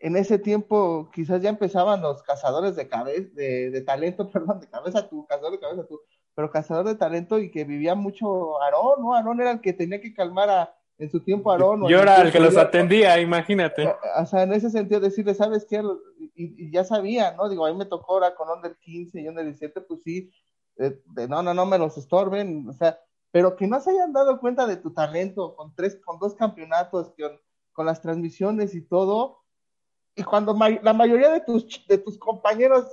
En 0.00 0.16
ese 0.16 0.38
tiempo 0.38 1.10
quizás 1.12 1.42
ya 1.42 1.50
empezaban 1.50 2.00
los 2.00 2.22
cazadores 2.22 2.76
de 2.76 2.88
cabeza, 2.88 3.28
de, 3.34 3.82
talento, 3.84 4.30
perdón, 4.30 4.60
de 4.60 4.68
cabeza 4.68 5.08
tú, 5.08 5.26
cazador 5.26 5.52
de 5.52 5.58
cabeza 5.58 5.86
tú, 5.86 6.00
pero 6.34 6.50
cazador 6.50 6.86
de 6.86 6.94
talento 6.94 7.38
y 7.38 7.50
que 7.50 7.64
vivía 7.64 7.96
mucho 7.96 8.62
Aarón, 8.62 9.02
¿no? 9.02 9.14
Aarón 9.14 9.40
era 9.40 9.50
el 9.50 9.60
que 9.60 9.72
tenía 9.72 10.00
que 10.00 10.14
calmar 10.14 10.48
a, 10.48 10.75
en 10.98 11.10
su 11.10 11.20
tiempo 11.20 11.50
Aarón. 11.50 11.86
Yo 11.88 12.00
era 12.00 12.22
el 12.22 12.32
que 12.32 12.40
los 12.40 12.56
atendía, 12.56 13.20
imagínate. 13.20 13.84
Eh, 13.84 13.94
o 14.18 14.26
sea, 14.26 14.42
en 14.42 14.52
ese 14.52 14.70
sentido 14.70 15.00
decirle, 15.00 15.34
¿sabes 15.34 15.66
qué? 15.68 15.82
Y, 16.34 16.70
ya 16.70 16.84
sabía, 16.84 17.32
¿no? 17.32 17.48
Digo, 17.48 17.66
a 17.66 17.70
mí 17.70 17.76
me 17.76 17.86
tocó 17.86 18.14
ahora 18.14 18.34
con 18.34 18.48
Onder 18.48 18.76
15 18.78 19.20
y 19.20 19.28
Onder 19.28 19.44
17, 19.44 19.80
pues 19.82 20.02
sí, 20.02 20.30
de, 20.76 21.28
no, 21.28 21.42
no, 21.42 21.54
no 21.54 21.66
me 21.66 21.78
los 21.78 21.96
estorben, 21.96 22.68
o 22.68 22.72
sea, 22.72 22.98
pero 23.30 23.56
que 23.56 23.66
no 23.66 23.80
se 23.80 23.90
hayan 23.90 24.12
dado 24.12 24.38
cuenta 24.40 24.66
de 24.66 24.76
tu 24.76 24.92
talento 24.92 25.54
con 25.56 25.74
tres, 25.74 25.98
con 26.04 26.18
dos 26.18 26.34
campeonatos, 26.34 27.12
con, 27.72 27.86
las 27.86 28.00
transmisiones 28.00 28.74
y 28.74 28.80
todo, 28.80 29.42
y 30.14 30.22
cuando 30.22 30.56
la 30.82 30.92
mayoría 30.94 31.30
de 31.30 31.40
tus, 31.40 31.86
de 31.86 31.98
tus 31.98 32.18
compañeros 32.18 32.86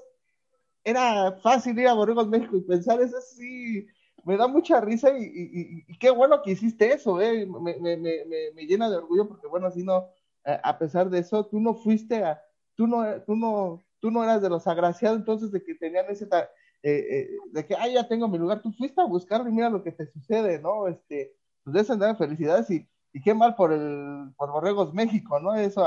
era 0.84 1.39
fácil 1.41 1.80
ir 1.80 1.88
a 1.88 1.93
Borregos 1.93 2.28
México 2.28 2.58
y 2.58 2.62
pensar 2.62 3.01
eso 3.01 3.16
sí, 3.22 3.88
me 4.24 4.38
da 4.38 4.47
mucha 4.47 4.80
risa 4.82 5.09
y, 5.17 5.86
qué 5.99 6.09
bueno 6.09 6.41
que 6.41 6.51
hiciste 6.51 6.93
eso, 6.93 7.21
eh, 7.21 7.45
me, 7.45 7.78
me, 7.80 7.97
me, 7.97 8.26
me, 8.53 8.65
llena 8.65 8.89
de 8.89 8.97
orgullo 8.97 9.28
porque 9.28 9.47
bueno, 9.47 9.67
así 9.67 9.84
no, 9.84 10.09
a 10.45 10.78
pesar 10.78 11.09
de 11.09 11.19
eso, 11.19 11.45
tú 11.45 11.59
no 11.59 11.74
fuiste 11.74 12.24
a, 12.24 12.41
tú 12.76 12.88
no, 12.88 13.21
tú 13.21 13.36
no, 13.36 13.84
tú 13.99 14.11
no 14.11 14.24
eras 14.24 14.41
de 14.41 14.49
los 14.49 14.67
agraciados 14.67 15.19
entonces 15.19 15.51
de 15.51 15.63
que 15.63 15.76
tenían 15.76 16.05
ese, 16.09 16.26
eh, 16.26 16.49
eh, 16.84 17.30
de 17.51 17.65
que, 17.65 17.76
ah, 17.76 17.88
ya 17.88 18.07
tengo 18.07 18.28
mi 18.28 18.38
lugar, 18.38 18.61
tú 18.61 18.71
fuiste 18.74 19.01
a 19.01 19.05
buscarlo 19.05 19.49
y 19.49 19.53
mira 19.53 19.69
lo 19.69 19.84
que 19.84 19.91
te 19.91 20.05
sucede, 20.07 20.59
¿no? 20.59 20.88
Este, 20.88 21.36
pues 21.63 21.88
de 21.88 21.93
andar 21.93 22.17
felicidades 22.17 22.69
y, 22.69 22.88
y 23.13 23.21
qué 23.21 23.34
mal 23.34 23.55
por 23.55 23.71
el, 23.71 24.34
por 24.38 24.51
Borregos 24.51 24.93
México, 24.93 25.39
¿no? 25.39 25.55
Eso 25.55 25.86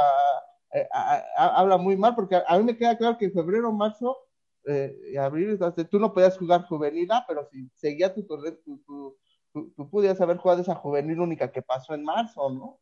habla 1.36 1.76
muy 1.76 1.96
mal, 1.96 2.14
porque 2.14 2.36
a, 2.46 2.58
mí 2.58 2.64
me 2.64 2.76
queda 2.76 2.96
claro 2.96 3.18
que 3.18 3.26
en 3.26 3.32
febrero, 3.32 3.72
marzo, 3.72 4.16
eh, 4.66 5.16
abrir, 5.18 5.50
entonces, 5.50 5.88
tú 5.88 5.98
no 5.98 6.12
podías 6.12 6.36
jugar 6.36 6.66
juvenil, 6.66 7.08
pero 7.26 7.48
si 7.50 7.68
seguía 7.76 8.12
tu 8.12 8.24
torneo, 8.24 8.58
tú, 8.64 9.16
tú, 9.52 9.90
pudieras 9.90 10.20
haber 10.20 10.36
jugado 10.38 10.60
esa 10.60 10.74
juvenil 10.74 11.20
única 11.20 11.50
que 11.50 11.62
pasó 11.62 11.94
en 11.94 12.04
marzo, 12.04 12.50
¿no? 12.50 12.80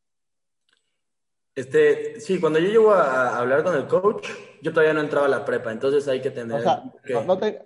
Este, 1.55 2.21
sí, 2.21 2.41
cuando 2.41 2.59
yo 2.59 2.69
llego 2.69 2.91
a, 2.93 3.39
hablar 3.39 3.63
con 3.63 3.77
el 3.77 3.87
coach, 3.87 4.29
yo 4.61 4.73
todavía 4.73 4.95
no 4.95 5.01
entraba 5.01 5.27
a 5.27 5.31
la 5.31 5.45
prepa, 5.45 5.71
entonces 5.71 6.09
hay 6.09 6.21
que 6.21 6.31
tener... 6.31 6.59
O 6.59 6.63
sea, 6.63 6.83
no, 7.25 7.39
te, 7.39 7.63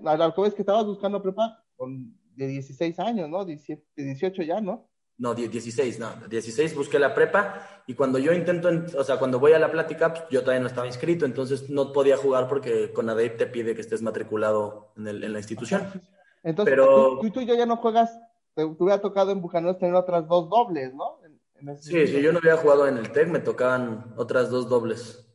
es 0.47 0.55
que 0.55 0.63
estabas 0.63 0.85
buscando 0.85 1.23
prepa 1.23 1.65
con, 1.77 2.15
de 2.35 2.47
16 2.49 2.99
años, 2.99 3.29
¿no? 3.29 3.45
18 3.45 4.43
ya, 4.43 4.61
¿no? 4.61 4.89
No, 5.19 5.35
16, 5.35 5.99
no, 5.99 6.15
16 6.29 6.77
busqué 6.77 7.01
la 7.01 7.13
prepa 7.13 7.83
y 7.89 7.95
cuando 7.95 8.21
yo 8.21 8.33
intento, 8.33 8.71
o 8.97 9.03
sea, 9.03 9.19
cuando 9.19 9.41
voy 9.41 9.53
a 9.53 9.59
la 9.59 9.69
plática, 9.69 10.15
pues, 10.15 10.25
yo 10.31 10.43
todavía 10.43 10.61
no 10.61 10.69
estaba 10.69 10.87
inscrito, 10.87 11.27
entonces 11.27 11.69
no 11.69 11.93
podía 11.93 12.17
jugar 12.17 12.47
porque 12.47 12.93
con 12.93 13.11
ADEIP 13.11 13.37
te 13.37 13.47
pide 13.49 13.75
que 13.75 13.81
estés 13.81 14.01
matriculado 14.01 14.93
en, 14.97 15.09
el, 15.09 15.25
en 15.25 15.33
la 15.33 15.41
institución. 15.41 15.91
Entonces, 16.45 16.73
Pero... 16.73 17.19
tú, 17.21 17.31
tú, 17.31 17.41
y 17.41 17.47
yo 17.47 17.57
ya 17.57 17.67
no 17.67 17.79
juegas, 17.79 18.17
te, 18.55 18.65
hubiera 18.65 19.01
tocado 19.01 19.33
en 19.33 19.41
Bucaneros 19.41 19.79
tener 19.79 19.95
otras 19.97 20.29
dos 20.29 20.49
dobles, 20.49 20.95
¿no? 20.95 21.19
sí, 21.81 22.07
si 22.07 22.23
yo 22.23 22.31
no 22.31 22.39
había 22.39 22.57
jugado 22.57 22.87
en 22.87 22.99
el 22.99 23.11
TEC, 23.11 23.29
me 23.29 23.41
tocaban 23.41 24.15
otras 24.17 24.51
dos 24.51 24.69
dobles. 24.69 25.27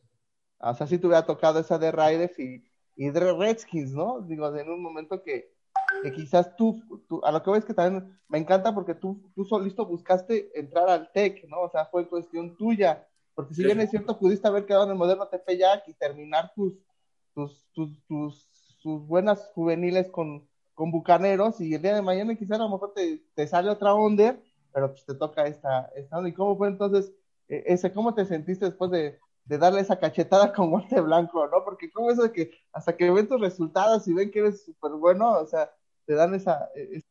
O 0.60 0.72
sea, 0.72 0.86
sí 0.86 0.96
te 0.96 1.06
hubiera 1.06 1.26
tocado 1.26 1.60
esa 1.60 1.78
de 1.78 1.92
Raiders 1.92 2.38
y, 2.38 2.64
y 2.96 3.10
de 3.10 3.34
Redskins, 3.34 3.92
¿no? 3.92 4.22
Digo, 4.22 4.54
en 4.56 4.70
un 4.70 4.82
momento 4.82 5.22
que, 5.22 5.53
que 6.02 6.12
quizás 6.12 6.56
tú, 6.56 6.82
a 7.22 7.32
lo 7.32 7.42
que 7.42 7.50
ves 7.50 7.64
que 7.64 7.74
también 7.74 8.18
me 8.28 8.38
encanta 8.38 8.74
porque 8.74 8.94
tú, 8.94 9.30
tú 9.34 9.44
solito 9.44 9.86
buscaste 9.86 10.50
entrar 10.58 10.88
al 10.88 11.10
TEC, 11.12 11.46
¿no? 11.48 11.62
O 11.62 11.70
sea, 11.70 11.86
fue 11.86 12.08
cuestión 12.08 12.56
tuya, 12.56 13.06
porque 13.34 13.54
si 13.54 13.64
bien 13.64 13.80
es 13.80 13.90
cierto, 13.90 14.18
pudiste 14.18 14.46
haber 14.46 14.66
quedado 14.66 14.84
en 14.84 14.90
el 14.90 14.96
moderno 14.96 15.26
Tepeyac 15.28 15.88
y 15.88 15.94
terminar 15.94 16.52
tus, 16.54 16.74
tus, 17.34 17.66
tus, 17.72 18.06
tus, 18.82 19.06
buenas 19.06 19.50
juveniles 19.54 20.10
con, 20.10 20.46
con 20.74 20.90
Bucaneros 20.90 21.60
y 21.60 21.74
el 21.74 21.82
día 21.82 21.94
de 21.94 22.02
mañana 22.02 22.34
quizás 22.34 22.60
a 22.60 22.64
lo 22.64 22.70
mejor 22.70 22.92
te, 22.94 23.24
te 23.34 23.46
sale 23.46 23.70
otra 23.70 23.94
onda, 23.94 24.38
pero 24.72 24.90
pues 24.90 25.04
te 25.04 25.14
toca 25.14 25.46
esta, 25.46 25.90
esta 25.96 26.18
onda. 26.18 26.28
¿Y 26.28 26.34
cómo 26.34 26.56
fue 26.56 26.68
entonces, 26.68 27.12
e, 27.48 27.64
ese, 27.66 27.92
cómo 27.92 28.14
te 28.14 28.24
sentiste 28.24 28.66
después 28.66 28.90
de, 28.90 29.18
de 29.44 29.58
darle 29.58 29.80
esa 29.80 29.98
cachetada 29.98 30.52
con 30.52 30.70
guante 30.70 31.00
blanco, 31.00 31.46
¿no? 31.48 31.64
Porque 31.64 31.90
como 31.90 32.10
eso 32.10 32.22
de 32.22 32.32
que 32.32 32.50
hasta 32.72 32.96
que 32.96 33.10
ven 33.10 33.28
tus 33.28 33.40
resultados 33.40 34.06
y 34.08 34.14
ven 34.14 34.30
que 34.30 34.40
eres 34.40 34.64
súper 34.64 34.92
bueno, 34.92 35.32
o 35.32 35.46
sea, 35.46 35.70
te 36.06 36.14
dan 36.14 36.34
esa, 36.34 36.70
e, 36.74 37.02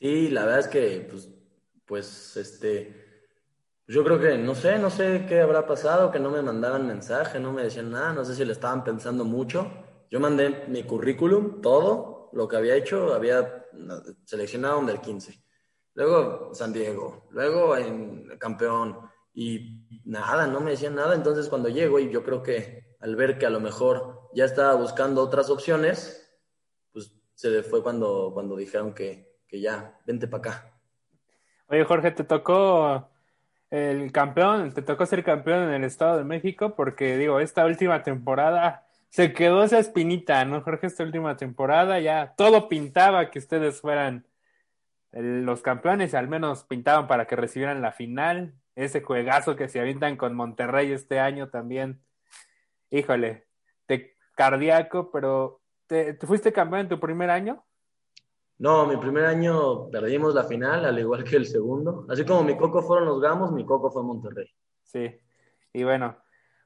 Sí, 0.00 0.28
la 0.28 0.44
verdad 0.44 0.60
es 0.60 0.68
que, 0.68 1.08
pues, 1.10 1.28
pues, 1.84 2.36
este, 2.36 3.08
yo 3.88 4.04
creo 4.04 4.20
que, 4.20 4.38
no 4.38 4.54
sé, 4.54 4.78
no 4.78 4.90
sé 4.90 5.26
qué 5.28 5.40
habrá 5.40 5.66
pasado, 5.66 6.12
que 6.12 6.20
no 6.20 6.30
me 6.30 6.40
mandaban 6.42 6.86
mensaje, 6.86 7.40
no 7.40 7.52
me 7.52 7.64
decían 7.64 7.90
nada, 7.90 8.12
no 8.12 8.24
sé 8.24 8.34
si 8.36 8.44
le 8.44 8.52
estaban 8.52 8.84
pensando 8.84 9.24
mucho. 9.24 9.70
Yo 10.10 10.20
mandé 10.20 10.66
mi 10.68 10.84
currículum, 10.84 11.60
todo 11.60 12.30
lo 12.32 12.46
que 12.46 12.56
había 12.56 12.76
hecho, 12.76 13.12
había 13.12 13.66
seleccionado 14.24 14.78
under 14.78 15.00
15. 15.00 15.42
Luego 15.94 16.54
San 16.54 16.72
Diego, 16.72 17.26
luego 17.30 17.76
en 17.76 18.38
campeón 18.38 18.98
y 19.34 20.02
nada, 20.04 20.46
no 20.46 20.60
me 20.60 20.72
decían 20.72 20.94
nada. 20.94 21.14
Entonces 21.14 21.48
cuando 21.48 21.68
llego 21.68 21.98
y 21.98 22.10
yo 22.10 22.22
creo 22.22 22.42
que 22.42 22.96
al 23.00 23.16
ver 23.16 23.38
que 23.38 23.46
a 23.46 23.50
lo 23.50 23.60
mejor 23.60 24.28
ya 24.34 24.44
estaba 24.44 24.74
buscando 24.74 25.22
otras 25.22 25.50
opciones, 25.50 26.27
se 27.38 27.62
fue 27.62 27.84
cuando, 27.84 28.32
cuando 28.34 28.56
dijeron 28.56 28.92
que, 28.92 29.36
que 29.46 29.60
ya, 29.60 29.96
vente 30.04 30.26
para 30.26 30.40
acá. 30.40 30.72
Oye, 31.68 31.84
Jorge, 31.84 32.10
te 32.10 32.24
tocó 32.24 33.10
el 33.70 34.10
campeón, 34.10 34.74
te 34.74 34.82
tocó 34.82 35.06
ser 35.06 35.22
campeón 35.22 35.68
en 35.68 35.74
el 35.74 35.84
Estado 35.84 36.18
de 36.18 36.24
México, 36.24 36.74
porque 36.74 37.16
digo, 37.16 37.38
esta 37.38 37.64
última 37.64 38.02
temporada 38.02 38.88
se 39.08 39.32
quedó 39.32 39.62
esa 39.62 39.78
espinita, 39.78 40.44
¿no, 40.46 40.62
Jorge? 40.62 40.88
Esta 40.88 41.04
última 41.04 41.36
temporada 41.36 42.00
ya 42.00 42.34
todo 42.36 42.68
pintaba 42.68 43.30
que 43.30 43.38
ustedes 43.38 43.80
fueran 43.82 44.26
los 45.12 45.62
campeones, 45.62 46.14
al 46.14 46.26
menos 46.26 46.64
pintaban 46.64 47.06
para 47.06 47.28
que 47.28 47.36
recibieran 47.36 47.82
la 47.82 47.92
final. 47.92 48.52
Ese 48.74 49.00
juegazo 49.00 49.54
que 49.54 49.68
se 49.68 49.78
avientan 49.78 50.16
con 50.16 50.34
Monterrey 50.34 50.90
este 50.90 51.20
año 51.20 51.50
también. 51.50 52.00
Híjole, 52.90 53.46
te 53.86 54.16
cardíaco, 54.34 55.12
pero 55.12 55.60
¿Te, 55.88 56.14
fuiste 56.26 56.52
campeón 56.52 56.82
en 56.82 56.88
tu 56.90 57.00
primer 57.00 57.30
año? 57.30 57.64
No, 58.58 58.86
mi 58.86 58.98
primer 58.98 59.24
año 59.24 59.88
perdimos 59.88 60.34
la 60.34 60.44
final, 60.44 60.84
al 60.84 60.98
igual 60.98 61.24
que 61.24 61.36
el 61.36 61.46
segundo. 61.46 62.06
Así 62.10 62.26
como 62.26 62.44
mi 62.44 62.56
coco 62.56 62.82
fueron 62.82 63.06
los 63.06 63.20
Gamos, 63.20 63.52
mi 63.52 63.64
coco 63.64 63.90
fue 63.90 64.02
Monterrey. 64.02 64.46
Sí, 64.82 65.18
y 65.72 65.84
bueno, 65.84 66.16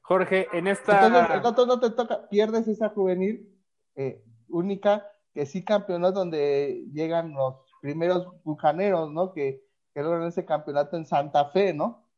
Jorge, 0.01 0.47
en 0.51 0.67
esta... 0.67 1.35
Entonces, 1.35 1.67
no 1.67 1.79
te 1.79 1.91
toca, 1.91 2.27
pierdes 2.27 2.67
esa 2.67 2.89
juvenil 2.89 3.49
eh, 3.95 4.21
única, 4.49 5.07
que 5.33 5.45
sí 5.45 5.63
campeonato 5.63 6.19
donde 6.19 6.85
llegan 6.91 7.33
los 7.33 7.55
primeros 7.81 8.27
bucaneros, 8.43 9.09
¿no? 9.09 9.31
Que, 9.31 9.63
que 9.93 10.01
logran 10.01 10.23
ese 10.23 10.43
campeonato 10.43 10.97
en 10.97 11.05
Santa 11.05 11.45
Fe, 11.45 11.73
¿no? 11.73 12.09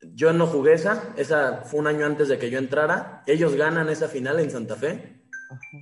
Yo 0.00 0.32
no 0.32 0.46
jugué 0.46 0.74
esa, 0.74 1.12
esa 1.16 1.62
fue 1.64 1.80
un 1.80 1.88
año 1.88 2.06
antes 2.06 2.28
de 2.28 2.38
que 2.38 2.50
yo 2.50 2.58
entrara. 2.58 3.22
Ellos 3.26 3.54
ganan 3.54 3.90
esa 3.90 4.08
final 4.08 4.40
en 4.40 4.50
Santa 4.50 4.76
Fe 4.76 5.17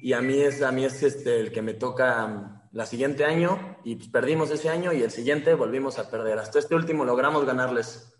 y 0.02 0.12
a 0.12 0.20
mí 0.20 0.40
es, 0.40 0.62
a 0.62 0.72
mí 0.72 0.84
es 0.84 1.02
este, 1.02 1.40
el 1.40 1.52
que 1.52 1.62
me 1.62 1.74
toca 1.74 2.26
mm, 2.26 2.68
la 2.72 2.86
siguiente 2.86 3.24
año 3.24 3.58
y 3.84 3.96
pues, 3.96 4.08
perdimos 4.08 4.50
ese 4.50 4.68
año 4.68 4.92
y 4.92 5.02
el 5.02 5.10
siguiente 5.10 5.54
volvimos 5.54 5.98
a 5.98 6.10
perder. 6.10 6.38
Hasta 6.38 6.58
este 6.58 6.74
último 6.74 7.04
logramos 7.04 7.44
ganarles. 7.44 8.12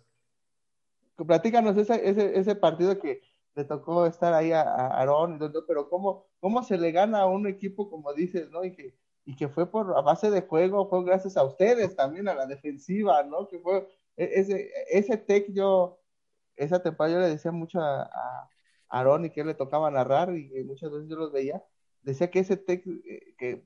Platícanos 1.15 1.77
ese, 1.77 2.07
ese, 2.07 2.37
ese 2.37 2.55
partido 2.55 2.99
que 2.99 3.21
le 3.55 3.63
tocó 3.63 4.05
estar 4.05 4.33
ahí 4.33 4.51
a, 4.51 4.61
Aarón, 4.61 5.39
pero 5.67 5.89
¿cómo, 5.89 6.27
¿cómo 6.39 6.63
se 6.63 6.77
le 6.77 6.91
gana 6.91 7.21
a 7.21 7.25
un 7.25 7.47
equipo, 7.47 7.89
como 7.89 8.13
dices, 8.13 8.49
¿no? 8.51 8.63
Y 8.63 8.71
que, 8.71 8.95
y 9.25 9.35
que 9.35 9.47
fue 9.47 9.69
por 9.71 9.97
a 9.97 10.01
base 10.01 10.29
de 10.29 10.41
juego, 10.41 10.87
fue 10.89 11.03
gracias 11.03 11.37
a 11.37 11.43
ustedes 11.43 11.95
también, 11.95 12.27
a 12.27 12.35
la 12.35 12.45
defensiva, 12.45 13.23
¿no? 13.23 13.47
Que 13.47 13.57
fue 13.59 13.87
e, 14.15 14.29
ese, 14.39 14.69
ese 14.91 15.17
tech 15.17 15.51
yo, 15.51 15.99
esa 16.55 16.83
temporada 16.83 17.15
yo 17.15 17.21
le 17.21 17.29
decía 17.29 17.51
mucho 17.51 17.81
a 17.81 18.47
Aaron 18.89 19.25
y 19.25 19.29
que 19.29 19.43
le 19.43 19.53
tocaba 19.53 19.91
narrar 19.91 20.35
y 20.35 20.63
muchas 20.63 20.91
veces 20.91 21.09
yo 21.09 21.15
los 21.15 21.31
veía, 21.31 21.63
decía 22.07 22.31
que 22.31 22.39
ese 22.39 22.57
texto 22.57 22.89
eh, 23.05 23.35
que, 23.37 23.63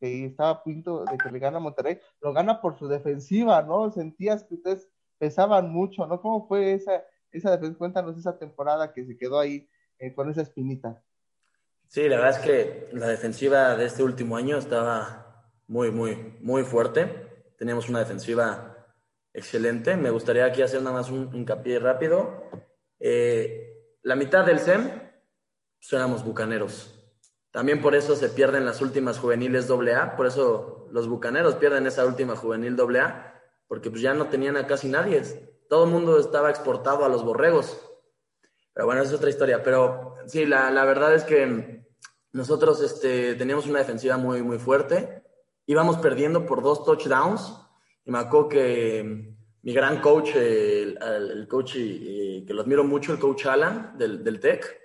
estaba 0.00 0.50
a 0.50 0.62
punto 0.62 1.04
de 1.04 1.18
que 1.18 1.30
le 1.30 1.38
gana 1.38 1.58
Monterrey, 1.58 1.98
lo 2.22 2.32
gana 2.32 2.60
por 2.60 2.78
su 2.78 2.88
defensiva, 2.88 3.60
¿no? 3.62 3.90
Sentías 3.90 4.44
que 4.44 4.54
ustedes 4.54 4.88
pesaban 5.18 5.70
mucho, 5.70 6.06
¿no? 6.06 6.22
¿Cómo 6.22 6.48
fue 6.48 6.72
esa, 6.72 7.04
esa 7.30 7.50
defensa? 7.50 7.76
Cuéntanos 7.76 8.16
esa 8.16 8.38
temporada 8.38 8.94
que 8.94 9.04
se 9.04 9.18
quedó 9.18 9.38
ahí 9.38 9.68
eh, 9.98 10.14
con 10.14 10.30
esa 10.30 10.40
espinita. 10.40 11.02
Sí, 11.86 12.08
la 12.08 12.16
verdad 12.16 12.40
es 12.40 12.46
que 12.46 12.88
la 12.92 13.08
defensiva 13.08 13.76
de 13.76 13.84
este 13.84 14.02
último 14.02 14.36
año 14.36 14.56
estaba 14.56 15.44
muy, 15.66 15.90
muy, 15.90 16.36
muy 16.40 16.62
fuerte. 16.62 17.52
Teníamos 17.58 17.88
una 17.90 17.98
defensiva 17.98 18.86
excelente. 19.34 19.96
Me 19.96 20.10
gustaría 20.10 20.46
aquí 20.46 20.62
hacer 20.62 20.80
nada 20.80 20.96
más 20.96 21.10
un 21.10 21.34
hincapié 21.34 21.78
rápido. 21.78 22.44
Eh, 22.98 23.69
la 24.02 24.16
mitad 24.16 24.44
del 24.44 24.58
SEM 24.58 24.88
pues, 25.78 25.92
éramos 25.92 26.24
bucaneros. 26.24 26.94
También 27.50 27.82
por 27.82 27.94
eso 27.94 28.14
se 28.14 28.28
pierden 28.28 28.64
las 28.64 28.80
últimas 28.80 29.18
juveniles 29.18 29.68
AA, 29.70 30.16
por 30.16 30.26
eso 30.26 30.88
los 30.92 31.08
bucaneros 31.08 31.56
pierden 31.56 31.86
esa 31.86 32.06
última 32.06 32.36
juvenil 32.36 32.76
AA, 32.80 33.34
porque 33.66 33.90
pues 33.90 34.02
ya 34.02 34.14
no 34.14 34.28
tenían 34.28 34.56
a 34.56 34.66
casi 34.66 34.88
nadie. 34.88 35.22
Todo 35.68 35.84
el 35.84 35.90
mundo 35.90 36.18
estaba 36.18 36.50
exportado 36.50 37.04
a 37.04 37.08
los 37.08 37.24
borregos. 37.24 37.80
Pero 38.72 38.86
bueno, 38.86 39.02
es 39.02 39.12
otra 39.12 39.30
historia. 39.30 39.62
Pero 39.62 40.16
sí, 40.26 40.46
la, 40.46 40.84
verdad 40.84 41.14
es 41.14 41.24
que 41.24 41.86
nosotros 42.32 42.82
este, 42.82 43.34
teníamos 43.34 43.66
una 43.66 43.78
defensiva 43.80 44.16
muy, 44.16 44.42
muy 44.42 44.58
fuerte. 44.58 45.22
Íbamos 45.66 45.98
perdiendo 45.98 46.46
por 46.46 46.62
dos 46.62 46.84
touchdowns. 46.84 47.54
Y 48.04 48.10
me 48.10 48.18
acuerdo 48.18 48.48
que 48.48 49.29
mi 49.62 49.72
gran 49.72 50.00
coach, 50.00 50.36
el, 50.36 51.46
coach 51.48 51.74
que 51.74 52.46
lo 52.48 52.62
admiro 52.62 52.84
mucho, 52.84 53.12
el 53.12 53.18
coach 53.18 53.46
Alan 53.46 53.96
del, 53.98 54.24
del 54.24 54.40
TEC, 54.40 54.80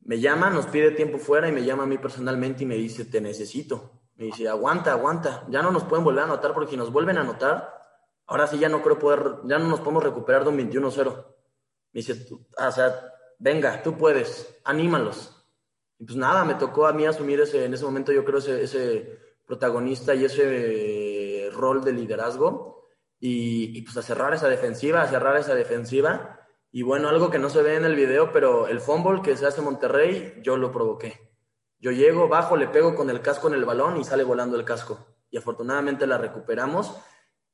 me 0.00 0.20
llama, 0.20 0.50
nos 0.50 0.66
pide 0.66 0.92
tiempo 0.92 1.18
fuera 1.18 1.48
y 1.48 1.52
me 1.52 1.64
llama 1.64 1.82
a 1.82 1.86
mí 1.86 1.98
personalmente 1.98 2.62
y 2.62 2.66
me 2.66 2.76
dice, 2.76 3.04
te 3.04 3.20
necesito. 3.20 4.00
Me 4.14 4.26
dice, 4.26 4.48
aguanta, 4.48 4.92
aguanta, 4.92 5.44
ya 5.48 5.62
no 5.62 5.70
nos 5.70 5.84
pueden 5.84 6.04
volver 6.04 6.22
a 6.22 6.26
anotar 6.26 6.54
porque 6.54 6.70
si 6.70 6.76
nos 6.76 6.92
vuelven 6.92 7.18
a 7.18 7.22
anotar, 7.22 7.74
ahora 8.26 8.46
sí 8.46 8.58
ya 8.58 8.68
no 8.68 8.82
creo 8.82 8.98
poder, 8.98 9.38
ya 9.44 9.58
no 9.58 9.68
nos 9.68 9.80
podemos 9.80 10.04
recuperar 10.04 10.44
de 10.44 10.50
un 10.50 10.58
21-0. 10.58 11.26
Me 11.92 12.00
dice, 12.00 12.26
o 12.32 12.70
sea, 12.70 13.12
venga, 13.38 13.82
tú 13.82 13.98
puedes, 13.98 14.58
anímalos. 14.64 15.44
Y 15.98 16.04
pues 16.04 16.16
nada, 16.16 16.44
me 16.44 16.54
tocó 16.54 16.86
a 16.86 16.92
mí 16.92 17.04
asumir 17.04 17.40
ese, 17.40 17.64
en 17.64 17.74
ese 17.74 17.84
momento 17.84 18.12
yo 18.12 18.24
creo 18.24 18.38
ese, 18.38 18.62
ese 18.62 19.18
protagonista 19.44 20.14
y 20.14 20.24
ese 20.24 21.50
rol 21.52 21.84
de 21.84 21.92
liderazgo 21.92 22.75
y, 23.18 23.82
pues 23.82 23.96
a 23.96 24.02
cerrar 24.02 24.34
esa 24.34 24.48
defensiva, 24.48 25.02
a 25.02 25.08
cerrar 25.08 25.36
esa 25.36 25.54
defensiva. 25.54 26.40
Y 26.70 26.82
bueno, 26.82 27.08
algo 27.08 27.30
que 27.30 27.38
no 27.38 27.48
se 27.48 27.62
ve 27.62 27.76
en 27.76 27.84
el 27.84 27.94
video, 27.94 28.32
pero 28.32 28.68
el 28.68 28.80
fumble 28.80 29.22
que 29.22 29.36
se 29.36 29.46
hace 29.46 29.62
Monterrey, 29.62 30.34
yo 30.42 30.56
lo 30.56 30.72
provoqué. 30.72 31.20
Yo 31.78 31.90
llego, 31.90 32.28
bajo, 32.28 32.56
le 32.56 32.68
pego 32.68 32.94
con 32.94 33.10
el 33.10 33.20
casco 33.20 33.48
en 33.48 33.54
el 33.54 33.64
balón 33.64 33.96
y 33.98 34.04
sale 34.04 34.24
volando 34.24 34.56
el 34.58 34.64
casco. 34.64 35.06
Y 35.30 35.38
afortunadamente 35.38 36.06
la 36.06 36.18
recuperamos. 36.18 36.96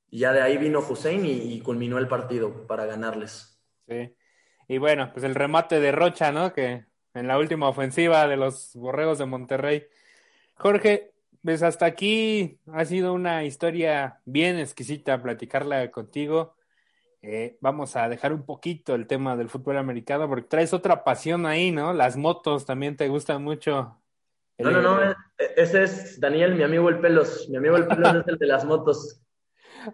Y 0.09 0.21
ya 0.21 0.33
de 0.33 0.43
ahí 0.43 0.59
vino 0.59 0.81
Hussein 0.81 1.25
y, 1.25 1.61
culminó 1.61 1.99
el 1.99 2.09
partido 2.09 2.67
para 2.67 2.85
ganarles. 2.85 3.61
Sí. 3.87 4.15
Y 4.69 4.79
bueno, 4.79 5.11
pues 5.13 5.25
el 5.25 5.35
remate 5.35 5.81
de 5.81 5.93
Rocha, 5.93 6.33
¿no? 6.33 6.53
Que 6.53 6.87
en 7.15 7.29
la 7.29 7.39
última 7.39 7.69
ofensiva 7.69 8.27
de 8.27 8.37
los 8.37 8.75
Borregos 8.75 9.19
de 9.19 9.27
Monterrey. 9.27 9.87
Jorge, 10.55 11.12
pues 11.45 11.63
hasta 11.63 11.87
aquí 11.87 12.59
ha 12.73 12.85
sido 12.85 13.13
una 13.13 13.45
historia 13.45 14.21
bien 14.25 14.59
exquisita 14.59 15.23
platicarla 15.23 15.91
contigo. 15.91 16.57
Eh, 17.21 17.57
vamos 17.61 17.95
a 17.97 18.09
dejar 18.09 18.33
un 18.33 18.45
poquito 18.45 18.95
el 18.95 19.07
tema 19.07 19.37
del 19.37 19.49
fútbol 19.49 19.79
americano 19.79 20.29
porque 20.29 20.49
traes 20.49 20.73
otra 20.73 21.05
pasión 21.05 21.47
ahí, 21.47 21.71
¿no? 21.71 21.93
Las 21.93 22.17
motos 22.17 22.67
también 22.67 22.97
te 22.97 23.09
gustan 23.09 23.43
mucho. 23.43 23.97
No, 24.59 24.71
no, 24.71 24.83
no, 24.83 25.03
e, 25.03 25.15
e, 25.39 25.53
ese 25.57 25.85
es 25.85 26.21
Daniel, 26.21 26.55
mi 26.55 26.63
amigo 26.63 26.89
el 26.89 27.01
Pelos. 27.01 27.49
Mi 27.49 27.57
amigo 27.57 27.77
el 27.77 27.87
Pelos 27.87 28.17
es 28.17 28.29
el 28.29 28.39
de 28.39 28.47
las 28.47 28.65
motos. 28.65 29.19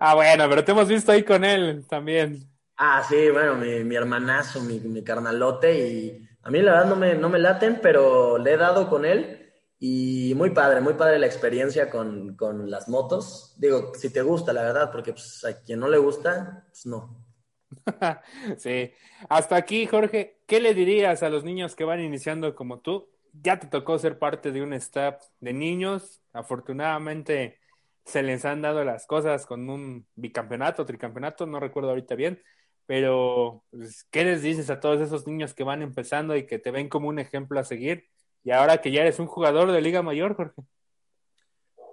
Ah, 0.00 0.14
bueno, 0.14 0.44
pero 0.50 0.62
te 0.62 0.72
hemos 0.72 0.86
visto 0.86 1.12
ahí 1.12 1.22
con 1.22 1.42
él 1.46 1.86
también. 1.88 2.46
Ah, 2.76 3.02
sí, 3.08 3.30
bueno, 3.30 3.54
mi, 3.54 3.84
mi 3.84 3.94
hermanazo, 3.94 4.60
mi, 4.60 4.80
mi, 4.80 5.02
carnalote, 5.02 5.88
y 5.88 6.28
a 6.42 6.50
mí 6.50 6.60
la 6.60 6.72
verdad 6.72 6.88
no 6.90 6.96
me, 6.96 7.14
no 7.14 7.30
me 7.30 7.38
laten, 7.38 7.80
pero 7.80 8.36
le 8.36 8.52
he 8.52 8.56
dado 8.58 8.90
con 8.90 9.06
él 9.06 9.47
y 9.78 10.34
muy 10.36 10.50
padre, 10.50 10.80
muy 10.80 10.94
padre 10.94 11.18
la 11.18 11.26
experiencia 11.26 11.88
con, 11.88 12.36
con 12.36 12.70
las 12.70 12.88
motos. 12.88 13.54
Digo, 13.58 13.92
si 13.94 14.10
te 14.10 14.22
gusta, 14.22 14.52
la 14.52 14.62
verdad, 14.62 14.90
porque 14.90 15.12
pues, 15.12 15.44
a 15.44 15.62
quien 15.62 15.80
no 15.80 15.88
le 15.88 15.98
gusta, 15.98 16.64
pues 16.68 16.86
no. 16.86 17.24
sí, 18.58 18.90
hasta 19.28 19.56
aquí, 19.56 19.86
Jorge, 19.86 20.40
¿qué 20.46 20.60
le 20.60 20.74
dirías 20.74 21.22
a 21.22 21.28
los 21.28 21.44
niños 21.44 21.76
que 21.76 21.84
van 21.84 22.00
iniciando 22.00 22.54
como 22.54 22.80
tú? 22.80 23.08
Ya 23.32 23.58
te 23.60 23.66
tocó 23.66 23.98
ser 23.98 24.18
parte 24.18 24.50
de 24.52 24.62
un 24.62 24.72
staff 24.72 25.22
de 25.40 25.52
niños, 25.52 26.22
afortunadamente 26.32 27.58
se 28.04 28.22
les 28.22 28.44
han 28.46 28.62
dado 28.62 28.84
las 28.84 29.06
cosas 29.06 29.44
con 29.44 29.68
un 29.68 30.06
bicampeonato, 30.14 30.86
tricampeonato, 30.86 31.46
no 31.46 31.60
recuerdo 31.60 31.90
ahorita 31.90 32.14
bien, 32.14 32.42
pero 32.86 33.64
pues, 33.70 34.04
¿qué 34.10 34.24
les 34.24 34.42
dices 34.42 34.70
a 34.70 34.80
todos 34.80 35.00
esos 35.02 35.26
niños 35.26 35.52
que 35.52 35.62
van 35.62 35.82
empezando 35.82 36.34
y 36.34 36.46
que 36.46 36.58
te 36.58 36.70
ven 36.70 36.88
como 36.88 37.08
un 37.08 37.18
ejemplo 37.18 37.60
a 37.60 37.64
seguir? 37.64 38.08
Y 38.48 38.50
ahora 38.50 38.80
que 38.80 38.90
ya 38.90 39.02
eres 39.02 39.18
un 39.18 39.26
jugador 39.26 39.70
de 39.70 39.82
Liga 39.82 40.00
Mayor, 40.00 40.34
Jorge. 40.34 40.62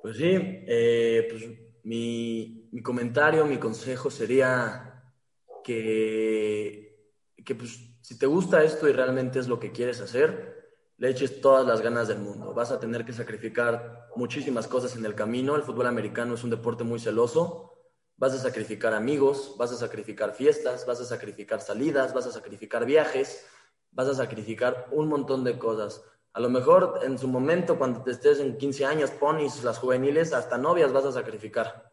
Pues 0.01 0.15
sí, 0.15 0.31
eh, 0.31 1.27
pues 1.29 1.43
mi, 1.83 2.69
mi, 2.71 2.81
comentario, 2.81 3.45
mi 3.45 3.57
consejo 3.57 4.09
sería 4.09 5.03
que, 5.65 7.11
que 7.43 7.55
pues, 7.55 7.97
si 7.99 8.17
te 8.17 8.25
gusta 8.25 8.63
esto 8.63 8.87
y 8.87 8.93
realmente 8.93 9.37
es 9.37 9.49
lo 9.49 9.59
que 9.59 9.73
quieres 9.73 9.99
hacer, 9.99 10.71
le 10.95 11.09
eches 11.09 11.41
todas 11.41 11.67
las 11.67 11.81
ganas 11.81 12.07
del 12.07 12.19
mundo. 12.19 12.53
Vas 12.53 12.71
a 12.71 12.79
tener 12.79 13.03
que 13.03 13.11
sacrificar 13.11 14.07
muchísimas 14.15 14.65
cosas 14.69 14.95
en 14.95 15.03
el 15.03 15.13
camino. 15.13 15.57
El 15.57 15.63
fútbol 15.63 15.87
americano 15.87 16.35
es 16.35 16.43
un 16.45 16.51
deporte 16.51 16.85
muy 16.85 16.99
celoso. 17.01 17.73
Vas 18.15 18.31
a 18.31 18.37
sacrificar 18.37 18.93
amigos, 18.93 19.55
vas 19.57 19.73
a 19.73 19.75
sacrificar 19.75 20.33
fiestas, 20.33 20.85
vas 20.85 21.01
a 21.01 21.05
sacrificar 21.05 21.59
salidas, 21.59 22.13
vas 22.13 22.27
a 22.27 22.31
sacrificar 22.31 22.85
viajes, 22.85 23.45
vas 23.91 24.07
a 24.07 24.15
sacrificar 24.15 24.87
un 24.93 25.09
montón 25.09 25.43
de 25.43 25.59
cosas. 25.59 26.01
A 26.35 26.41
lo 26.41 26.49
mejor 26.49 26.99
en 27.01 27.17
su 27.17 27.29
momento, 27.29 27.77
cuando 27.77 28.03
te 28.03 28.11
estés 28.11 28.41
en 28.41 28.57
15 28.57 28.85
años, 28.85 29.11
ponis, 29.11 29.63
las 29.63 29.79
juveniles, 29.79 30.33
hasta 30.33 30.57
novias 30.57 30.91
vas 30.91 31.05
a 31.05 31.13
sacrificar. 31.13 31.89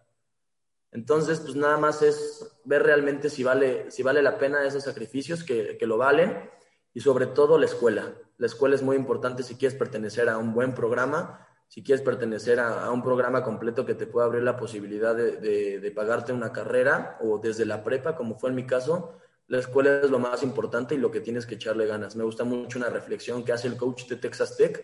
Entonces, 0.90 1.38
pues 1.38 1.54
nada 1.54 1.78
más 1.78 2.02
es 2.02 2.58
ver 2.64 2.82
realmente 2.82 3.30
si 3.30 3.44
vale, 3.44 3.88
si 3.92 4.02
vale 4.02 4.20
la 4.20 4.38
pena 4.38 4.66
esos 4.66 4.82
sacrificios, 4.82 5.44
que, 5.44 5.78
que 5.78 5.86
lo 5.86 5.96
valen, 5.96 6.50
y 6.92 6.98
sobre 6.98 7.26
todo 7.26 7.56
la 7.56 7.66
escuela. 7.66 8.14
La 8.36 8.46
escuela 8.46 8.74
es 8.74 8.82
muy 8.82 8.96
importante 8.96 9.44
si 9.44 9.54
quieres 9.54 9.78
pertenecer 9.78 10.28
a 10.28 10.38
un 10.38 10.52
buen 10.52 10.74
programa, 10.74 11.46
si 11.68 11.84
quieres 11.84 12.04
pertenecer 12.04 12.58
a, 12.58 12.90
un 12.90 13.00
programa 13.00 13.44
completo 13.44 13.86
que 13.86 13.94
te 13.94 14.08
pueda 14.08 14.26
abrir 14.26 14.42
la 14.42 14.56
posibilidad 14.56 15.14
de, 15.14 15.38
de, 15.78 15.90
pagarte 15.92 16.32
una 16.32 16.52
carrera 16.52 17.16
o 17.22 17.38
desde 17.38 17.64
la 17.64 17.84
prepa, 17.84 18.16
como 18.16 18.34
fue 18.34 18.50
en 18.50 18.56
mi 18.56 18.66
caso, 18.66 19.14
la 19.52 19.58
escuela 19.58 20.00
es 20.02 20.08
lo 20.08 20.18
más 20.18 20.42
importante 20.42 20.94
y 20.94 20.98
lo 20.98 21.10
que 21.10 21.20
tienes 21.20 21.44
que 21.44 21.56
echarle 21.56 21.84
ganas. 21.84 22.16
Me 22.16 22.24
gusta 22.24 22.42
mucho 22.42 22.78
una 22.78 22.88
reflexión 22.88 23.44
que 23.44 23.52
hace 23.52 23.68
el 23.68 23.76
coach 23.76 24.06
de 24.06 24.16
Texas 24.16 24.56
Tech, 24.56 24.82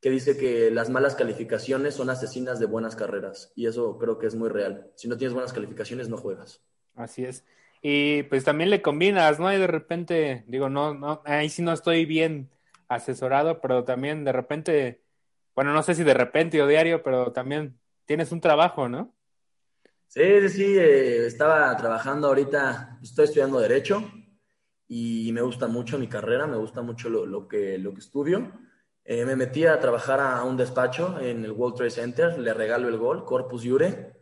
que 0.00 0.10
dice 0.10 0.38
que 0.38 0.70
las 0.70 0.90
malas 0.90 1.16
calificaciones 1.16 1.94
son 1.96 2.08
asesinas 2.08 2.60
de 2.60 2.66
buenas 2.66 2.94
carreras. 2.94 3.52
Y 3.56 3.66
eso 3.66 3.98
creo 3.98 4.16
que 4.16 4.28
es 4.28 4.36
muy 4.36 4.48
real. 4.48 4.92
Si 4.94 5.08
no 5.08 5.16
tienes 5.16 5.34
buenas 5.34 5.52
calificaciones, 5.52 6.08
no 6.08 6.18
juegas. 6.18 6.62
Así 6.94 7.24
es. 7.24 7.44
Y 7.82 8.22
pues 8.22 8.44
también 8.44 8.70
le 8.70 8.80
combinas, 8.80 9.40
¿no? 9.40 9.52
Y 9.52 9.58
de 9.58 9.66
repente, 9.66 10.44
digo, 10.46 10.68
no, 10.68 10.94
no, 10.94 11.20
ahí 11.24 11.48
sí 11.48 11.62
no 11.62 11.72
estoy 11.72 12.04
bien 12.04 12.48
asesorado, 12.86 13.60
pero 13.60 13.82
también 13.82 14.24
de 14.24 14.30
repente, 14.30 15.02
bueno, 15.56 15.72
no 15.72 15.82
sé 15.82 15.96
si 15.96 16.04
de 16.04 16.14
repente 16.14 16.62
o 16.62 16.68
diario, 16.68 17.02
pero 17.02 17.32
también 17.32 17.76
tienes 18.04 18.30
un 18.30 18.40
trabajo, 18.40 18.88
¿no? 18.88 19.15
Sí, 20.08 20.22
sí, 20.42 20.48
sí, 20.48 20.78
eh, 20.78 21.26
estaba 21.26 21.76
trabajando 21.76 22.28
ahorita, 22.28 22.98
estoy 23.02 23.26
estudiando 23.26 23.60
Derecho 23.60 24.02
y 24.88 25.30
me 25.32 25.42
gusta 25.42 25.66
mucho 25.66 25.98
mi 25.98 26.08
carrera, 26.08 26.46
me 26.46 26.56
gusta 26.56 26.82
mucho 26.82 27.08
lo, 27.08 27.46
que, 27.48 27.78
lo 27.78 27.92
que 27.92 28.00
estudio. 28.00 28.52
Eh, 29.04 29.24
me 29.24 29.36
metí 29.36 29.66
a 29.66 29.78
trabajar 29.78 30.20
a 30.20 30.42
un 30.44 30.56
despacho 30.56 31.20
en 31.20 31.44
el 31.44 31.52
World 31.52 31.76
Trade 31.76 31.90
Center, 31.90 32.38
le 32.38 32.54
regalo 32.54 32.88
el 32.88 32.96
gol, 32.96 33.24
Corpus 33.24 33.64
Jure, 33.64 34.16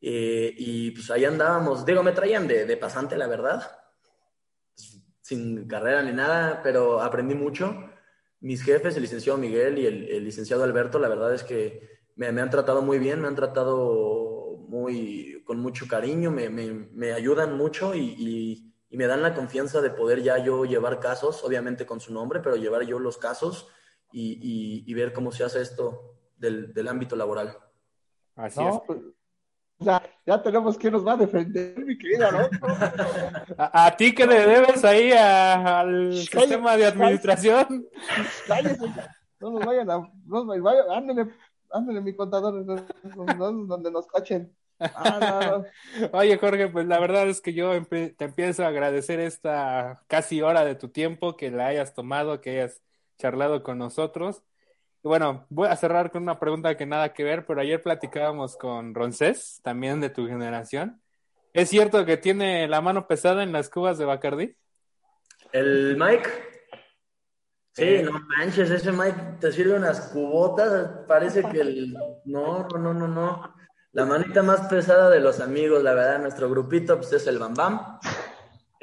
eh, 0.00 0.54
y 0.56 0.90
pues 0.90 1.10
ahí 1.10 1.24
andábamos, 1.24 1.86
digo, 1.86 2.02
me 2.02 2.12
traían 2.12 2.46
de, 2.46 2.66
de 2.66 2.76
pasante, 2.76 3.16
la 3.16 3.26
verdad, 3.26 3.70
sin 5.24 5.66
carrera 5.66 6.02
ni 6.02 6.12
nada, 6.12 6.60
pero 6.62 7.00
aprendí 7.00 7.34
mucho. 7.34 7.74
Mis 8.40 8.62
jefes, 8.62 8.94
el 8.96 9.02
licenciado 9.02 9.38
Miguel 9.38 9.78
y 9.78 9.86
el, 9.86 10.22
licenciado 10.22 10.64
Alberto, 10.64 10.98
la 10.98 11.08
verdad 11.08 11.32
es 11.32 11.42
que 11.42 12.02
me, 12.16 12.26
han 12.26 12.50
tratado 12.50 12.82
muy 12.82 12.98
bien, 12.98 13.22
me 13.22 13.28
han 13.28 13.34
tratado 13.34 14.23
muy, 14.68 15.42
con 15.44 15.60
mucho 15.60 15.86
cariño, 15.86 16.30
me, 16.30 16.48
me, 16.48 17.12
ayudan 17.12 17.56
mucho 17.56 17.94
y, 17.94 18.70
y, 18.90 18.96
me 18.96 19.06
dan 19.06 19.22
la 19.22 19.34
confianza 19.34 19.80
de 19.80 19.90
poder 19.90 20.22
ya 20.22 20.38
yo 20.38 20.64
llevar 20.64 21.00
casos, 21.00 21.42
obviamente 21.42 21.84
con 21.84 22.00
su 22.00 22.12
nombre, 22.12 22.40
pero 22.40 22.54
llevar 22.54 22.82
yo 22.82 23.00
los 23.00 23.18
casos 23.18 23.68
y, 24.12 24.94
ver 24.94 25.12
cómo 25.12 25.32
se 25.32 25.44
hace 25.44 25.60
esto 25.62 26.16
del, 26.36 26.72
del 26.72 26.88
ámbito 26.88 27.16
laboral. 27.16 27.58
Así 28.36 28.62
es. 28.62 28.74
Pues, 28.86 29.00
ya, 29.78 30.02
ya 30.24 30.42
tenemos 30.42 30.78
que 30.78 30.90
nos 30.90 31.06
va 31.06 31.14
a 31.14 31.16
defender, 31.16 31.84
mi 31.84 31.98
querida, 31.98 32.30
¿no? 32.30 32.48
¿A, 33.58 33.96
ti 33.96 34.14
que 34.14 34.26
le 34.26 34.46
debes 34.46 34.84
ahí 34.84 35.10
al 35.12 36.12
sistema 36.12 36.76
de 36.76 36.86
administración? 36.86 37.86
Cállese, 38.46 38.86
no 39.40 39.50
nos 39.50 39.64
vayan 39.64 39.90
a, 39.90 39.98
no 40.26 40.44
nos 40.44 40.60
vayan, 40.60 40.84
ándale, 40.90 41.32
mi 41.80 42.14
contador, 42.14 42.64
donde 42.64 43.90
nos 43.90 44.06
cachen. 44.06 44.54
Ah, 44.80 45.62
Oye, 46.12 46.36
Jorge, 46.38 46.68
pues 46.68 46.86
la 46.86 46.98
verdad 46.98 47.28
es 47.28 47.40
que 47.40 47.54
yo 47.54 47.70
te 47.86 48.14
empiezo 48.18 48.64
a 48.64 48.68
agradecer 48.68 49.20
esta 49.20 50.02
casi 50.08 50.42
hora 50.42 50.64
de 50.64 50.74
tu 50.74 50.88
tiempo 50.88 51.36
que 51.36 51.50
la 51.50 51.66
hayas 51.68 51.94
tomado, 51.94 52.40
que 52.40 52.50
hayas 52.50 52.82
charlado 53.16 53.62
con 53.62 53.78
nosotros 53.78 54.42
bueno, 55.04 55.46
voy 55.50 55.68
a 55.68 55.76
cerrar 55.76 56.10
con 56.10 56.22
una 56.22 56.40
pregunta 56.40 56.76
que 56.78 56.86
nada 56.86 57.12
que 57.12 57.24
ver, 57.24 57.44
pero 57.44 57.60
ayer 57.60 57.82
platicábamos 57.82 58.56
con 58.56 58.94
Roncés, 58.94 59.60
también 59.62 60.00
de 60.00 60.08
tu 60.08 60.26
generación. 60.26 61.02
¿Es 61.52 61.68
cierto 61.68 62.06
que 62.06 62.16
tiene 62.16 62.66
la 62.68 62.80
mano 62.80 63.06
pesada 63.06 63.42
en 63.42 63.52
las 63.52 63.68
cubas 63.68 63.98
de 63.98 64.06
Bacardi? 64.06 64.56
¿El 65.52 65.98
Mike? 65.98 66.53
Sí, 67.74 67.84
eh. 67.84 68.02
no 68.02 68.12
manches, 68.38 68.70
ese 68.70 68.92
Mike 68.92 69.38
te 69.40 69.52
sirve 69.52 69.74
unas 69.74 70.00
cubotas, 70.12 71.06
parece 71.06 71.42
que 71.42 71.60
el... 71.60 71.94
No, 72.24 72.66
no, 72.68 72.94
no, 72.94 73.08
no. 73.08 73.54
La 73.92 74.04
manita 74.06 74.42
más 74.42 74.68
pesada 74.68 75.10
de 75.10 75.20
los 75.20 75.40
amigos, 75.40 75.82
la 75.82 75.94
verdad, 75.94 76.20
nuestro 76.20 76.48
grupito 76.48 76.96
pues 76.96 77.12
es 77.12 77.26
el 77.26 77.38
Bam 77.38 77.54
Bam 77.54 77.98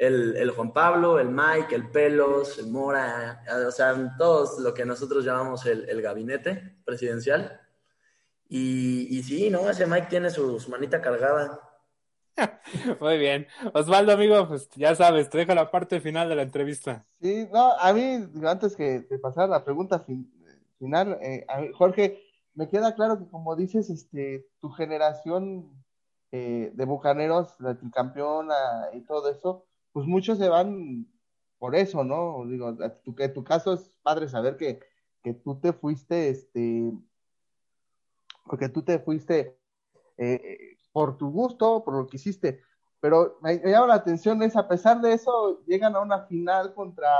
el, 0.06 0.50
Juan 0.50 0.72
Pablo, 0.72 1.18
el 1.18 1.28
Mike, 1.28 1.74
el 1.74 1.90
Pelos, 1.90 2.58
el 2.58 2.66
Mora, 2.68 3.44
o 3.66 3.70
sea, 3.70 3.94
todos 4.18 4.58
lo 4.58 4.74
que 4.74 4.84
nosotros 4.84 5.24
llamamos 5.24 5.64
el, 5.66 6.02
gabinete 6.02 6.76
presidencial. 6.84 7.60
Y, 8.48 9.16
y, 9.16 9.22
sí, 9.22 9.48
¿no? 9.48 9.70
Ese 9.70 9.86
Mike 9.86 10.08
tiene 10.10 10.30
su, 10.30 10.60
manita 10.68 11.00
cargada. 11.00 11.60
Muy 13.00 13.18
bien. 13.18 13.46
Osvaldo, 13.74 14.12
amigo, 14.12 14.48
pues 14.48 14.68
ya 14.70 14.94
sabes, 14.94 15.28
te 15.30 15.38
dejo 15.38 15.54
la 15.54 15.70
parte 15.70 16.00
final 16.00 16.28
de 16.28 16.36
la 16.36 16.42
entrevista. 16.42 17.06
Sí, 17.20 17.48
no, 17.52 17.72
a 17.78 17.92
mí, 17.92 18.26
antes 18.46 18.76
que 18.76 19.00
de 19.00 19.18
pasar 19.18 19.48
la 19.48 19.64
pregunta 19.64 20.04
final, 20.78 21.18
eh, 21.22 21.46
Jorge, 21.74 22.22
me 22.54 22.68
queda 22.68 22.94
claro 22.94 23.18
que 23.18 23.28
como 23.28 23.56
dices, 23.56 23.90
este, 23.90 24.46
tu 24.60 24.70
generación 24.70 25.70
eh, 26.32 26.70
de 26.74 26.84
bucaneros, 26.84 27.54
la 27.60 27.78
campeona 27.92 28.54
y 28.92 29.02
todo 29.02 29.30
eso, 29.30 29.66
pues 29.92 30.06
muchos 30.06 30.38
se 30.38 30.48
van 30.48 31.06
por 31.58 31.76
eso, 31.76 32.04
¿no? 32.04 32.44
Digo, 32.46 32.76
tu, 33.04 33.14
que 33.14 33.28
tu 33.28 33.44
caso 33.44 33.74
es 33.74 33.92
padre 34.02 34.28
saber 34.28 34.56
que, 34.56 34.80
que 35.22 35.34
tú 35.34 35.60
te 35.60 35.72
fuiste, 35.72 36.28
este, 36.28 36.92
porque 38.46 38.68
tú 38.68 38.82
te 38.82 38.98
fuiste 38.98 39.56
eh, 40.18 40.71
por 40.92 41.16
tu 41.16 41.30
gusto, 41.30 41.82
por 41.84 41.94
lo 41.94 42.06
que 42.06 42.16
hiciste, 42.16 42.62
pero 43.02 43.36
me, 43.42 43.58
llama 43.58 43.88
la 43.88 43.94
atención 43.94 44.40
es, 44.44 44.54
a 44.54 44.68
pesar 44.68 45.00
de 45.00 45.12
eso, 45.12 45.64
llegan 45.66 45.96
a 45.96 46.00
una 46.00 46.20
final 46.26 46.72
contra, 46.72 47.10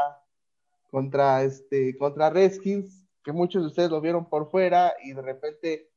contra, 0.92 1.42
este, 1.42 1.98
contra 1.98 2.30
Redskins, 2.30 3.04
que 3.24 3.32
muchos 3.32 3.62
de 3.62 3.66
ustedes 3.66 3.90
lo 3.90 4.00
vieron 4.00 4.28
por 4.28 4.48
fuera, 4.48 4.94
y 5.02 5.12
de 5.12 5.22
repente 5.22 5.90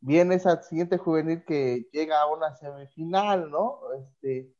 viene 0.00 0.34
esa 0.34 0.62
siguiente 0.62 0.98
juvenil 0.98 1.42
que 1.46 1.88
llega 1.90 2.20
a 2.20 2.26
una 2.26 2.54
semifinal, 2.54 3.50
¿no? 3.50 3.80
Este, 3.98 4.52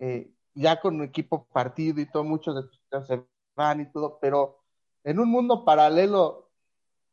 eh, 0.00 0.32
ya 0.52 0.80
con 0.80 0.96
un 0.96 1.04
equipo 1.04 1.46
partido 1.52 2.00
y 2.00 2.10
todo, 2.10 2.24
muchos 2.24 2.56
de 2.56 2.62
tus 2.64 3.06
se 3.06 3.24
van 3.54 3.82
y 3.82 3.92
todo, 3.92 4.18
pero 4.20 4.58
en 5.04 5.20
un 5.20 5.30
mundo 5.30 5.64
paralelo, 5.64 6.50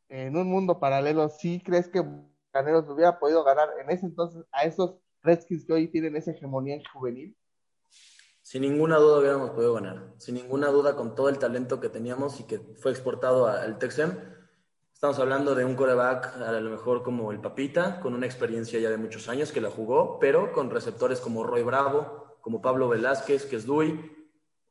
en 0.08 0.36
un 0.36 0.50
mundo 0.50 0.80
paralelo, 0.80 1.28
¿sí 1.28 1.62
crees 1.64 1.88
que 1.88 2.04
Bucaneros 2.56 2.88
hubiera 2.88 3.18
podido 3.18 3.44
ganar 3.44 3.68
en 3.80 3.90
ese 3.90 4.06
entonces 4.06 4.44
a 4.50 4.64
esos 4.64 4.96
Redskins 5.22 5.66
que 5.66 5.72
hoy 5.74 5.88
tienen 5.88 6.16
esa 6.16 6.30
hegemonía 6.30 6.76
en 6.76 6.82
juvenil? 6.92 7.36
Sin 8.40 8.62
ninguna 8.62 8.96
duda 8.96 9.18
hubiéramos 9.18 9.50
podido 9.50 9.74
ganar. 9.74 10.14
Sin 10.16 10.36
ninguna 10.36 10.68
duda 10.68 10.96
con 10.96 11.14
todo 11.14 11.28
el 11.28 11.38
talento 11.38 11.80
que 11.80 11.90
teníamos 11.90 12.40
y 12.40 12.44
que 12.44 12.58
fue 12.58 12.92
exportado 12.92 13.46
al 13.46 13.78
Texem. 13.78 14.12
Estamos 14.94 15.18
hablando 15.18 15.54
de 15.54 15.66
un 15.66 15.74
coreback 15.74 16.36
a 16.40 16.52
lo 16.52 16.70
mejor 16.70 17.02
como 17.02 17.30
el 17.30 17.40
Papita, 17.40 18.00
con 18.00 18.14
una 18.14 18.24
experiencia 18.24 18.80
ya 18.80 18.88
de 18.88 18.96
muchos 18.96 19.28
años 19.28 19.52
que 19.52 19.60
la 19.60 19.70
jugó, 19.70 20.18
pero 20.18 20.52
con 20.52 20.70
receptores 20.70 21.20
como 21.20 21.44
Roy 21.44 21.62
Bravo, 21.62 22.38
como 22.40 22.62
Pablo 22.62 22.88
Velázquez, 22.88 23.44
que 23.44 23.56
es 23.56 23.66
Dui, 23.66 24.00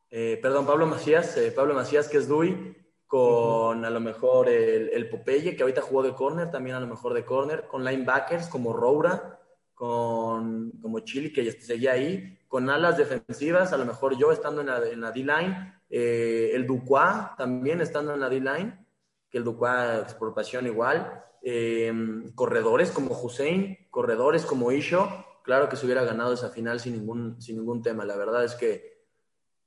eh, 0.10 0.40
perdón, 0.42 0.66
Pablo 0.66 0.88
Macías, 0.88 1.38
eh, 1.38 1.52
Pablo 1.52 1.76
Macías, 1.76 2.08
que 2.08 2.18
es 2.18 2.28
Dui, 2.28 2.76
con 3.08 3.86
a 3.86 3.90
lo 3.90 4.00
mejor 4.00 4.50
el, 4.50 4.90
el, 4.90 5.10
Popeye, 5.10 5.56
que 5.56 5.64
ahorita 5.64 5.82
jugó 5.82 6.04
de 6.04 6.14
corner, 6.14 6.50
también 6.50 6.76
a 6.76 6.80
lo 6.80 6.88
mejor 6.88 7.14
de 7.14 7.24
corner, 7.24 7.68
con 7.68 7.84
linebackers 7.84 8.48
como 8.48 8.74
Roura, 8.74 9.40
con 9.74 10.72
como 10.82 11.00
Chile, 11.02 11.32
que 11.32 11.52
seguía 11.52 11.92
ahí, 11.92 12.40
con 12.48 12.70
alas 12.70 12.98
defensivas, 12.98 13.74
a 13.74 13.78
lo 13.78 13.86
mejor 13.86 14.18
yo 14.18 14.32
estando 14.32 14.62
en 14.62 14.68
la, 14.68 14.78
en 14.88 15.02
la 15.02 15.12
D-line, 15.12 15.76
eh, 15.90 16.52
el 16.54 16.66
Duquá 16.66 17.36
también 17.38 17.82
estando 17.82 18.14
en 18.14 18.20
la 18.22 18.30
D-line, 18.30 18.86
que 19.30 19.38
el 19.38 19.44
Duquá 19.44 20.00
exportación 20.00 20.66
igual, 20.66 21.24
eh, 21.42 21.94
corredores 22.34 22.92
como 22.92 23.20
Hussein, 23.20 23.88
corredores 23.92 24.46
como 24.46 24.72
Isho, 24.72 25.08
claro 25.44 25.70
que 25.70 25.76
se 25.76 25.86
hubiera 25.86 26.04
ganado 26.04 26.34
esa 26.34 26.50
final 26.50 26.80
sin 26.80 26.94
ningún, 26.94 27.40
sin 27.42 27.58
ningún 27.58 27.82
tema. 27.82 28.04
La 28.04 28.16
verdad 28.16 28.44
es 28.44 28.56
que, 28.56 29.04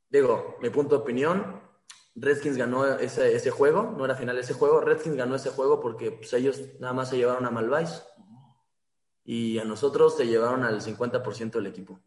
digo, 0.09 0.57
mi 0.61 0.71
punto 0.71 0.97
de 0.97 1.03
opinión, 1.03 1.61
Redskins 2.21 2.57
ganó 2.57 2.85
ese, 2.85 3.35
ese 3.35 3.51
juego, 3.51 3.95
no 3.97 4.05
era 4.05 4.15
final 4.15 4.39
ese 4.39 4.55
juego, 4.55 4.81
Redskins 4.81 5.17
ganó 5.17 5.35
ese 5.35 5.51
juego 5.51 5.81
porque 5.81 6.13
pues, 6.13 6.33
ellos 6.33 6.61
nada 6.81 6.93
más 6.93 7.11
se 7.11 7.17
llevaron 7.17 7.47
a 7.47 7.51
Malvice 7.51 8.03
y 9.25 9.59
a 9.59 9.65
nosotros 9.65 10.17
se 10.17 10.27
llevaron 10.27 10.65
al 10.65 10.81
50% 10.81 11.53
del 11.53 11.67
equipo. 11.67 11.99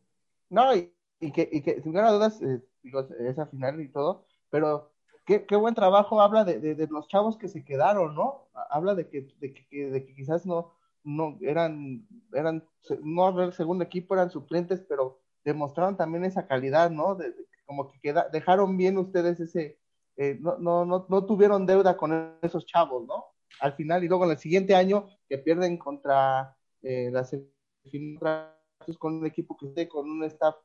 No, 0.50 0.76
y, 0.76 0.92
que, 1.32 1.48
y 1.52 1.62
que 1.62 1.82
sin 1.82 1.94
lugar 1.94 2.12
dudas, 2.12 2.42
eh, 2.42 2.62
digo, 2.82 3.08
esa 3.20 3.46
final 3.46 3.80
y 3.80 3.90
todo, 3.90 4.26
pero 4.50 4.92
qué, 5.26 5.46
qué 5.46 5.56
buen 5.56 5.76
trabajo 5.76 6.22
habla 6.22 6.44
de, 6.44 6.60
de, 6.60 6.88
los 6.88 7.08
chavos 7.08 7.38
que 7.38 7.48
se 7.48 7.64
quedaron, 7.64 8.16
¿no? 8.16 8.50
Habla 8.70 8.96
de 8.96 9.08
que, 9.08 9.28
de 9.40 9.54
que, 9.54 9.92
de 9.92 10.06
que 10.06 10.16
quizás 10.16 10.46
no, 10.46 10.74
no 11.04 11.38
eran, 11.42 12.08
eran, 12.34 12.68
no 13.04 13.42
el 13.42 13.54
segundo 13.54 13.84
equipo, 13.84 14.14
eran 14.14 14.32
suplentes, 14.32 14.82
pero 14.82 15.22
demostraron 15.44 15.98
también 15.98 16.26
esa 16.26 16.48
calidad, 16.48 16.90
¿no? 16.90 17.16
De, 17.16 17.34
como 17.66 17.92
que 17.92 18.00
queda, 18.02 18.28
dejaron 18.32 18.76
bien 18.76 18.98
ustedes 18.98 19.40
ese, 19.40 19.81
eh, 20.18 20.38
no, 20.40 20.58
no, 20.58 20.86
no, 20.86 21.06
no 21.10 21.26
tuvieron 21.26 21.66
deuda 21.66 21.98
con 21.98 22.38
esos 22.42 22.66
chavos, 22.66 23.06
¿no? 23.08 23.26
Al 23.60 23.74
final, 23.74 24.04
y 24.04 24.08
luego 24.08 24.26
en 24.26 24.32
el 24.32 24.38
siguiente 24.38 24.76
año 24.76 25.08
que 25.28 25.38
pierden 25.38 25.78
contra 25.78 26.56
eh, 26.82 27.10
la 27.12 27.24
semifinal 27.24 28.56
con 28.98 29.16
un 29.16 29.26
equipo 29.26 29.56
que 29.58 29.68
esté 29.68 29.88
con 29.88 30.10
un 30.10 30.24
staff 30.24 30.56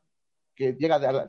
que 0.54 0.72
llega 0.72 0.98
de 0.98 1.28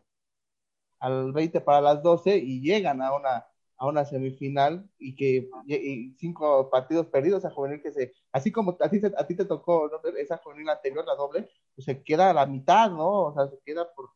al 1.00 1.32
20 1.34 1.62
para 1.62 1.82
las 1.82 2.02
12 2.02 2.38
y 2.38 2.62
llegan 2.62 3.02
a 3.02 3.14
una, 3.14 3.46
a 3.78 3.88
una 3.88 4.06
semifinal 4.06 4.90
y 4.98 5.16
que 5.16 5.50
y 5.68 6.16
cinco 6.18 6.70
partidos 6.70 7.08
perdidos 7.08 7.46
a 7.46 7.52
juvenil 7.52 7.82
que 7.82 7.92
se, 7.92 8.14
así 8.32 8.52
como 8.52 8.78
a 8.80 8.90
ti, 8.90 9.02
a 9.16 9.28
ti 9.28 9.36
te 9.36 9.46
tocó 9.46 9.92
esa 10.18 10.38
juvenil 10.38 10.70
anterior, 10.70 11.06
la 11.06 11.16
doble, 11.16 11.50
pues 11.76 11.86
se 11.86 12.02
queda 12.02 12.30
a 12.30 12.34
la 12.34 12.46
mitad, 12.46 12.90
¿no? 12.90 13.26
O 13.26 13.34
sea, 13.34 13.48
se 13.48 13.60
queda 13.66 13.94
por 13.94 14.10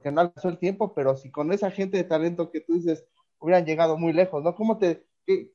que 0.00 0.12
no 0.12 0.20
alcanzó 0.20 0.48
el 0.48 0.58
tiempo, 0.58 0.94
pero 0.94 1.16
si 1.16 1.30
con 1.30 1.52
esa 1.52 1.70
gente 1.70 1.96
de 1.96 2.04
talento 2.04 2.50
que 2.50 2.60
tú 2.60 2.74
dices 2.74 3.04
hubieran 3.40 3.64
llegado 3.64 3.96
muy 3.96 4.12
lejos, 4.12 4.42
¿no? 4.42 4.54
¿Cómo 4.54 4.78
te, 4.78 5.06
qué, 5.26 5.52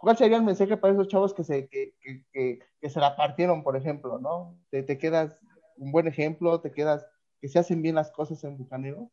¿Cuál 0.00 0.16
sería 0.16 0.38
el 0.38 0.44
mensaje 0.44 0.78
para 0.78 0.94
esos 0.94 1.08
chavos 1.08 1.34
que 1.34 1.44
se, 1.44 1.68
que, 1.68 1.94
que, 2.32 2.58
que, 2.80 2.90
se 2.90 3.00
la 3.00 3.16
partieron, 3.16 3.62
por 3.62 3.76
ejemplo, 3.76 4.18
¿no? 4.18 4.58
Te, 4.70 4.96
quedas 4.96 5.38
un 5.76 5.92
buen 5.92 6.06
ejemplo, 6.06 6.60
te 6.60 6.72
quedas 6.72 7.06
que 7.38 7.48
se 7.48 7.58
hacen 7.58 7.82
bien 7.82 7.96
las 7.96 8.10
cosas 8.10 8.42
en 8.44 8.56
Bucanero? 8.56 9.10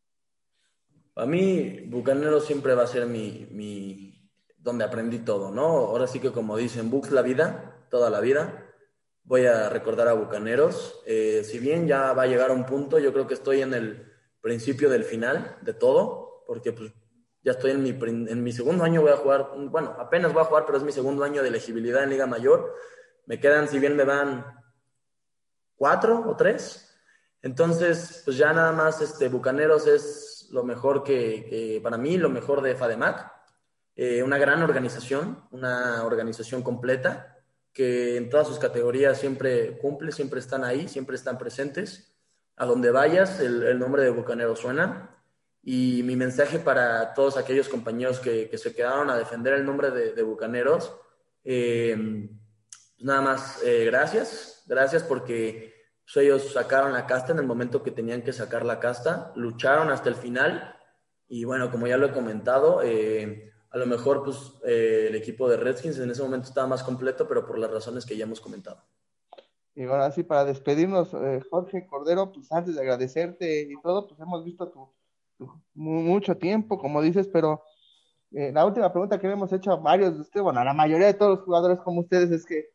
A 1.14 1.26
mí, 1.26 1.80
Bucanero 1.86 2.40
siempre 2.40 2.74
va 2.74 2.84
a 2.84 2.86
ser 2.86 3.06
mi, 3.06 3.46
mi, 3.50 4.30
donde 4.56 4.84
aprendí 4.84 5.18
todo, 5.18 5.50
¿no? 5.50 5.66
Ahora 5.66 6.06
sí 6.06 6.20
que 6.20 6.32
como 6.32 6.56
dicen, 6.56 6.90
Bux 6.90 7.10
la 7.10 7.22
vida, 7.22 7.86
toda 7.90 8.08
la 8.08 8.20
vida. 8.20 8.64
Voy 9.24 9.44
a 9.44 9.68
recordar 9.68 10.08
a 10.08 10.14
Bucaneros. 10.14 11.02
Eh, 11.06 11.42
si 11.44 11.58
bien 11.58 11.86
ya 11.86 12.14
va 12.14 12.22
a 12.22 12.26
llegar 12.26 12.50
un 12.50 12.64
punto, 12.64 12.98
yo 12.98 13.12
creo 13.12 13.26
que 13.26 13.34
estoy 13.34 13.60
en 13.60 13.74
el 13.74 14.10
principio 14.40 14.88
del 14.88 15.04
final 15.04 15.58
de 15.60 15.74
todo, 15.74 16.44
porque 16.46 16.72
pues 16.72 16.92
ya 17.42 17.52
estoy 17.52 17.72
en 17.72 17.82
mi, 17.82 17.90
en 17.90 18.42
mi 18.42 18.52
segundo 18.52 18.84
año, 18.84 19.02
voy 19.02 19.12
a 19.12 19.16
jugar, 19.16 19.50
bueno, 19.70 19.96
apenas 19.98 20.32
voy 20.32 20.42
a 20.42 20.46
jugar, 20.46 20.64
pero 20.66 20.78
es 20.78 20.84
mi 20.84 20.92
segundo 20.92 21.24
año 21.24 21.42
de 21.42 21.48
elegibilidad 21.48 22.02
en 22.02 22.10
Liga 22.10 22.26
Mayor. 22.26 22.74
Me 23.26 23.38
quedan, 23.38 23.68
si 23.68 23.78
bien 23.78 23.96
me 23.96 24.04
van 24.04 24.44
cuatro 25.76 26.24
o 26.26 26.36
tres. 26.36 26.84
Entonces, 27.42 28.22
pues 28.24 28.36
ya 28.36 28.52
nada 28.52 28.72
más 28.72 29.00
este, 29.00 29.28
Bucaneros 29.28 29.86
es 29.86 30.48
lo 30.50 30.64
mejor 30.64 31.02
que, 31.04 31.80
para 31.82 31.96
mí, 31.96 32.18
lo 32.18 32.30
mejor 32.30 32.62
de 32.62 32.74
FADEMAC. 32.74 33.32
Eh, 33.94 34.22
una 34.22 34.38
gran 34.38 34.62
organización, 34.62 35.44
una 35.50 36.04
organización 36.04 36.62
completa 36.62 37.34
que 37.72 38.16
en 38.16 38.28
todas 38.28 38.48
sus 38.48 38.58
categorías 38.58 39.18
siempre 39.18 39.78
cumple, 39.78 40.10
siempre 40.10 40.40
están 40.40 40.64
ahí, 40.64 40.88
siempre 40.88 41.16
están 41.16 41.38
presentes. 41.38 42.12
A 42.56 42.66
donde 42.66 42.90
vayas, 42.90 43.38
el, 43.38 43.78
nombre 43.78 44.02
de 44.02 44.10
Bucaneros 44.10 44.58
suena. 44.58 45.17
Y 45.70 46.02
mi 46.02 46.16
mensaje 46.16 46.58
para 46.58 47.12
todos 47.12 47.36
aquellos 47.36 47.68
compañeros 47.68 48.20
que, 48.20 48.56
se 48.56 48.74
quedaron 48.74 49.10
a 49.10 49.18
defender 49.18 49.52
el 49.52 49.66
nombre 49.66 49.90
de, 49.90 50.22
Bucaneros, 50.22 50.96
eh, 51.44 51.94
nada 53.00 53.20
más, 53.20 53.62
eh, 53.62 53.84
gracias, 53.84 54.64
gracias 54.66 55.02
porque 55.02 55.74
pues, 56.02 56.24
ellos 56.24 56.54
sacaron 56.54 56.94
la 56.94 57.04
casta 57.04 57.32
en 57.32 57.40
el 57.40 57.46
momento 57.46 57.82
que 57.82 57.90
tenían 57.90 58.22
que 58.22 58.32
sacar 58.32 58.64
la 58.64 58.80
casta, 58.80 59.30
lucharon 59.36 59.90
hasta 59.90 60.08
el 60.08 60.14
final 60.14 60.74
y 61.28 61.44
bueno, 61.44 61.70
como 61.70 61.86
ya 61.86 61.98
lo 61.98 62.06
he 62.06 62.12
comentado, 62.12 62.80
eh, 62.82 63.52
a 63.68 63.76
lo 63.76 63.84
mejor 63.84 64.24
pues 64.24 64.54
eh, 64.64 65.08
el 65.10 65.16
equipo 65.16 65.50
de 65.50 65.58
Redskins 65.58 65.98
en 65.98 66.10
ese 66.10 66.22
momento 66.22 66.48
estaba 66.48 66.66
más 66.66 66.82
completo, 66.82 67.28
pero 67.28 67.46
por 67.46 67.58
las 67.58 67.70
razones 67.70 68.06
que 68.06 68.16
ya 68.16 68.24
hemos 68.24 68.40
comentado. 68.40 68.82
Y 69.74 69.84
ahora 69.84 70.10
sí, 70.12 70.22
para 70.22 70.46
despedirnos, 70.46 71.10
Jorge 71.50 71.86
Cordero, 71.86 72.32
pues 72.32 72.50
antes 72.50 72.74
de 72.74 72.80
agradecerte 72.80 73.68
y 73.70 73.78
todo, 73.82 74.08
pues 74.08 74.18
hemos 74.18 74.42
visto 74.42 74.68
tu, 74.70 74.90
mucho 75.74 76.36
tiempo, 76.36 76.78
como 76.78 77.02
dices, 77.02 77.28
pero 77.28 77.62
la 78.30 78.66
última 78.66 78.92
pregunta 78.92 79.18
que 79.18 79.30
hemos 79.30 79.52
hecho 79.52 79.72
a 79.72 79.76
varios 79.76 80.14
de 80.14 80.20
ustedes, 80.20 80.44
bueno, 80.44 80.60
a 80.60 80.64
la 80.64 80.74
mayoría 80.74 81.06
de 81.06 81.14
todos 81.14 81.38
los 81.38 81.44
jugadores 81.44 81.78
como 81.80 82.00
ustedes, 82.00 82.30
es 82.30 82.44
que 82.44 82.66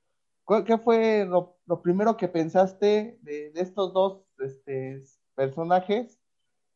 ¿Qué 0.65 0.77
fue 0.77 1.25
lo, 1.25 1.57
primero 1.81 2.17
que 2.17 2.27
pensaste 2.27 3.17
de, 3.21 3.51
estos 3.55 3.93
dos 3.93 4.23
este, 4.39 5.01
personajes 5.35 6.19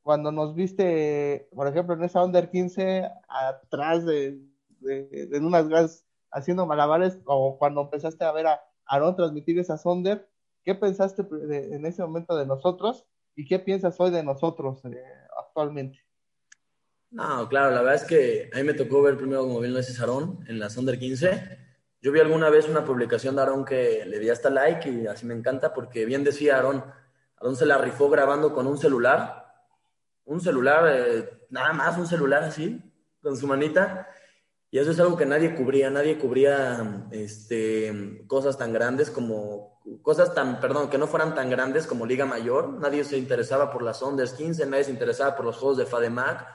cuando 0.03 0.31
nos 0.31 0.55
viste, 0.55 1.49
por 1.53 1.67
ejemplo, 1.67 1.95
en 1.95 2.03
esa 2.03 2.23
Under 2.23 2.49
15 2.49 3.09
atrás 3.27 4.05
de, 4.05 4.39
de, 4.79 5.39
unas 5.41 5.67
gas 5.67 6.05
haciendo 6.31 6.65
malabares 6.65 7.19
o 7.25 7.57
cuando 7.57 7.81
empezaste 7.81 8.23
a 8.23 8.31
ver 8.31 8.47
a 8.47 8.61
Aaron 8.85 9.17
transmitir 9.17 9.59
esa 9.59 9.77
Sonder? 9.77 10.29
¿Qué 10.63 10.73
pensaste 10.73 11.23
en 11.75 11.85
ese 11.85 12.01
momento 12.03 12.37
de 12.37 12.45
nosotros 12.45 13.05
y 13.37 13.45
qué 13.45 13.59
piensas 13.59 13.97
hoy 13.99 14.11
de 14.11 14.23
nosotros 14.23 14.83
eh, 14.83 15.01
actualmente? 15.39 15.99
No, 17.09 17.47
claro, 17.47 17.71
la 17.71 17.81
verdad 17.81 17.95
es 17.95 18.03
que 18.03 18.49
a 18.53 18.57
mí 18.57 18.63
me 18.63 18.73
tocó 18.73 19.01
ver 19.01 19.15
primero, 19.15 19.43
como 19.43 19.61
bien 19.61 19.71
lo 19.71 19.79
dices, 19.79 20.01
Aaron, 20.01 20.43
en 20.49 20.59
la 20.59 20.69
Sonder 20.69 20.99
15 20.99 21.67
yo 22.01 22.11
vi 22.11 22.19
alguna 22.19 22.49
vez 22.49 22.69
una 22.69 22.85
publicación 22.85 23.35
de 23.35 23.41
Aaron 23.41 23.65
que 23.65 24.05
le 24.05 24.19
di 24.19 24.29
hasta 24.29 24.49
like 24.49 24.89
y 24.89 25.07
así 25.07 25.25
me 25.25 25.33
encanta 25.33 25.73
porque 25.73 26.05
bien 26.05 26.23
decía 26.23 26.57
Aaron, 26.57 26.83
Aaron 27.37 27.55
se 27.55 27.65
la 27.65 27.77
rifó 27.77 28.09
grabando 28.09 28.53
con 28.53 28.67
un 28.67 28.77
celular, 28.77 29.45
un 30.25 30.39
celular, 30.39 30.85
eh, 30.95 31.29
nada 31.49 31.73
más 31.73 31.97
un 31.97 32.07
celular 32.07 32.43
así, 32.43 32.81
con 33.21 33.35
su 33.35 33.47
manita. 33.47 34.07
Y 34.69 34.79
eso 34.79 34.91
es 34.91 34.99
algo 34.99 35.17
que 35.17 35.25
nadie 35.25 35.55
cubría, 35.55 35.89
nadie 35.89 36.17
cubría 36.17 37.07
este, 37.11 38.23
cosas 38.27 38.57
tan 38.57 38.73
grandes 38.73 39.09
como, 39.09 39.76
cosas 40.01 40.33
tan, 40.33 40.59
perdón, 40.59 40.89
que 40.89 40.97
no 40.97 41.07
fueran 41.07 41.35
tan 41.35 41.49
grandes 41.49 41.87
como 41.87 42.05
Liga 42.05 42.25
Mayor. 42.25 42.69
Nadie 42.69 43.03
se 43.03 43.17
interesaba 43.17 43.71
por 43.71 43.81
las 43.81 44.01
Ondas 44.01 44.33
15, 44.33 44.65
nadie 44.65 44.85
se 44.85 44.91
interesaba 44.91 45.35
por 45.35 45.45
los 45.45 45.57
juegos 45.57 45.77
de 45.77 45.85
FADEMAC. 45.85 46.45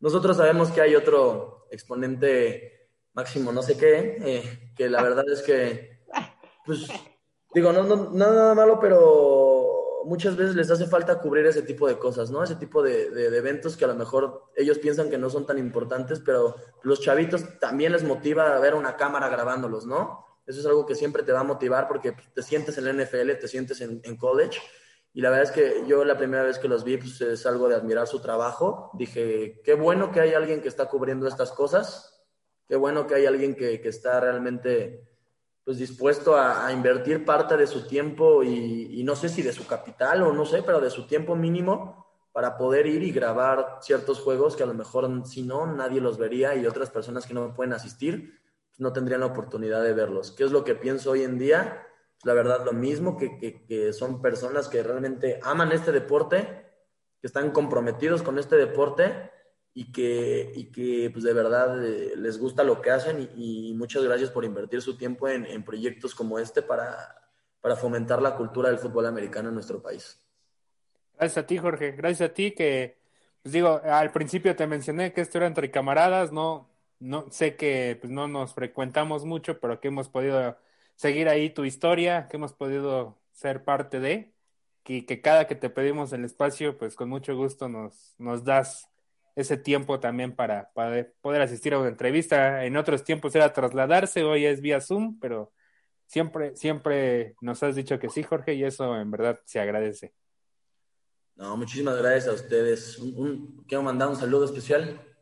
Nosotros 0.00 0.36
sabemos 0.36 0.70
que 0.70 0.80
hay 0.80 0.94
otro 0.94 1.66
exponente 1.70 2.74
máximo 3.14 3.52
no 3.52 3.62
sé 3.62 3.78
qué, 3.78 4.18
eh, 4.20 4.72
que 4.76 4.88
la 4.88 5.02
verdad 5.02 5.24
es 5.32 5.42
que, 5.42 6.04
pues, 6.66 6.88
digo, 7.54 7.72
no, 7.72 7.84
no, 7.84 8.10
nada 8.10 8.54
malo, 8.54 8.78
pero 8.80 10.02
muchas 10.04 10.36
veces 10.36 10.54
les 10.54 10.70
hace 10.70 10.86
falta 10.86 11.20
cubrir 11.20 11.46
ese 11.46 11.62
tipo 11.62 11.86
de 11.88 11.96
cosas, 11.96 12.30
¿no? 12.30 12.42
Ese 12.42 12.56
tipo 12.56 12.82
de, 12.82 13.10
de, 13.10 13.36
eventos 13.36 13.76
que 13.76 13.84
a 13.84 13.88
lo 13.88 13.94
mejor 13.94 14.50
ellos 14.56 14.78
piensan 14.78 15.08
que 15.08 15.16
no 15.16 15.30
son 15.30 15.46
tan 15.46 15.58
importantes, 15.58 16.20
pero 16.20 16.56
los 16.82 17.00
chavitos 17.00 17.58
también 17.60 17.92
les 17.92 18.02
motiva 18.02 18.54
a 18.54 18.60
ver 18.60 18.74
una 18.74 18.96
cámara 18.96 19.28
grabándolos, 19.28 19.86
¿no? 19.86 20.24
Eso 20.46 20.60
es 20.60 20.66
algo 20.66 20.84
que 20.86 20.94
siempre 20.94 21.22
te 21.22 21.32
va 21.32 21.40
a 21.40 21.44
motivar 21.44 21.88
porque 21.88 22.12
te 22.12 22.42
sientes 22.42 22.76
en 22.78 22.84
la 22.84 23.04
NFL, 23.04 23.32
te 23.40 23.48
sientes 23.48 23.80
en, 23.80 24.16
college. 24.16 24.60
Y 25.12 25.20
la 25.20 25.30
verdad 25.30 25.44
es 25.44 25.52
que 25.52 25.84
yo 25.86 26.04
la 26.04 26.18
primera 26.18 26.42
vez 26.42 26.58
que 26.58 26.68
los 26.68 26.84
vi, 26.84 26.96
pues 26.96 27.20
es 27.20 27.46
algo 27.46 27.68
de 27.68 27.76
admirar 27.76 28.06
su 28.06 28.20
trabajo. 28.20 28.90
Dije, 28.94 29.60
qué 29.64 29.74
bueno 29.74 30.10
que 30.10 30.20
hay 30.20 30.34
alguien 30.34 30.60
que 30.60 30.68
está 30.68 30.86
cubriendo 30.86 31.26
estas 31.26 31.52
cosas 31.52 32.14
qué 32.68 32.76
bueno 32.76 33.06
que 33.06 33.14
hay 33.14 33.26
alguien 33.26 33.54
que, 33.54 33.80
que 33.80 33.88
está 33.88 34.20
realmente 34.20 35.08
pues 35.64 35.78
dispuesto 35.78 36.36
a, 36.36 36.70
invertir 36.72 37.24
parte 37.24 37.56
de 37.56 37.66
su 37.66 37.86
tiempo 37.86 38.42
y, 38.42 39.02
no 39.02 39.16
sé 39.16 39.30
si 39.30 39.40
de 39.40 39.52
su 39.52 39.66
capital 39.66 40.22
o 40.22 40.32
no 40.32 40.44
sé, 40.44 40.62
pero 40.62 40.78
de 40.78 40.90
su 40.90 41.06
tiempo 41.06 41.36
mínimo 41.36 42.04
para 42.32 42.58
poder 42.58 42.86
ir 42.86 43.02
y 43.02 43.12
grabar 43.12 43.78
ciertos 43.80 44.20
juegos 44.20 44.56
que 44.56 44.62
a 44.62 44.66
lo 44.66 44.74
mejor 44.74 45.26
si 45.26 45.42
no 45.42 45.66
nadie 45.66 46.02
los 46.02 46.18
vería 46.18 46.54
y 46.54 46.66
otras 46.66 46.90
personas 46.90 47.26
que 47.26 47.32
no 47.32 47.54
pueden 47.54 47.72
asistir 47.72 48.40
pues 48.42 48.43
no 48.78 48.92
tendrían 48.92 49.20
la 49.20 49.26
oportunidad 49.26 49.82
de 49.82 49.92
verlos. 49.92 50.32
¿Qué 50.32 50.44
es 50.44 50.52
lo 50.52 50.64
que 50.64 50.74
pienso 50.74 51.12
hoy 51.12 51.22
en 51.22 51.38
día? 51.38 51.86
La 52.24 52.34
verdad, 52.34 52.64
lo 52.64 52.72
mismo, 52.72 53.16
que, 53.16 53.38
que, 53.38 53.92
son 53.92 54.22
personas 54.22 54.68
que 54.68 54.82
realmente 54.82 55.38
aman 55.42 55.72
este 55.72 55.92
deporte, 55.92 56.66
que 57.20 57.26
están 57.26 57.50
comprometidos 57.50 58.22
con 58.22 58.38
este 58.38 58.56
deporte 58.56 59.30
y 59.74 59.92
que, 59.92 60.52
y 60.54 60.70
que 60.70 61.10
pues 61.12 61.24
de 61.24 61.32
verdad 61.32 61.84
eh, 61.84 62.14
les 62.16 62.38
gusta 62.38 62.62
lo 62.64 62.80
que 62.80 62.90
hacen 62.90 63.28
y, 63.36 63.70
y, 63.70 63.74
muchas 63.74 64.04
gracias 64.04 64.30
por 64.30 64.44
invertir 64.44 64.80
su 64.80 64.96
tiempo 64.96 65.28
en, 65.28 65.44
en 65.46 65.64
proyectos 65.64 66.14
como 66.14 66.38
este 66.38 66.62
para, 66.62 67.28
para, 67.60 67.76
fomentar 67.76 68.22
la 68.22 68.36
cultura 68.36 68.70
del 68.70 68.78
fútbol 68.78 69.06
americano 69.06 69.48
en 69.48 69.54
nuestro 69.54 69.82
país. 69.82 70.18
Gracias 71.16 71.44
a 71.44 71.46
ti, 71.46 71.58
Jorge. 71.58 71.92
Gracias 71.92 72.30
a 72.30 72.32
ti 72.32 72.52
que, 72.52 72.98
pues 73.42 73.52
digo, 73.52 73.80
al 73.84 74.12
principio 74.12 74.56
te 74.56 74.66
mencioné 74.66 75.12
que 75.12 75.20
esto 75.20 75.38
era 75.38 75.46
entre 75.46 75.70
camaradas, 75.70 76.32
no, 76.32 76.73
no 77.04 77.30
sé 77.30 77.56
que 77.56 77.98
pues, 78.00 78.10
no 78.10 78.28
nos 78.28 78.54
frecuentamos 78.54 79.24
mucho, 79.26 79.60
pero 79.60 79.78
que 79.78 79.88
hemos 79.88 80.08
podido 80.08 80.56
seguir 80.96 81.28
ahí 81.28 81.50
tu 81.50 81.64
historia, 81.64 82.28
que 82.28 82.38
hemos 82.38 82.54
podido 82.54 83.20
ser 83.32 83.62
parte 83.62 84.00
de, 84.00 84.32
que, 84.82 85.04
que 85.04 85.20
cada 85.20 85.46
que 85.46 85.54
te 85.54 85.68
pedimos 85.68 86.12
el 86.14 86.24
espacio, 86.24 86.78
pues 86.78 86.96
con 86.96 87.10
mucho 87.10 87.36
gusto 87.36 87.68
nos, 87.68 88.14
nos 88.18 88.44
das 88.44 88.88
ese 89.36 89.58
tiempo 89.58 90.00
también 90.00 90.34
para, 90.34 90.72
para, 90.72 91.06
poder 91.20 91.42
asistir 91.42 91.74
a 91.74 91.78
una 91.78 91.88
entrevista. 91.88 92.64
En 92.64 92.76
otros 92.76 93.04
tiempos 93.04 93.34
era 93.34 93.52
trasladarse, 93.52 94.24
hoy 94.24 94.46
es 94.46 94.62
vía 94.62 94.80
Zoom, 94.80 95.18
pero 95.20 95.52
siempre, 96.06 96.56
siempre 96.56 97.34
nos 97.42 97.62
has 97.62 97.76
dicho 97.76 97.98
que 97.98 98.08
sí, 98.08 98.22
Jorge, 98.22 98.54
y 98.54 98.64
eso 98.64 98.96
en 98.96 99.10
verdad 99.10 99.40
se 99.44 99.60
agradece. 99.60 100.14
No, 101.36 101.54
muchísimas 101.56 101.98
gracias 101.98 102.28
a 102.28 102.32
ustedes. 102.32 102.98
Quiero 103.66 103.82
mandar 103.82 104.08
un 104.08 104.16
saludo 104.16 104.46
especial. 104.46 105.13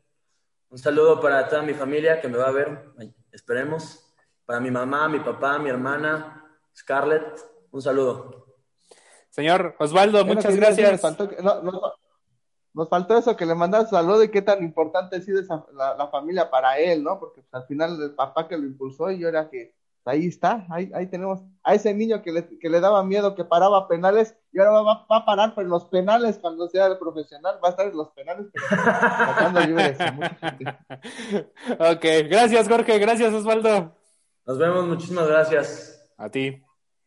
Un 0.72 0.78
saludo 0.78 1.20
para 1.20 1.46
toda 1.50 1.60
mi 1.60 1.74
familia 1.74 2.18
que 2.18 2.28
me 2.28 2.38
va 2.38 2.48
a 2.48 2.50
ver, 2.50 2.94
esperemos. 3.30 4.10
Para 4.46 4.58
mi 4.58 4.70
mamá, 4.70 5.06
mi 5.06 5.20
papá, 5.20 5.58
mi 5.58 5.68
hermana, 5.68 6.50
Scarlett, 6.74 7.44
un 7.72 7.82
saludo. 7.82 8.46
Señor 9.28 9.76
Osvaldo, 9.78 10.24
bueno, 10.24 10.36
muchas 10.36 10.56
gracias. 10.56 10.98
Faltó, 10.98 11.28
no, 11.42 11.60
no, 11.60 11.92
nos 12.72 12.88
faltó 12.88 13.18
eso, 13.18 13.36
que 13.36 13.44
le 13.44 13.54
mandas 13.54 13.90
saludo 13.90 14.24
y 14.24 14.30
qué 14.30 14.40
tan 14.40 14.62
importante 14.62 15.16
ha 15.16 15.20
sido 15.20 15.42
esa, 15.42 15.62
la, 15.74 15.94
la, 15.94 16.08
familia 16.08 16.50
para 16.50 16.78
él, 16.78 17.04
¿no? 17.04 17.20
Porque 17.20 17.42
pues, 17.42 17.52
al 17.52 17.66
final 17.66 18.02
el 18.02 18.14
papá 18.14 18.48
que 18.48 18.56
lo 18.56 18.64
impulsó 18.64 19.10
y 19.10 19.22
ahora 19.24 19.50
que 19.50 19.74
ahí 20.04 20.26
está, 20.26 20.66
ahí, 20.70 20.90
ahí 20.94 21.06
tenemos 21.06 21.40
a 21.62 21.74
ese 21.74 21.94
niño 21.94 22.22
que 22.22 22.32
le, 22.32 22.58
que 22.58 22.68
le 22.68 22.80
daba 22.80 23.04
miedo, 23.04 23.34
que 23.34 23.44
paraba 23.44 23.88
penales 23.88 24.36
y 24.52 24.58
ahora 24.58 24.72
va, 24.72 25.06
va 25.10 25.16
a 25.18 25.24
parar 25.24 25.54
pero 25.54 25.68
los 25.68 25.84
penales 25.86 26.38
cuando 26.38 26.68
sea 26.68 26.86
el 26.86 26.98
profesional, 26.98 27.58
va 27.62 27.68
a 27.68 27.70
estar 27.70 27.86
en 27.86 27.96
los 27.96 28.10
penales, 28.10 28.46
pero 28.52 28.66
sacando 28.66 29.60
libres. 29.60 29.98
ok, 31.78 32.28
gracias 32.28 32.68
Jorge, 32.68 32.98
gracias 32.98 33.32
Osvaldo. 33.32 33.96
Nos 34.46 34.58
vemos, 34.58 34.86
muchísimas 34.86 35.28
gracias. 35.28 36.04
A 36.16 36.28
ti. 36.28 36.62